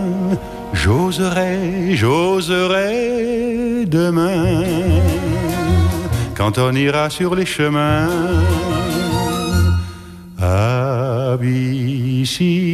j'oserai, 0.71 1.93
j'oserai 1.93 3.85
demain, 3.85 4.63
quand 6.33 6.57
on 6.57 6.71
ira 6.73 7.09
sur 7.09 7.35
les 7.35 7.45
chemins 7.45 8.07
à 10.41 11.35
bicyclette. 11.37 12.71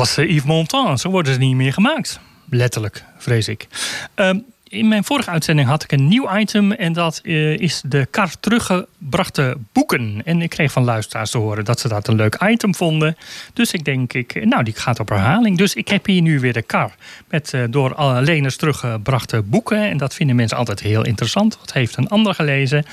Was 0.00 0.16
eh, 0.16 0.28
Yves 0.28 0.44
Montand. 0.44 1.00
Zo 1.00 1.10
worden 1.10 1.32
ze 1.32 1.38
niet 1.38 1.54
meer 1.54 1.72
gemaakt. 1.72 2.20
Letterlijk, 2.50 3.04
vrees 3.18 3.48
ik. 3.48 3.66
Ehm, 4.14 4.38
in 4.68 4.88
mijn 4.88 5.04
vorige 5.04 5.30
uitzending 5.30 5.68
had 5.68 5.82
ik 5.82 5.92
een 5.92 6.08
nieuw 6.08 6.36
item. 6.36 6.72
En 6.72 6.92
dat 6.92 7.20
eh, 7.22 7.58
is 7.58 7.82
de 7.84 8.06
kar 8.10 8.30
teruggebrachte 8.40 9.56
boeken. 9.72 10.22
En 10.24 10.42
ik 10.42 10.50
kreeg 10.50 10.72
van 10.72 10.84
luisteraars 10.84 11.30
te 11.30 11.38
horen 11.38 11.64
dat 11.64 11.80
ze 11.80 11.88
dat 11.88 12.08
een 12.08 12.14
leuk 12.14 12.42
item 12.42 12.74
vonden. 12.74 13.16
Dus 13.52 13.72
ik 13.72 13.84
denk, 13.84 14.12
ik, 14.12 14.44
nou, 14.44 14.62
die 14.62 14.74
gaat 14.74 15.00
op 15.00 15.08
herhaling. 15.08 15.58
Dus 15.58 15.74
ik 15.74 15.88
heb 15.88 16.06
hier 16.06 16.22
nu 16.22 16.40
weer 16.40 16.52
de 16.52 16.62
kar. 16.62 16.94
Met 17.28 17.54
eh, 17.54 17.62
door 17.70 18.20
leners 18.20 18.56
teruggebrachte 18.56 19.42
boeken. 19.42 19.88
En 19.88 19.96
dat 19.96 20.14
vinden 20.14 20.36
mensen 20.36 20.56
altijd 20.56 20.80
heel 20.80 21.04
interessant. 21.04 21.58
Wat 21.58 21.72
heeft 21.72 21.96
een 21.96 22.08
ander 22.08 22.34
gelezen? 22.34 22.84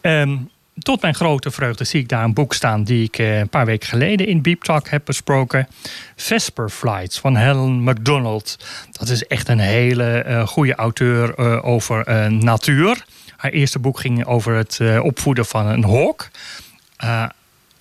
Ehm, 0.00 0.36
tot 0.78 1.02
mijn 1.02 1.14
grote 1.14 1.50
vreugde 1.50 1.84
zie 1.84 2.00
ik 2.00 2.08
daar 2.08 2.24
een 2.24 2.34
boek 2.34 2.54
staan 2.54 2.84
die 2.84 3.04
ik 3.04 3.18
eh, 3.18 3.38
een 3.38 3.48
paar 3.48 3.66
weken 3.66 3.88
geleden 3.88 4.26
in 4.26 4.42
Beep 4.42 4.62
Talk 4.62 4.88
heb 4.88 5.04
besproken. 5.04 5.68
Vesper 6.16 6.68
Flights 6.68 7.18
van 7.18 7.36
Helen 7.36 7.82
MacDonald. 7.82 8.58
Dat 8.90 9.08
is 9.08 9.26
echt 9.26 9.48
een 9.48 9.58
hele 9.58 10.04
eh, 10.04 10.46
goede 10.46 10.74
auteur 10.74 11.34
eh, 11.34 11.64
over 11.64 12.30
natuur. 12.32 13.04
Haar 13.36 13.50
eerste 13.50 13.78
boek 13.78 14.00
ging 14.00 14.24
over 14.24 14.54
het 14.54 14.80
opvoeden 15.00 15.46
van 15.46 15.66
een 15.66 15.84
hawk. 15.84 16.30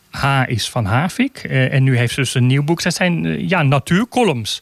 H 0.09 0.43
is 0.45 0.69
van 0.69 0.85
Havik. 0.85 1.37
en 1.43 1.83
nu 1.83 1.97
heeft 1.97 2.13
ze 2.13 2.19
dus 2.19 2.33
een 2.33 2.47
nieuw 2.47 2.63
boek. 2.63 2.81
Dat 2.81 2.93
zijn 2.93 3.47
ja, 3.49 3.61
natuurcolumns. 3.63 4.61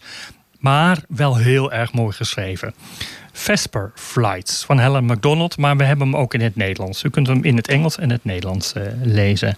Maar 0.60 0.98
wel 1.08 1.38
heel 1.38 1.72
erg 1.72 1.94
mooi 1.94 2.16
geschreven. 2.16 2.74
Vesper 3.40 3.92
Flights 3.96 4.64
van 4.66 4.80
Helen 4.80 5.06
MacDonald. 5.06 5.58
Maar 5.58 5.78
we 5.78 5.84
hebben 5.84 6.08
hem 6.08 6.16
ook 6.16 6.34
in 6.34 6.42
het 6.42 6.56
Nederlands. 6.56 7.04
U 7.04 7.10
kunt 7.10 7.28
hem 7.28 7.44
in 7.44 7.56
het 7.56 7.68
Engels 7.68 7.98
en 7.98 8.10
het 8.10 8.26
Nederlands 8.26 8.74
eh, 8.74 8.84
lezen. 9.04 9.56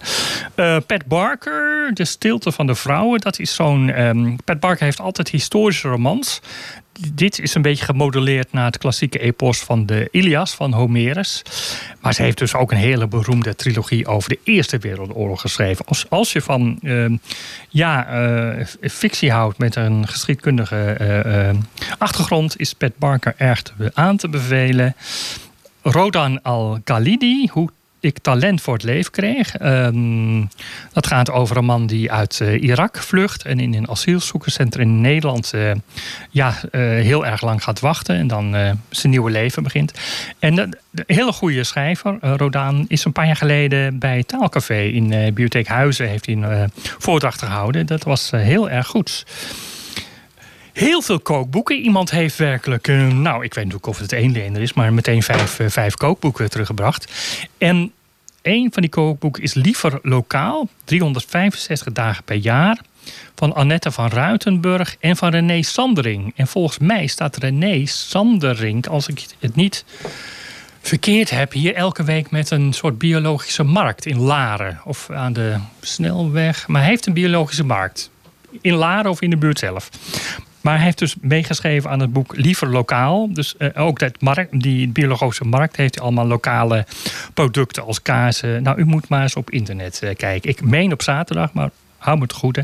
Eh, 0.54 0.76
Pat 0.86 1.06
Barker, 1.06 1.90
De 1.94 2.04
Stilte 2.04 2.52
van 2.52 2.66
de 2.66 2.74
Vrouwen. 2.74 3.20
Dat 3.20 3.38
is 3.38 3.54
zo'n. 3.54 3.90
ehm, 3.90 4.36
Pat 4.44 4.60
Barker 4.60 4.84
heeft 4.84 5.00
altijd 5.00 5.28
historische 5.28 5.88
romans. 5.88 6.40
Dit 7.12 7.40
is 7.40 7.54
een 7.54 7.62
beetje 7.62 7.84
gemodelleerd 7.84 8.52
naar 8.52 8.64
het 8.64 8.78
klassieke 8.78 9.18
epos 9.18 9.58
van 9.58 9.86
de 9.86 10.08
Ilias 10.10 10.54
van 10.54 10.72
Homerus. 10.72 11.42
Maar 12.00 12.14
ze 12.14 12.22
heeft 12.22 12.38
dus 12.38 12.54
ook 12.54 12.70
een 12.70 12.76
hele 12.76 13.06
beroemde 13.06 13.56
trilogie 13.56 14.06
over 14.06 14.28
de 14.28 14.38
Eerste 14.44 14.78
Wereldoorlog 14.78 15.40
geschreven. 15.40 15.86
Als, 15.86 16.06
als 16.08 16.32
je 16.32 16.40
van 16.40 16.78
ehm, 16.82 17.16
ja, 17.68 18.06
eh, 18.06 18.66
fictie 18.82 19.30
houdt 19.30 19.58
met 19.58 19.76
een 19.76 20.08
geschiedkundige 20.08 20.76
eh, 20.76 21.48
eh, 21.48 21.56
achtergrond, 21.98 22.60
is 22.60 22.72
Pat 22.72 22.96
Barker 22.98 23.34
erg 23.36 23.62
aan 23.94 24.16
te 24.16 24.28
bevelen. 24.28 24.94
Rodan 25.82 26.42
al-Khalidi, 26.42 27.48
hoe 27.52 27.70
ik 28.02 28.18
talent 28.18 28.60
voor 28.60 28.74
het 28.74 28.82
leven 28.82 29.10
kreeg. 29.10 29.56
Ehm, 29.56 30.44
dat 30.92 31.06
gaat 31.06 31.30
over 31.30 31.56
een 31.56 31.64
man 31.64 31.86
die 31.86 32.12
uit 32.12 32.40
eh, 32.40 32.62
Irak 32.62 32.98
vlucht 32.98 33.44
en 33.44 33.60
in 33.60 33.74
een 33.74 33.88
asielzoekerscentrum 33.88 34.88
in 34.88 35.00
Nederland 35.00 35.52
eh, 35.52 35.70
ja, 36.30 36.54
eh, 36.70 36.80
heel 36.80 37.26
erg 37.26 37.42
lang 37.42 37.62
gaat 37.62 37.80
wachten 37.80 38.16
en 38.16 38.26
dan 38.26 38.76
zijn 38.88 39.12
nieuwe 39.12 39.30
leven 39.30 39.62
begint. 39.62 39.92
En 40.38 40.54
de, 40.54 41.04
hele 41.06 41.32
goede 41.32 41.64
schrijver, 41.64 42.18
Rodan, 42.20 42.84
is 42.88 43.04
een 43.04 43.12
paar 43.12 43.26
jaar 43.26 43.36
geleden 43.36 43.98
bij 43.98 44.22
Taalcafé 44.22 44.82
in 44.82 45.08
Bibliotheek 45.08 45.66
Huizen 45.66 46.08
heeft 46.08 46.26
hij 46.26 46.34
een 46.34 46.70
voordracht 46.98 47.42
gehouden. 47.42 47.86
Dat 47.86 48.02
was 48.02 48.30
heel 48.30 48.70
erg 48.70 48.86
goed. 48.86 49.24
Heel 50.72 51.02
veel 51.02 51.20
kookboeken. 51.20 51.76
Iemand 51.76 52.10
heeft 52.10 52.36
werkelijk, 52.36 52.88
eh, 52.88 53.06
nou, 53.08 53.44
ik 53.44 53.54
weet 53.54 53.64
niet 53.64 53.74
of 53.74 53.98
het 53.98 54.12
één 54.12 54.32
lener 54.32 54.62
is, 54.62 54.72
maar 54.72 54.92
meteen 54.92 55.22
vijf, 55.22 55.58
eh, 55.58 55.68
vijf 55.68 55.94
kookboeken 55.94 56.50
teruggebracht. 56.50 57.12
En 57.58 57.92
een 58.42 58.68
van 58.72 58.82
die 58.82 58.90
kookboeken 58.90 59.42
is 59.42 59.54
Liever 59.54 59.98
Lokaal, 60.02 60.68
365 60.84 61.92
dagen 61.92 62.24
per 62.24 62.36
jaar. 62.36 62.80
Van 63.34 63.54
Annette 63.54 63.90
van 63.90 64.08
Ruitenburg 64.08 64.96
en 65.00 65.16
van 65.16 65.30
René 65.30 65.62
Sandering. 65.62 66.32
En 66.36 66.46
volgens 66.46 66.78
mij 66.78 67.06
staat 67.06 67.36
René 67.36 67.86
Sandering, 67.86 68.88
als 68.88 69.08
ik 69.08 69.26
het 69.38 69.54
niet 69.54 69.84
verkeerd 70.80 71.30
heb, 71.30 71.52
hier 71.52 71.74
elke 71.74 72.04
week 72.04 72.30
met 72.30 72.50
een 72.50 72.72
soort 72.72 72.98
biologische 72.98 73.62
markt 73.62 74.06
in 74.06 74.18
Laren. 74.18 74.80
Of 74.84 75.10
aan 75.10 75.32
de 75.32 75.56
snelweg. 75.80 76.68
Maar 76.68 76.80
hij 76.80 76.90
heeft 76.90 77.06
een 77.06 77.12
biologische 77.12 77.64
markt. 77.64 78.10
In 78.60 78.74
Laren 78.74 79.10
of 79.10 79.20
in 79.20 79.30
de 79.30 79.36
buurt 79.36 79.58
zelf. 79.58 79.90
Maar 80.62 80.74
hij 80.74 80.84
heeft 80.84 80.98
dus 80.98 81.16
meegeschreven 81.20 81.90
aan 81.90 82.00
het 82.00 82.12
boek 82.12 82.36
Liever 82.36 82.68
Lokaal. 82.68 83.34
Dus 83.34 83.56
eh, 83.56 83.68
ook 83.74 83.98
dat 83.98 84.20
markt, 84.20 84.60
die 84.60 84.88
biologische 84.88 85.44
markt 85.44 85.76
heeft 85.76 86.00
allemaal 86.00 86.26
lokale 86.26 86.86
producten 87.34 87.84
als 87.84 88.02
kazen. 88.02 88.62
Nou, 88.62 88.78
u 88.78 88.84
moet 88.84 89.08
maar 89.08 89.22
eens 89.22 89.36
op 89.36 89.50
internet 89.50 90.02
eh, 90.02 90.14
kijken. 90.16 90.50
Ik 90.50 90.62
meen 90.62 90.92
op 90.92 91.02
zaterdag, 91.02 91.52
maar 91.52 91.70
hou 91.98 92.16
me 92.16 92.22
het 92.22 92.32
goed. 92.32 92.56
Hè. 92.56 92.62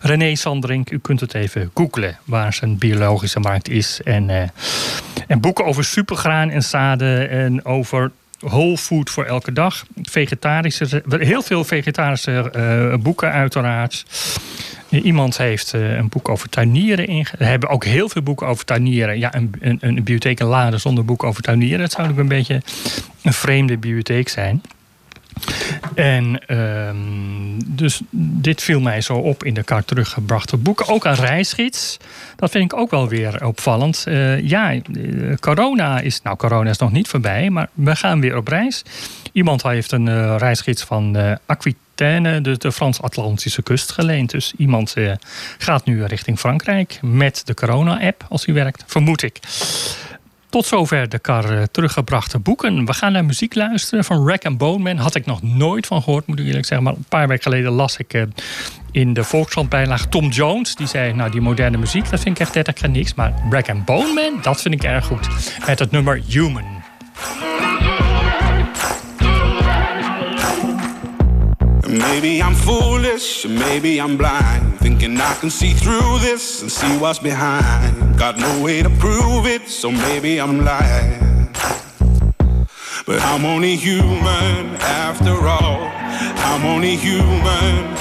René 0.00 0.34
Sanderink, 0.34 0.90
u 0.90 0.98
kunt 0.98 1.20
het 1.20 1.34
even 1.34 1.70
googlen 1.74 2.18
waar 2.24 2.52
zijn 2.52 2.78
biologische 2.78 3.40
markt 3.40 3.68
is. 3.68 4.00
En, 4.04 4.30
eh, 4.30 4.48
en 5.26 5.40
boeken 5.40 5.64
over 5.64 5.84
supergraan 5.84 6.50
en 6.50 6.62
zaden 6.62 7.30
en 7.30 7.64
over 7.64 8.10
whole 8.40 8.76
food 8.76 9.10
voor 9.10 9.24
elke 9.24 9.52
dag. 9.52 9.84
Vegetarische, 10.02 11.02
heel 11.08 11.42
veel 11.42 11.64
vegetarische 11.64 12.50
eh, 12.50 12.94
boeken 13.02 13.32
uiteraard. 13.32 14.04
Iemand 14.88 15.36
heeft 15.36 15.74
eh, 15.74 15.96
een 15.96 16.08
boek 16.08 16.28
over 16.28 16.48
tuinieren 16.48 17.06
inge... 17.06 17.30
We 17.38 17.44
hebben 17.44 17.68
ook 17.68 17.84
heel 17.84 18.08
veel 18.08 18.22
boeken 18.22 18.46
over 18.46 18.64
tuinieren. 18.64 19.18
Ja, 19.18 19.34
een, 19.34 19.54
een, 19.60 19.78
een 19.80 19.94
bibliotheek 19.94 20.40
Lade 20.40 20.78
zonder 20.78 21.04
boek 21.04 21.24
over 21.24 21.42
tuinieren... 21.42 21.80
dat 21.80 21.92
zou 21.92 22.10
ook 22.10 22.18
een 22.18 22.28
beetje 22.28 22.62
een 23.22 23.32
vreemde 23.32 23.76
bibliotheek 23.76 24.28
zijn. 24.28 24.62
En 25.94 26.46
ehm, 26.46 26.96
dus 27.66 28.00
dit 28.10 28.62
viel 28.62 28.80
mij 28.80 29.00
zo 29.00 29.14
op 29.14 29.44
in 29.44 29.54
de 29.54 29.62
kar 29.62 29.84
teruggebrachte 29.84 30.56
boeken. 30.56 30.88
Ook 30.88 31.04
een 31.04 31.14
reisgids. 31.14 31.96
Dat 32.36 32.50
vind 32.50 32.72
ik 32.72 32.78
ook 32.78 32.90
wel 32.90 33.08
weer 33.08 33.46
opvallend. 33.46 34.04
Eh, 34.06 34.40
ja, 34.40 34.72
eh, 34.72 34.80
corona 35.40 36.00
is... 36.00 36.22
Nou, 36.22 36.36
corona 36.36 36.70
is 36.70 36.78
nog 36.78 36.92
niet 36.92 37.08
voorbij, 37.08 37.50
maar 37.50 37.68
we 37.72 37.96
gaan 37.96 38.20
weer 38.20 38.36
op 38.36 38.48
reis. 38.48 38.82
Iemand 39.32 39.62
heeft 39.62 39.92
een 39.92 40.08
eh, 40.08 40.34
reisgids 40.38 40.82
van 40.82 41.16
Aquitaine, 41.46 42.40
de, 42.40 42.58
de 42.58 42.72
Frans-Atlantische 42.72 43.62
kust, 43.62 43.92
geleend. 43.92 44.30
Dus 44.30 44.52
iemand 44.56 44.94
gaat 45.58 45.84
nu 45.84 46.04
richting 46.04 46.38
Frankrijk 46.38 46.98
met 47.02 47.42
de 47.44 47.54
corona-app 47.54 48.26
als 48.28 48.44
hij 48.44 48.54
werkt, 48.54 48.84
vermoed 48.86 49.22
ik. 49.22 49.38
Tot 50.50 50.66
zover 50.66 51.08
de 51.08 51.18
kar 51.18 51.58
eh, 51.58 51.62
teruggebrachte 51.62 52.38
boeken. 52.38 52.86
We 52.86 52.92
gaan 52.92 53.12
naar 53.12 53.24
muziek 53.24 53.54
luisteren 53.54 54.04
van 54.04 54.28
Rack 54.28 54.56
Bone 54.56 54.82
Man. 54.82 54.96
Had 54.96 55.14
ik 55.14 55.26
nog 55.26 55.42
nooit 55.42 55.86
van 55.86 56.02
gehoord, 56.02 56.26
moet 56.26 56.38
ik 56.38 56.46
eerlijk 56.46 56.66
zeggen. 56.66 56.86
Maar 56.86 56.96
een 56.96 57.04
paar 57.08 57.28
weken 57.28 57.42
geleden 57.42 57.72
las 57.72 57.96
ik 57.96 58.14
eh, 58.14 58.22
in 58.90 59.12
de 59.12 59.24
Volkskrant 59.24 59.68
bijlage 59.68 60.08
Tom 60.08 60.28
Jones. 60.28 60.74
Die 60.74 60.86
zei, 60.86 61.12
nou 61.12 61.30
die 61.30 61.40
moderne 61.40 61.76
muziek, 61.76 62.10
dat 62.10 62.20
vind 62.20 62.34
ik 62.34 62.42
echt 62.42 62.52
30 62.52 62.74
keer 62.74 62.90
niks. 62.90 63.14
Maar 63.14 63.34
Rack 63.50 63.84
Bone 63.84 64.12
Man, 64.14 64.42
dat 64.42 64.62
vind 64.62 64.74
ik 64.74 64.82
erg 64.82 65.06
goed. 65.06 65.28
Met 65.66 65.78
het 65.78 65.90
nummer 65.90 66.22
Human. 66.28 66.80
Maybe 71.90 72.40
I'm 72.40 72.54
foolish, 72.54 73.44
maybe 73.46 74.00
I'm 74.00 74.16
blind, 74.16 74.78
thinking 74.78 75.20
I 75.20 75.34
can 75.34 75.50
see 75.50 75.72
through 75.72 76.20
this 76.20 76.62
and 76.62 76.70
see 76.70 76.96
what's 76.98 77.18
behind. 77.18 78.16
Got 78.16 78.38
no 78.38 78.62
way 78.62 78.80
to 78.80 78.88
prove 78.90 79.46
it, 79.46 79.68
so 79.68 79.90
maybe 79.90 80.40
I'm 80.40 80.64
lying. 80.64 81.48
But 83.06 83.20
I'm 83.22 83.44
only 83.44 83.74
human 83.74 84.76
after 84.76 85.34
all. 85.48 85.90
I'm 86.46 86.64
only 86.64 86.94
human 86.94 87.96